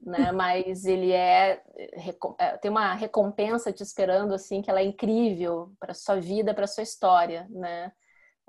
né? 0.00 0.30
Mas 0.32 0.84
ele 0.84 1.12
é, 1.12 1.62
é 1.76 2.56
tem 2.58 2.70
uma 2.70 2.94
recompensa 2.94 3.72
te 3.72 3.82
esperando 3.82 4.34
assim 4.34 4.62
que 4.62 4.70
ela 4.70 4.80
é 4.80 4.84
incrível 4.84 5.72
para 5.78 5.94
sua 5.94 6.20
vida, 6.20 6.54
para 6.54 6.66
sua 6.66 6.82
história, 6.82 7.46
né? 7.50 7.92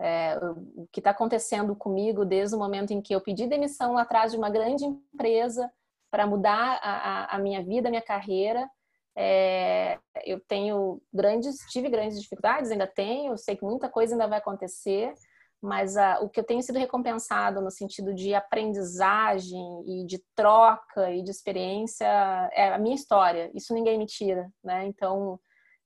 É, 0.03 0.35
o 0.75 0.87
que 0.91 0.99
está 0.99 1.11
acontecendo 1.11 1.75
comigo 1.75 2.25
desde 2.25 2.55
o 2.55 2.59
momento 2.59 2.91
em 2.91 3.01
que 3.01 3.13
eu 3.13 3.21
pedi 3.21 3.45
demissão 3.45 3.93
lá 3.93 4.01
atrás 4.01 4.31
de 4.31 4.37
uma 4.37 4.49
grande 4.49 4.83
empresa 4.83 5.71
para 6.09 6.25
mudar 6.25 6.79
a, 6.81 7.35
a, 7.35 7.39
minha 7.39 7.63
vida, 7.63 7.87
a 7.87 7.91
minha 7.91 8.01
carreira. 8.01 8.67
É, 9.15 9.99
eu 10.25 10.39
tenho 10.39 11.01
grandes, 11.13 11.57
tive 11.69 11.87
grandes 11.89 12.19
dificuldades, 12.19 12.71
ainda 12.71 12.87
tenho, 12.87 13.37
sei 13.37 13.55
que 13.55 13.63
muita 13.63 13.87
coisa 13.87 14.15
ainda 14.15 14.27
vai 14.27 14.39
acontecer, 14.39 15.13
mas 15.61 15.95
a, 15.95 16.19
o 16.21 16.29
que 16.29 16.39
eu 16.39 16.43
tenho 16.43 16.63
sido 16.63 16.79
recompensado 16.79 17.61
no 17.61 17.69
sentido 17.69 18.13
de 18.13 18.33
aprendizagem 18.33 19.83
e 19.85 20.05
de 20.05 20.19
troca 20.35 21.11
e 21.11 21.21
de 21.21 21.29
experiência 21.29 22.05
é 22.53 22.73
a 22.73 22.79
minha 22.79 22.95
história. 22.95 23.51
Isso 23.53 23.73
ninguém 23.73 23.97
me 23.99 24.07
tira, 24.07 24.49
né? 24.63 24.85
Então, 24.87 25.39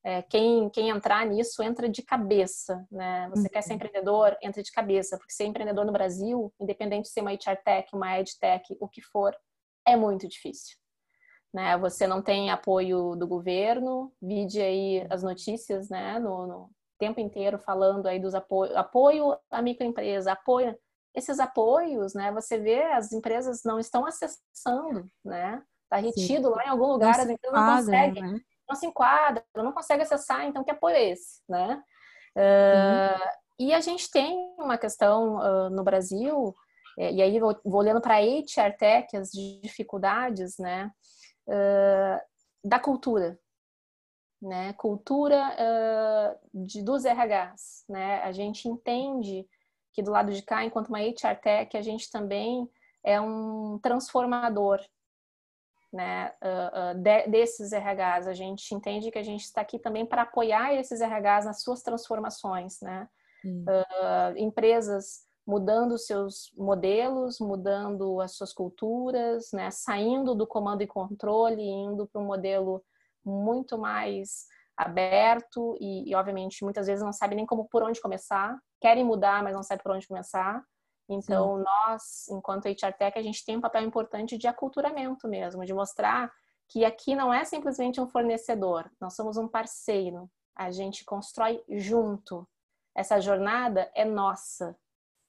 é, 0.05 0.21
quem, 0.21 0.69
quem 0.69 0.89
entrar 0.89 1.25
nisso 1.25 1.63
entra 1.63 1.89
de 1.89 2.03
cabeça, 2.03 2.85
né? 2.91 3.27
Você 3.31 3.47
uhum. 3.47 3.49
quer 3.49 3.61
ser 3.63 3.71
uhum. 3.71 3.75
empreendedor, 3.77 4.37
entra 4.39 4.61
de 4.61 4.71
cabeça, 4.71 5.17
porque 5.17 5.33
ser 5.33 5.45
empreendedor 5.45 5.83
no 5.83 5.91
Brasil, 5.91 6.53
independente 6.61 7.05
de 7.05 7.09
ser 7.09 7.21
uma 7.21 7.31
HR 7.31 7.57
Tech, 7.65 7.89
uma 7.91 8.19
EdTech, 8.19 8.77
o 8.79 8.87
que 8.87 9.01
for, 9.01 9.35
é 9.83 9.95
muito 9.95 10.27
difícil. 10.27 10.77
Né? 11.51 11.75
Você 11.79 12.05
não 12.05 12.21
tem 12.21 12.51
apoio 12.51 13.15
do 13.15 13.27
governo, 13.27 14.13
vide 14.21 14.61
aí 14.61 15.07
as 15.09 15.23
notícias, 15.23 15.89
né? 15.89 16.19
No, 16.19 16.45
no 16.45 16.69
tempo 16.99 17.19
inteiro 17.19 17.57
falando 17.57 18.05
aí 18.05 18.19
dos 18.19 18.35
apoio, 18.35 18.77
apoio 18.77 19.35
à 19.49 19.59
microempresa, 19.59 20.33
apoio 20.33 20.77
esses 21.15 21.39
apoios, 21.39 22.13
né? 22.13 22.31
Você 22.33 22.59
vê 22.59 22.83
as 22.83 23.11
empresas 23.11 23.61
não 23.65 23.79
estão 23.79 24.05
acessando, 24.05 25.09
né? 25.23 25.63
Está 25.85 25.97
retido 25.97 26.49
Sim. 26.49 26.55
lá 26.55 26.65
em 26.65 26.69
algum 26.69 26.91
lugar, 26.91 27.19
as 27.19 27.27
empresas 27.27 27.59
não 27.59 27.75
conseguem. 27.77 28.21
Né? 28.33 28.39
Não 28.67 28.75
se 28.75 28.85
enquadra, 28.85 29.43
não 29.55 29.71
consegue 29.71 30.03
acessar, 30.03 30.45
então 30.45 30.63
que 30.63 30.71
apoio 30.71 30.95
é 30.95 31.09
esse, 31.09 31.41
né? 31.47 31.81
Uh, 32.35 33.29
e 33.57 33.73
a 33.73 33.79
gente 33.79 34.11
tem 34.11 34.53
uma 34.57 34.77
questão 34.77 35.37
uh, 35.37 35.69
no 35.69 35.83
Brasil, 35.83 36.53
é, 36.97 37.11
e 37.11 37.21
aí 37.21 37.39
vou, 37.39 37.57
vou 37.63 37.79
olhando 37.79 38.01
para 38.01 38.15
a 38.15 38.21
HR 38.21 38.75
Tech, 38.77 39.15
as 39.15 39.31
dificuldades, 39.31 40.57
né, 40.57 40.91
uh, 41.47 42.19
da 42.67 42.79
cultura, 42.79 43.39
né, 44.41 44.73
cultura 44.73 46.37
de, 46.53 46.83
dos 46.83 47.03
RHs, 47.05 47.85
né, 47.89 48.21
a 48.21 48.31
gente 48.31 48.67
entende 48.67 49.47
que 49.93 50.03
do 50.03 50.11
lado 50.11 50.33
de 50.33 50.41
cá, 50.41 50.65
enquanto 50.65 50.89
uma 50.89 50.99
HR 50.99 51.39
Tech, 51.41 51.77
a 51.77 51.81
gente 51.81 52.11
também 52.11 52.69
é 53.03 53.19
um 53.21 53.79
transformador, 53.81 54.79
né, 55.95 56.33
uh, 56.43 56.91
uh, 56.91 57.01
de, 57.01 57.27
desses 57.27 57.71
RHs. 57.71 58.27
A 58.27 58.33
gente 58.33 58.75
entende 58.75 59.09
que 59.09 59.17
a 59.17 59.23
gente 59.23 59.45
está 59.45 59.61
aqui 59.61 59.79
também 59.79 60.05
para 60.05 60.23
apoiar 60.23 60.75
esses 60.75 60.99
RHs 60.99 61.45
nas 61.45 61.61
suas 61.61 61.81
transformações, 61.81 62.81
né? 62.81 63.07
Uh, 63.45 64.37
empresas 64.37 65.23
mudando 65.45 65.99
seus 65.99 66.51
modelos, 66.57 67.39
mudando 67.39 68.19
as 68.19 68.35
suas 68.35 68.51
culturas, 68.51 69.51
né? 69.53 69.69
Saindo 69.71 70.33
do 70.35 70.47
comando 70.47 70.81
e 70.81 70.87
controle, 70.87 71.61
indo 71.61 72.07
para 72.07 72.21
um 72.21 72.25
modelo 72.25 72.83
muito 73.23 73.77
mais 73.77 74.47
aberto 74.75 75.77
e, 75.79 76.09
e, 76.09 76.15
obviamente, 76.15 76.63
muitas 76.63 76.87
vezes 76.87 77.03
não 77.03 77.13
sabe 77.13 77.35
nem 77.35 77.45
como 77.45 77.69
por 77.69 77.83
onde 77.83 78.01
começar. 78.01 78.57
Querem 78.81 79.03
mudar, 79.05 79.43
mas 79.43 79.53
não 79.55 79.63
sabem 79.63 79.83
por 79.83 79.93
onde 79.93 80.07
começar. 80.07 80.61
Então, 81.09 81.57
Sim. 81.57 81.63
nós, 81.63 82.27
enquanto 82.29 82.67
HR 82.67 82.93
Tech, 82.97 83.17
a 83.17 83.21
gente 83.21 83.45
tem 83.45 83.57
um 83.57 83.61
papel 83.61 83.83
importante 83.83 84.37
de 84.37 84.47
aculturamento 84.47 85.27
mesmo, 85.27 85.65
de 85.65 85.73
mostrar 85.73 86.31
que 86.67 86.83
aqui 86.83 87.15
não 87.15 87.33
é 87.33 87.43
simplesmente 87.45 88.01
um 88.01 88.07
fornecedor, 88.07 88.89
nós 88.99 89.15
somos 89.15 89.37
um 89.37 89.47
parceiro, 89.47 90.29
a 90.55 90.71
gente 90.71 91.05
constrói 91.05 91.63
junto. 91.69 92.47
Essa 92.95 93.19
jornada 93.19 93.91
é 93.93 94.03
nossa, 94.03 94.75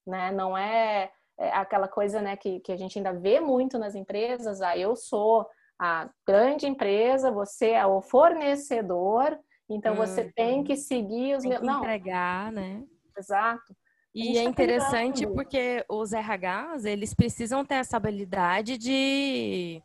né? 0.06 0.32
Não 0.32 0.56
é 0.56 1.12
é 1.38 1.50
aquela 1.50 1.86
coisa 1.86 2.20
né, 2.20 2.36
que, 2.36 2.60
que 2.60 2.72
a 2.72 2.76
gente 2.76 2.98
ainda 2.98 3.12
vê 3.12 3.40
muito 3.40 3.78
nas 3.78 3.94
empresas, 3.94 4.62
ah, 4.62 4.76
eu 4.76 4.96
sou 4.96 5.46
a 5.78 6.08
grande 6.26 6.66
empresa, 6.66 7.30
você 7.30 7.72
é 7.72 7.86
o 7.86 8.00
fornecedor, 8.00 9.38
então 9.68 9.92
hum, 9.92 9.96
você 9.96 10.32
tem 10.32 10.64
que 10.64 10.76
seguir 10.76 11.36
os 11.36 11.44
meus. 11.44 11.60
Não. 11.60 11.80
Entregar, 11.80 12.50
né? 12.50 12.82
Exato. 13.18 13.76
E 14.16 14.38
é 14.38 14.44
tá 14.44 14.50
interessante 14.50 15.26
porque 15.26 15.84
os 15.90 16.12
RHs, 16.12 16.86
eles 16.86 17.12
precisam 17.12 17.66
ter 17.66 17.74
essa 17.74 17.98
habilidade 17.98 18.78
de 18.78 19.82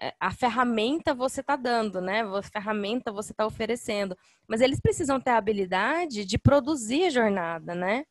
é, 0.00 0.14
a 0.20 0.30
ferramenta 0.30 1.12
você 1.12 1.40
está 1.40 1.56
dando, 1.56 2.00
né? 2.00 2.22
A 2.22 2.42
ferramenta 2.42 3.10
você 3.10 3.32
está 3.32 3.44
oferecendo. 3.44 4.16
Mas 4.46 4.60
eles 4.60 4.80
precisam 4.80 5.20
ter 5.20 5.30
a 5.30 5.36
habilidade 5.36 6.24
de 6.24 6.38
produzir 6.38 7.06
a 7.06 7.10
jornada, 7.10 7.74
né? 7.74 8.06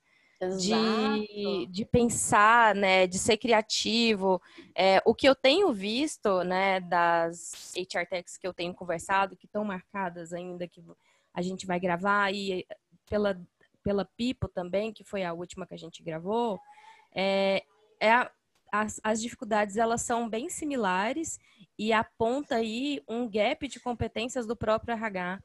De, 0.58 1.68
de 1.68 1.86
pensar, 1.86 2.76
né? 2.76 3.08
De 3.08 3.18
ser 3.18 3.38
criativo. 3.38 4.42
É, 4.76 5.02
o 5.06 5.16
que 5.16 5.28
eu 5.28 5.36
tenho 5.36 5.72
visto, 5.72 6.44
né? 6.44 6.82
Das 6.82 7.74
HR 7.78 8.06
Techs 8.10 8.36
que 8.36 8.46
eu 8.46 8.54
tenho 8.54 8.74
conversado, 8.74 9.38
que 9.38 9.46
estão 9.46 9.64
marcadas 9.64 10.34
ainda, 10.34 10.68
que 10.68 10.84
a 11.34 11.42
gente 11.42 11.66
vai 11.66 11.80
gravar, 11.80 12.34
e 12.34 12.66
pela 13.10 13.40
pela 13.84 14.06
Pipo 14.06 14.48
também, 14.48 14.94
que 14.94 15.04
foi 15.04 15.24
a 15.24 15.34
última 15.34 15.68
que 15.68 15.74
a 15.74 15.78
gente 15.78 16.02
gravou, 16.02 16.60
é, 17.14 17.64
é 18.00 18.12
a, 18.12 18.32
as, 18.72 19.00
as 19.04 19.22
dificuldades 19.22 19.78
elas 19.78 20.02
são 20.02 20.28
bem 20.28 20.50
similares 20.50 21.40
e 21.78 21.94
aponta 21.94 22.56
aí 22.56 23.04
um 23.08 23.30
gap 23.30 23.68
de 23.68 23.80
competências 23.80 24.48
do 24.48 24.56
próprio 24.56 24.94
RH 24.94 25.40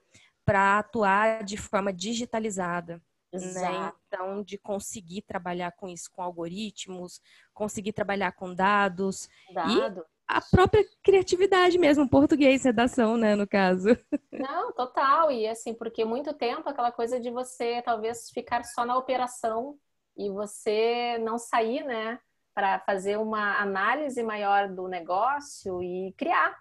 para 0.45 0.79
atuar 0.79 1.45
de 1.45 1.59
forma 1.59 1.93
digitalizada. 1.93 3.03
Né? 3.31 3.93
Então, 4.07 4.43
de 4.43 4.57
conseguir 4.57 5.21
trabalhar 5.23 5.73
com 5.73 5.87
isso, 5.87 6.11
com 6.11 6.23
algoritmos, 6.23 7.21
conseguir 7.53 7.93
trabalhar 7.93 8.33
com 8.33 8.55
dados. 8.55 9.29
Dado. 9.53 10.01
E 10.01 10.18
a 10.29 10.43
própria 10.43 10.85
criatividade 11.03 11.79
mesmo, 11.79 12.09
português, 12.09 12.63
redação, 12.63 13.17
né, 13.17 13.35
no 13.35 13.49
caso. 13.49 13.89
Não, 14.31 14.73
total. 14.73 15.33
E 15.33 15.49
assim, 15.49 15.73
porque 15.73 16.05
muito 16.05 16.35
tempo 16.35 16.69
aquela 16.69 16.93
coisa 16.93 17.19
de 17.19 17.31
você 17.31 17.81
talvez 17.83 18.29
ficar 18.31 18.63
só 18.65 18.85
na 18.85 18.97
operação 18.97 19.77
e 20.17 20.29
você 20.31 21.17
não 21.19 21.39
sair, 21.39 21.83
né, 21.85 22.19
para 22.55 22.81
fazer 22.81 23.17
uma 23.17 23.59
análise 23.61 24.23
maior 24.23 24.69
do 24.69 24.87
negócio 24.87 25.83
e 25.83 26.13
criar, 26.19 26.59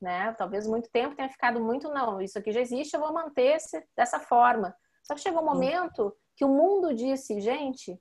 né? 0.00 0.32
Talvez 0.38 0.66
muito 0.66 0.90
tempo 0.90 1.14
tenha 1.14 1.28
ficado 1.28 1.62
muito, 1.62 1.88
não, 1.90 2.20
isso 2.20 2.38
aqui 2.38 2.50
já 2.50 2.60
existe, 2.60 2.94
eu 2.94 3.00
vou 3.00 3.12
manter 3.12 3.58
dessa 3.96 4.18
forma. 4.18 4.74
Só 5.02 5.14
que 5.14 5.20
chegou 5.20 5.42
um 5.42 5.44
momento 5.44 6.16
que 6.34 6.44
o 6.44 6.48
mundo 6.48 6.94
disse, 6.94 7.40
gente, 7.40 8.00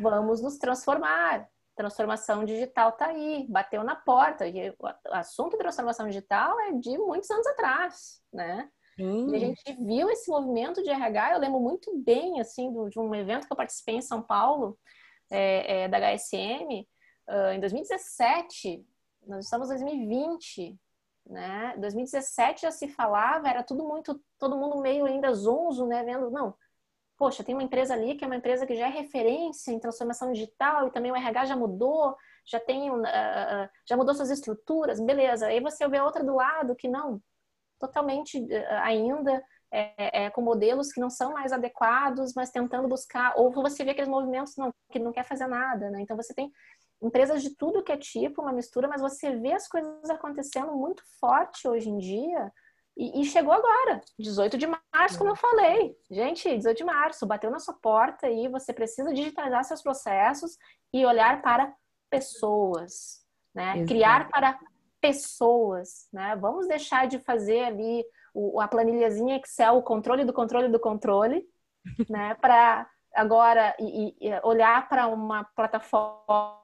vamos 0.00 0.42
nos 0.42 0.58
transformar 0.58 1.48
transformação 1.76 2.44
digital 2.44 2.90
está 2.90 3.06
aí, 3.06 3.46
bateu 3.48 3.84
na 3.84 3.94
porta. 3.94 4.46
E 4.48 4.70
o 4.70 4.86
assunto 5.12 5.52
de 5.52 5.58
transformação 5.58 6.06
digital 6.06 6.58
é 6.60 6.72
de 6.72 6.96
muitos 6.98 7.30
anos 7.30 7.46
atrás, 7.46 8.22
né? 8.32 8.68
E 9.30 9.36
a 9.36 9.38
gente 9.38 9.84
viu 9.84 10.08
esse 10.08 10.30
movimento 10.30 10.82
de 10.82 10.88
RH, 10.88 11.34
eu 11.34 11.38
lembro 11.38 11.60
muito 11.60 11.96
bem, 11.98 12.40
assim, 12.40 12.72
de 12.88 12.98
um 12.98 13.14
evento 13.14 13.46
que 13.46 13.52
eu 13.52 13.56
participei 13.56 13.96
em 13.96 14.02
São 14.02 14.22
Paulo, 14.22 14.78
é, 15.30 15.82
é, 15.82 15.88
da 15.88 15.98
HSM, 15.98 16.86
uh, 17.28 17.52
em 17.52 17.60
2017, 17.60 18.86
nós 19.26 19.44
estamos 19.44 19.68
em 19.70 19.74
2020, 19.74 20.78
né? 21.26 21.74
2017 21.78 22.62
já 22.62 22.70
se 22.70 22.88
falava, 22.88 23.48
era 23.48 23.62
tudo 23.62 23.86
muito, 23.86 24.18
todo 24.38 24.56
mundo 24.56 24.80
meio 24.80 25.04
ainda 25.04 25.34
zonzo, 25.34 25.86
né? 25.86 26.02
Vendo, 26.02 26.30
não, 26.30 26.54
poxa, 27.16 27.42
tem 27.42 27.54
uma 27.54 27.62
empresa 27.62 27.94
ali 27.94 28.14
que 28.14 28.24
é 28.24 28.26
uma 28.26 28.36
empresa 28.36 28.66
que 28.66 28.76
já 28.76 28.86
é 28.86 28.90
referência 28.90 29.72
em 29.72 29.78
transformação 29.78 30.32
digital 30.32 30.86
e 30.86 30.90
também 30.90 31.10
o 31.10 31.16
RH 31.16 31.46
já 31.46 31.56
mudou, 31.56 32.16
já 32.44 32.60
tem, 32.60 32.90
uh, 32.90 33.04
já 33.88 33.96
mudou 33.96 34.14
suas 34.14 34.30
estruturas, 34.30 35.00
beleza. 35.00 35.46
Aí 35.46 35.60
você 35.60 35.86
vê 35.88 36.00
outra 36.00 36.22
do 36.22 36.34
lado 36.34 36.76
que 36.76 36.88
não, 36.88 37.20
totalmente 37.78 38.38
uh, 38.38 38.66
ainda 38.82 39.42
é, 39.70 40.24
é, 40.24 40.30
com 40.30 40.42
modelos 40.42 40.92
que 40.92 41.00
não 41.00 41.10
são 41.10 41.32
mais 41.32 41.52
adequados, 41.52 42.34
mas 42.34 42.50
tentando 42.50 42.88
buscar, 42.88 43.34
ou 43.36 43.50
você 43.50 43.84
vê 43.84 43.90
aqueles 43.90 44.08
movimentos 44.08 44.56
não, 44.56 44.72
que 44.90 44.98
não 44.98 45.12
quer 45.12 45.24
fazer 45.24 45.46
nada, 45.46 45.90
né? 45.90 46.00
Então 46.00 46.16
você 46.16 46.32
tem 46.32 46.50
empresas 47.02 47.42
de 47.42 47.54
tudo 47.56 47.82
que 47.82 47.92
é 47.92 47.96
tipo, 47.96 48.42
uma 48.42 48.52
mistura, 48.52 48.88
mas 48.88 49.00
você 49.00 49.36
vê 49.36 49.52
as 49.52 49.68
coisas 49.68 50.08
acontecendo 50.08 50.72
muito 50.72 51.02
forte 51.20 51.68
hoje 51.68 51.88
em 51.88 51.98
dia, 51.98 52.52
e, 52.96 53.20
e, 53.20 53.24
chegou 53.24 53.52
agora, 53.52 54.00
18 54.18 54.56
de 54.56 54.66
março, 54.66 55.18
como 55.18 55.30
eu 55.30 55.36
falei. 55.36 55.94
Gente, 56.10 56.56
18 56.56 56.78
de 56.78 56.84
março, 56.84 57.26
bateu 57.26 57.50
na 57.50 57.58
sua 57.58 57.74
porta 57.74 58.28
e 58.28 58.48
você 58.48 58.72
precisa 58.72 59.12
digitalizar 59.12 59.62
seus 59.64 59.82
processos 59.82 60.56
e 60.92 61.04
olhar 61.04 61.42
para 61.42 61.74
pessoas, 62.08 63.22
né? 63.54 63.84
Criar 63.84 64.30
para 64.30 64.58
pessoas, 65.00 66.08
né? 66.10 66.34
Vamos 66.36 66.66
deixar 66.66 67.06
de 67.06 67.18
fazer 67.18 67.64
ali 67.64 68.02
o, 68.32 68.60
a 68.60 68.66
planilhazinha 68.66 69.36
Excel, 69.36 69.76
o 69.76 69.82
controle 69.82 70.24
do 70.24 70.32
controle 70.32 70.68
do 70.68 70.80
controle, 70.80 71.46
né? 72.08 72.34
Para 72.36 72.88
agora 73.14 73.76
e, 73.78 74.16
e 74.20 74.40
olhar 74.42 74.88
para 74.88 75.06
uma 75.06 75.44
plataforma 75.44 76.62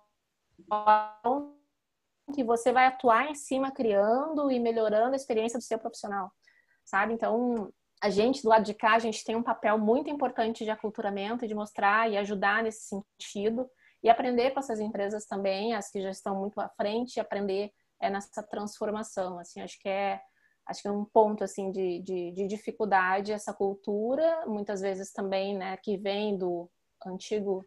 que 2.35 2.45
você 2.45 2.73
vai 2.73 2.87
atuar 2.87 3.31
em 3.31 3.35
cima 3.35 3.73
criando 3.73 4.51
e 4.51 4.59
melhorando 4.61 5.13
a 5.13 5.17
experiência 5.17 5.59
do 5.59 5.65
seu 5.65 5.79
profissional, 5.79 6.31
sabe? 6.85 7.13
Então, 7.15 7.73
a 8.03 8.11
gente 8.11 8.43
do 8.43 8.49
lado 8.49 8.65
de 8.65 8.75
cá, 8.75 8.95
a 8.95 8.99
gente 8.99 9.25
tem 9.25 9.37
um 9.37 9.43
papel 9.43 9.79
muito 9.79 10.11
importante 10.11 10.65
de 10.65 10.71
aculturamento, 10.71 11.47
de 11.47 11.55
mostrar 11.55 12.11
e 12.11 12.17
ajudar 12.17 12.63
nesse 12.63 12.89
sentido 12.89 13.69
e 14.03 14.11
aprender 14.11 14.51
com 14.51 14.61
essas 14.61 14.81
empresas 14.81 15.25
também, 15.27 15.75
as 15.75 15.91
que 15.91 16.01
já 16.01 16.11
estão 16.11 16.35
muito 16.35 16.61
à 16.61 16.69
frente, 16.69 17.21
aprender 17.21 17.71
é, 18.01 18.11
nessa 18.11 18.43
transformação, 18.43 19.39
assim, 19.39 19.61
acho 19.61 19.79
que 19.79 19.89
é 19.89 20.21
acho 20.65 20.83
que 20.83 20.89
é 20.89 20.93
um 20.93 21.05
ponto 21.05 21.43
assim 21.43 21.73
de, 21.73 22.01
de, 22.01 22.31
de 22.31 22.47
dificuldade 22.47 23.33
essa 23.33 23.53
cultura, 23.53 24.47
muitas 24.47 24.81
vezes 24.81 25.13
também, 25.13 25.57
né, 25.57 25.77
que 25.77 25.97
vem 25.97 26.39
do 26.39 26.71
antigo 27.05 27.67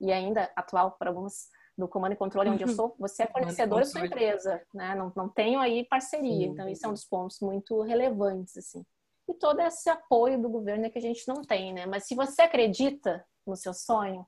e 0.00 0.12
ainda 0.12 0.50
atual 0.54 0.92
para 0.92 1.10
algumas 1.10 1.48
do 1.76 1.86
comando 1.86 2.12
e 2.12 2.16
controle 2.16 2.50
onde 2.50 2.64
eu 2.64 2.68
sou, 2.68 2.94
você 2.98 3.24
é 3.24 3.26
fornecedor 3.26 3.80
da 3.80 3.84
sua 3.84 4.06
empresa, 4.06 4.62
né? 4.72 4.94
Não, 4.94 5.12
não 5.14 5.28
tenho 5.28 5.60
aí 5.60 5.84
parceria. 5.84 6.46
Sim. 6.46 6.52
Então, 6.52 6.68
isso 6.68 6.86
é 6.86 6.88
um 6.88 6.92
dos 6.92 7.04
pontos 7.04 7.40
muito 7.40 7.82
relevantes, 7.82 8.56
assim. 8.56 8.84
E 9.28 9.34
todo 9.34 9.60
esse 9.60 9.90
apoio 9.90 10.40
do 10.40 10.48
governo 10.48 10.86
é 10.86 10.90
que 10.90 10.98
a 10.98 11.02
gente 11.02 11.26
não 11.28 11.42
tem, 11.42 11.72
né? 11.72 11.84
Mas 11.84 12.06
se 12.06 12.14
você 12.14 12.42
acredita 12.42 13.24
no 13.46 13.56
seu 13.56 13.74
sonho, 13.74 14.26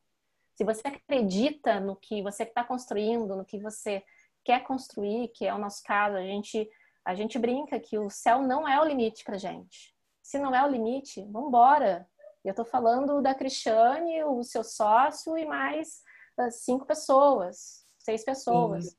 se 0.54 0.64
você 0.64 0.88
acredita 0.88 1.80
no 1.80 1.96
que 1.96 2.22
você 2.22 2.42
está 2.42 2.64
construindo, 2.64 3.36
no 3.36 3.44
que 3.44 3.58
você 3.58 4.02
quer 4.44 4.64
construir, 4.64 5.28
que 5.28 5.46
é 5.46 5.54
o 5.54 5.58
nosso 5.58 5.82
caso, 5.84 6.16
a 6.16 6.22
gente, 6.22 6.68
a 7.04 7.14
gente 7.14 7.38
brinca 7.38 7.78
que 7.78 7.96
o 7.96 8.10
céu 8.10 8.42
não 8.42 8.68
é 8.68 8.80
o 8.80 8.84
limite 8.84 9.24
para 9.24 9.38
gente. 9.38 9.94
Se 10.20 10.38
não 10.38 10.54
é 10.54 10.62
o 10.64 10.68
limite, 10.68 11.22
vamos 11.30 11.48
embora. 11.48 12.06
Eu 12.44 12.50
estou 12.50 12.64
falando 12.64 13.22
da 13.22 13.34
Cristiane, 13.34 14.22
o 14.24 14.42
seu 14.42 14.64
sócio 14.64 15.38
e 15.38 15.46
mais 15.46 16.02
cinco 16.50 16.86
pessoas, 16.86 17.86
seis 17.98 18.24
pessoas. 18.24 18.86
Sim. 18.86 18.96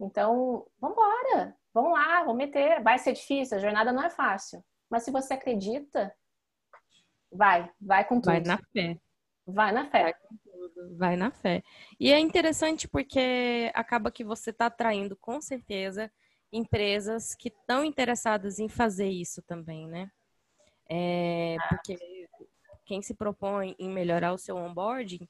Então, 0.00 0.66
vamos 0.80 0.96
embora, 0.96 1.56
vamos 1.72 1.92
lá, 1.92 2.20
vamos 2.20 2.36
meter. 2.36 2.82
Vai 2.82 2.98
ser 2.98 3.12
difícil, 3.12 3.56
a 3.56 3.60
jornada 3.60 3.92
não 3.92 4.02
é 4.02 4.10
fácil. 4.10 4.64
Mas 4.90 5.04
se 5.04 5.10
você 5.10 5.34
acredita, 5.34 6.14
vai, 7.30 7.70
vai 7.80 8.04
com 8.04 8.16
tudo. 8.16 8.26
Vai 8.26 8.40
na 8.40 8.58
fé. 8.58 8.98
Vai 9.46 9.72
na 9.72 9.90
fé. 9.90 10.14
Vai 10.96 11.16
na 11.16 11.30
fé. 11.30 11.62
E 11.98 12.12
é 12.12 12.18
interessante 12.18 12.88
porque 12.88 13.70
acaba 13.74 14.10
que 14.10 14.24
você 14.24 14.50
está 14.50 14.66
atraindo, 14.66 15.16
com 15.16 15.40
certeza, 15.40 16.10
empresas 16.52 17.34
que 17.34 17.48
estão 17.48 17.84
interessadas 17.84 18.58
em 18.58 18.68
fazer 18.68 19.08
isso 19.08 19.42
também, 19.42 19.88
né? 19.88 20.10
É, 20.88 21.56
porque 21.68 21.96
quem 22.84 23.00
se 23.00 23.14
propõe 23.14 23.74
em 23.78 23.88
melhorar 23.88 24.32
o 24.32 24.38
seu 24.38 24.56
onboarding 24.56 25.26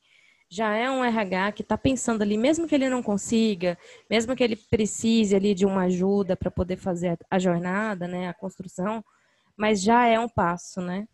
já 0.52 0.74
é 0.74 0.90
um 0.90 1.02
RH 1.02 1.52
que 1.52 1.62
está 1.62 1.78
pensando 1.78 2.20
ali, 2.20 2.36
mesmo 2.36 2.68
que 2.68 2.74
ele 2.74 2.90
não 2.90 3.02
consiga, 3.02 3.78
mesmo 4.10 4.36
que 4.36 4.44
ele 4.44 4.54
precise 4.54 5.34
ali 5.34 5.54
de 5.54 5.64
uma 5.64 5.84
ajuda 5.84 6.36
para 6.36 6.50
poder 6.50 6.76
fazer 6.76 7.18
a 7.30 7.38
jornada, 7.38 8.06
né, 8.06 8.28
a 8.28 8.34
construção, 8.34 9.02
mas 9.56 9.80
já 9.80 10.06
é 10.06 10.20
um 10.20 10.28
passo, 10.28 10.82
né? 10.82 11.08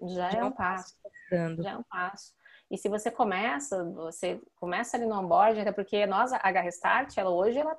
Já, 0.00 0.30
já 0.30 0.38
é 0.38 0.44
um 0.44 0.50
passo. 0.50 0.94
passo. 1.02 1.62
Já 1.62 1.70
é 1.70 1.76
um 1.76 1.82
passo. 1.82 2.32
E 2.70 2.78
se 2.78 2.88
você 2.88 3.10
começa, 3.10 3.84
você 3.90 4.40
começa 4.56 4.96
ali 4.96 5.04
no 5.04 5.20
onboarding, 5.20 5.60
até 5.60 5.72
porque 5.72 6.06
nós, 6.06 6.32
a 6.32 6.38
H-Restart, 6.42 7.18
ela 7.18 7.28
hoje, 7.28 7.58
ela, 7.58 7.78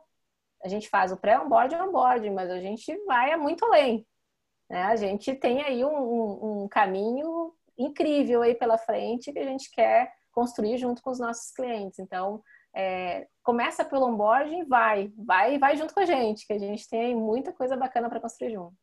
a 0.63 0.67
gente 0.67 0.87
faz 0.89 1.11
o 1.11 1.17
pré-onboarding 1.17 1.75
e 1.75 1.81
onboarding, 1.81 2.29
mas 2.29 2.51
a 2.51 2.59
gente 2.59 2.95
vai 3.05 3.35
muito 3.35 3.65
além. 3.65 4.05
Né? 4.69 4.83
A 4.83 4.95
gente 4.95 5.33
tem 5.33 5.63
aí 5.63 5.83
um, 5.83 5.97
um, 5.97 6.63
um 6.65 6.67
caminho 6.67 7.51
incrível 7.75 8.43
aí 8.43 8.53
pela 8.53 8.77
frente 8.77 9.33
que 9.33 9.39
a 9.39 9.43
gente 9.43 9.71
quer 9.71 10.13
construir 10.33 10.77
junto 10.77 11.01
com 11.01 11.11
os 11.11 11.19
nossos 11.19 11.51
clientes. 11.51 11.99
Então, 11.99 12.43
é, 12.75 13.27
começa 13.43 13.85
pelo 13.85 14.07
onboarding, 14.07 14.65
vai, 14.65 15.13
vai, 15.17 15.57
vai 15.57 15.77
junto 15.77 15.93
com 15.93 15.99
a 15.99 16.05
gente, 16.05 16.45
que 16.45 16.53
a 16.53 16.57
gente 16.57 16.89
tem 16.89 17.15
muita 17.15 17.53
coisa 17.53 17.77
bacana 17.77 18.09
para 18.09 18.19
construir 18.19 18.53
junto. 18.53 18.75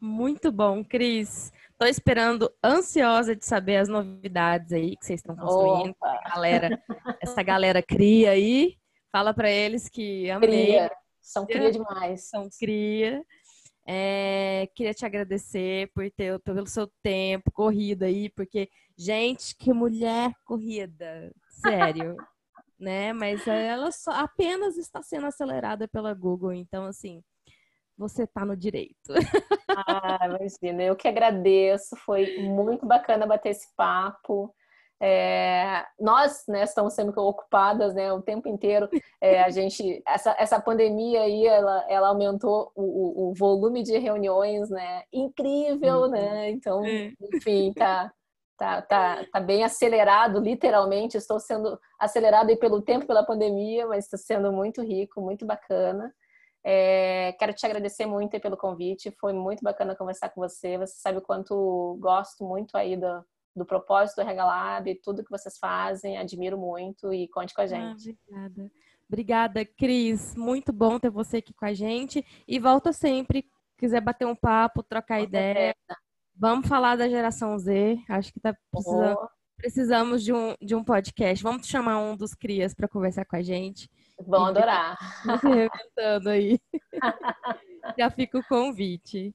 Muito 0.00 0.50
bom, 0.50 0.84
Cris. 0.84 1.52
Estou 1.70 1.86
esperando, 1.86 2.52
ansiosa 2.62 3.36
de 3.36 3.44
saber 3.44 3.76
as 3.76 3.88
novidades 3.88 4.72
aí 4.72 4.96
que 4.96 5.06
vocês 5.06 5.20
estão 5.20 5.36
construindo. 5.36 5.96
Galera, 6.28 6.82
essa 7.20 7.42
galera 7.42 7.80
cria 7.80 8.32
aí. 8.32 8.76
Fala 9.12 9.32
para 9.32 9.48
eles 9.50 9.88
que 9.88 10.28
amei. 10.30 10.48
Cria. 10.48 10.92
São 11.20 11.46
cria 11.46 11.70
demais. 11.72 12.28
São 12.28 12.48
cria. 12.58 13.24
É, 13.86 14.68
queria 14.74 14.94
te 14.94 15.04
agradecer 15.04 15.90
por 15.92 16.08
ter, 16.10 16.38
pelo 16.40 16.66
seu 16.66 16.86
tempo, 17.02 17.50
corrida 17.52 18.06
aí, 18.06 18.28
porque, 18.30 18.68
gente, 18.96 19.56
que 19.56 19.72
mulher 19.72 20.32
corrida, 20.44 21.32
sério, 21.48 22.16
né? 22.78 23.12
Mas 23.12 23.46
ela 23.46 23.90
só 23.90 24.12
apenas 24.12 24.76
está 24.76 25.02
sendo 25.02 25.26
acelerada 25.26 25.88
pela 25.88 26.14
Google, 26.14 26.52
então, 26.52 26.84
assim, 26.86 27.22
você 27.96 28.22
está 28.24 28.44
no 28.44 28.56
direito. 28.56 29.12
Ah, 29.68 30.18
imagina, 30.26 30.82
eu 30.82 30.94
que 30.94 31.08
agradeço, 31.08 31.96
foi 31.96 32.38
muito 32.38 32.86
bacana 32.86 33.26
bater 33.26 33.50
esse 33.50 33.74
papo. 33.74 34.54
É, 35.04 35.84
nós 35.98 36.44
né, 36.46 36.62
estamos 36.62 36.94
sendo 36.94 37.10
ocupadas 37.18 37.92
né, 37.92 38.12
o 38.12 38.22
tempo 38.22 38.48
inteiro. 38.48 38.88
É, 39.20 39.42
a 39.42 39.50
gente, 39.50 40.00
essa, 40.06 40.36
essa 40.38 40.60
pandemia 40.60 41.22
aí, 41.22 41.44
ela, 41.44 41.84
ela 41.88 42.08
aumentou 42.08 42.70
o, 42.76 43.30
o 43.30 43.34
volume 43.34 43.82
de 43.82 43.98
reuniões, 43.98 44.70
né? 44.70 45.02
Incrível, 45.12 46.06
né? 46.06 46.50
Então, 46.50 46.84
é. 46.84 47.12
enfim, 47.34 47.72
tá, 47.72 48.12
tá, 48.56 48.80
tá, 48.82 49.26
tá 49.32 49.40
bem 49.40 49.64
acelerado, 49.64 50.38
literalmente. 50.38 51.16
Estou 51.16 51.40
sendo 51.40 51.76
acelerada 51.98 52.56
pelo 52.56 52.80
tempo, 52.80 53.04
pela 53.04 53.24
pandemia, 53.26 53.88
mas 53.88 54.04
está 54.04 54.16
sendo 54.16 54.52
muito 54.52 54.82
rico, 54.82 55.20
muito 55.20 55.44
bacana. 55.44 56.14
É, 56.64 57.32
quero 57.40 57.52
te 57.52 57.66
agradecer 57.66 58.06
muito 58.06 58.38
pelo 58.38 58.56
convite, 58.56 59.10
foi 59.20 59.32
muito 59.32 59.64
bacana 59.64 59.96
conversar 59.96 60.28
com 60.28 60.40
você. 60.40 60.78
Você 60.78 60.94
sabe 61.00 61.18
o 61.18 61.22
quanto 61.22 61.98
gosto 62.00 62.44
muito 62.44 62.76
aí 62.76 62.96
do, 62.96 63.24
do 63.54 63.66
propósito 63.66 64.22
do 64.22 64.26
Regalab, 64.26 64.94
tudo 65.02 65.24
que 65.24 65.30
vocês 65.30 65.58
fazem, 65.58 66.18
admiro 66.18 66.58
muito 66.58 67.12
e 67.12 67.28
conte 67.28 67.54
com 67.54 67.60
a 67.60 67.64
ah, 67.64 67.66
gente. 67.66 68.18
Ah, 68.32 68.46
obrigada. 68.46 68.72
Obrigada, 69.08 69.64
Cris. 69.66 70.34
Muito 70.34 70.72
bom 70.72 70.98
ter 70.98 71.10
você 71.10 71.36
aqui 71.36 71.52
com 71.52 71.66
a 71.66 71.74
gente. 71.74 72.24
E 72.48 72.58
volta 72.58 72.94
sempre. 72.94 73.46
Quiser 73.76 74.00
bater 74.00 74.26
um 74.26 74.34
papo, 74.34 74.82
trocar 74.82 75.18
com 75.18 75.24
ideia. 75.24 75.74
Certeza. 75.74 76.00
Vamos 76.34 76.66
falar 76.66 76.96
da 76.96 77.08
geração 77.08 77.58
Z. 77.58 77.98
Acho 78.08 78.32
que 78.32 78.40
tá 78.40 78.56
precisando, 78.70 79.18
oh. 79.20 79.28
precisamos 79.56 80.24
de 80.24 80.32
um, 80.32 80.54
de 80.62 80.74
um 80.74 80.82
podcast. 80.82 81.42
Vamos 81.44 81.66
chamar 81.66 81.98
um 81.98 82.16
dos 82.16 82.34
crias 82.34 82.72
para 82.72 82.88
conversar 82.88 83.26
com 83.26 83.36
a 83.36 83.42
gente. 83.42 83.90
Vão 84.18 84.46
adorar. 84.46 84.96
Se 85.94 86.28
aí. 86.28 86.58
Já 87.98 88.10
fica 88.10 88.38
o 88.38 88.44
convite. 88.44 89.34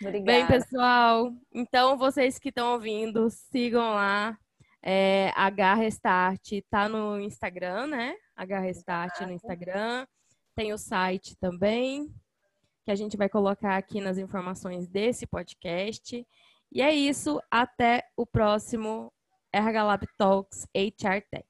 Obrigada. 0.00 0.24
Bem, 0.24 0.46
pessoal, 0.46 1.32
então 1.52 1.98
vocês 1.98 2.38
que 2.38 2.48
estão 2.48 2.72
ouvindo, 2.72 3.28
sigam 3.30 3.94
lá. 3.94 4.38
É, 4.82 5.30
H 5.36 5.74
Restart 5.74 6.52
tá 6.70 6.88
no 6.88 7.20
Instagram, 7.20 7.86
né? 7.88 8.14
H 8.34 8.60
Restart 8.60 9.20
no 9.20 9.32
Instagram. 9.32 10.06
Tem 10.56 10.72
o 10.72 10.78
site 10.78 11.36
também, 11.36 12.08
que 12.84 12.90
a 12.90 12.94
gente 12.94 13.16
vai 13.16 13.28
colocar 13.28 13.76
aqui 13.76 14.00
nas 14.00 14.16
informações 14.16 14.88
desse 14.88 15.26
podcast. 15.26 16.26
E 16.72 16.80
é 16.80 16.94
isso. 16.94 17.40
Até 17.50 18.04
o 18.16 18.24
próximo 18.24 19.12
RH 19.52 19.82
Lab 19.82 20.06
Talks 20.16 20.66
HR 20.74 21.20
Tech. 21.30 21.49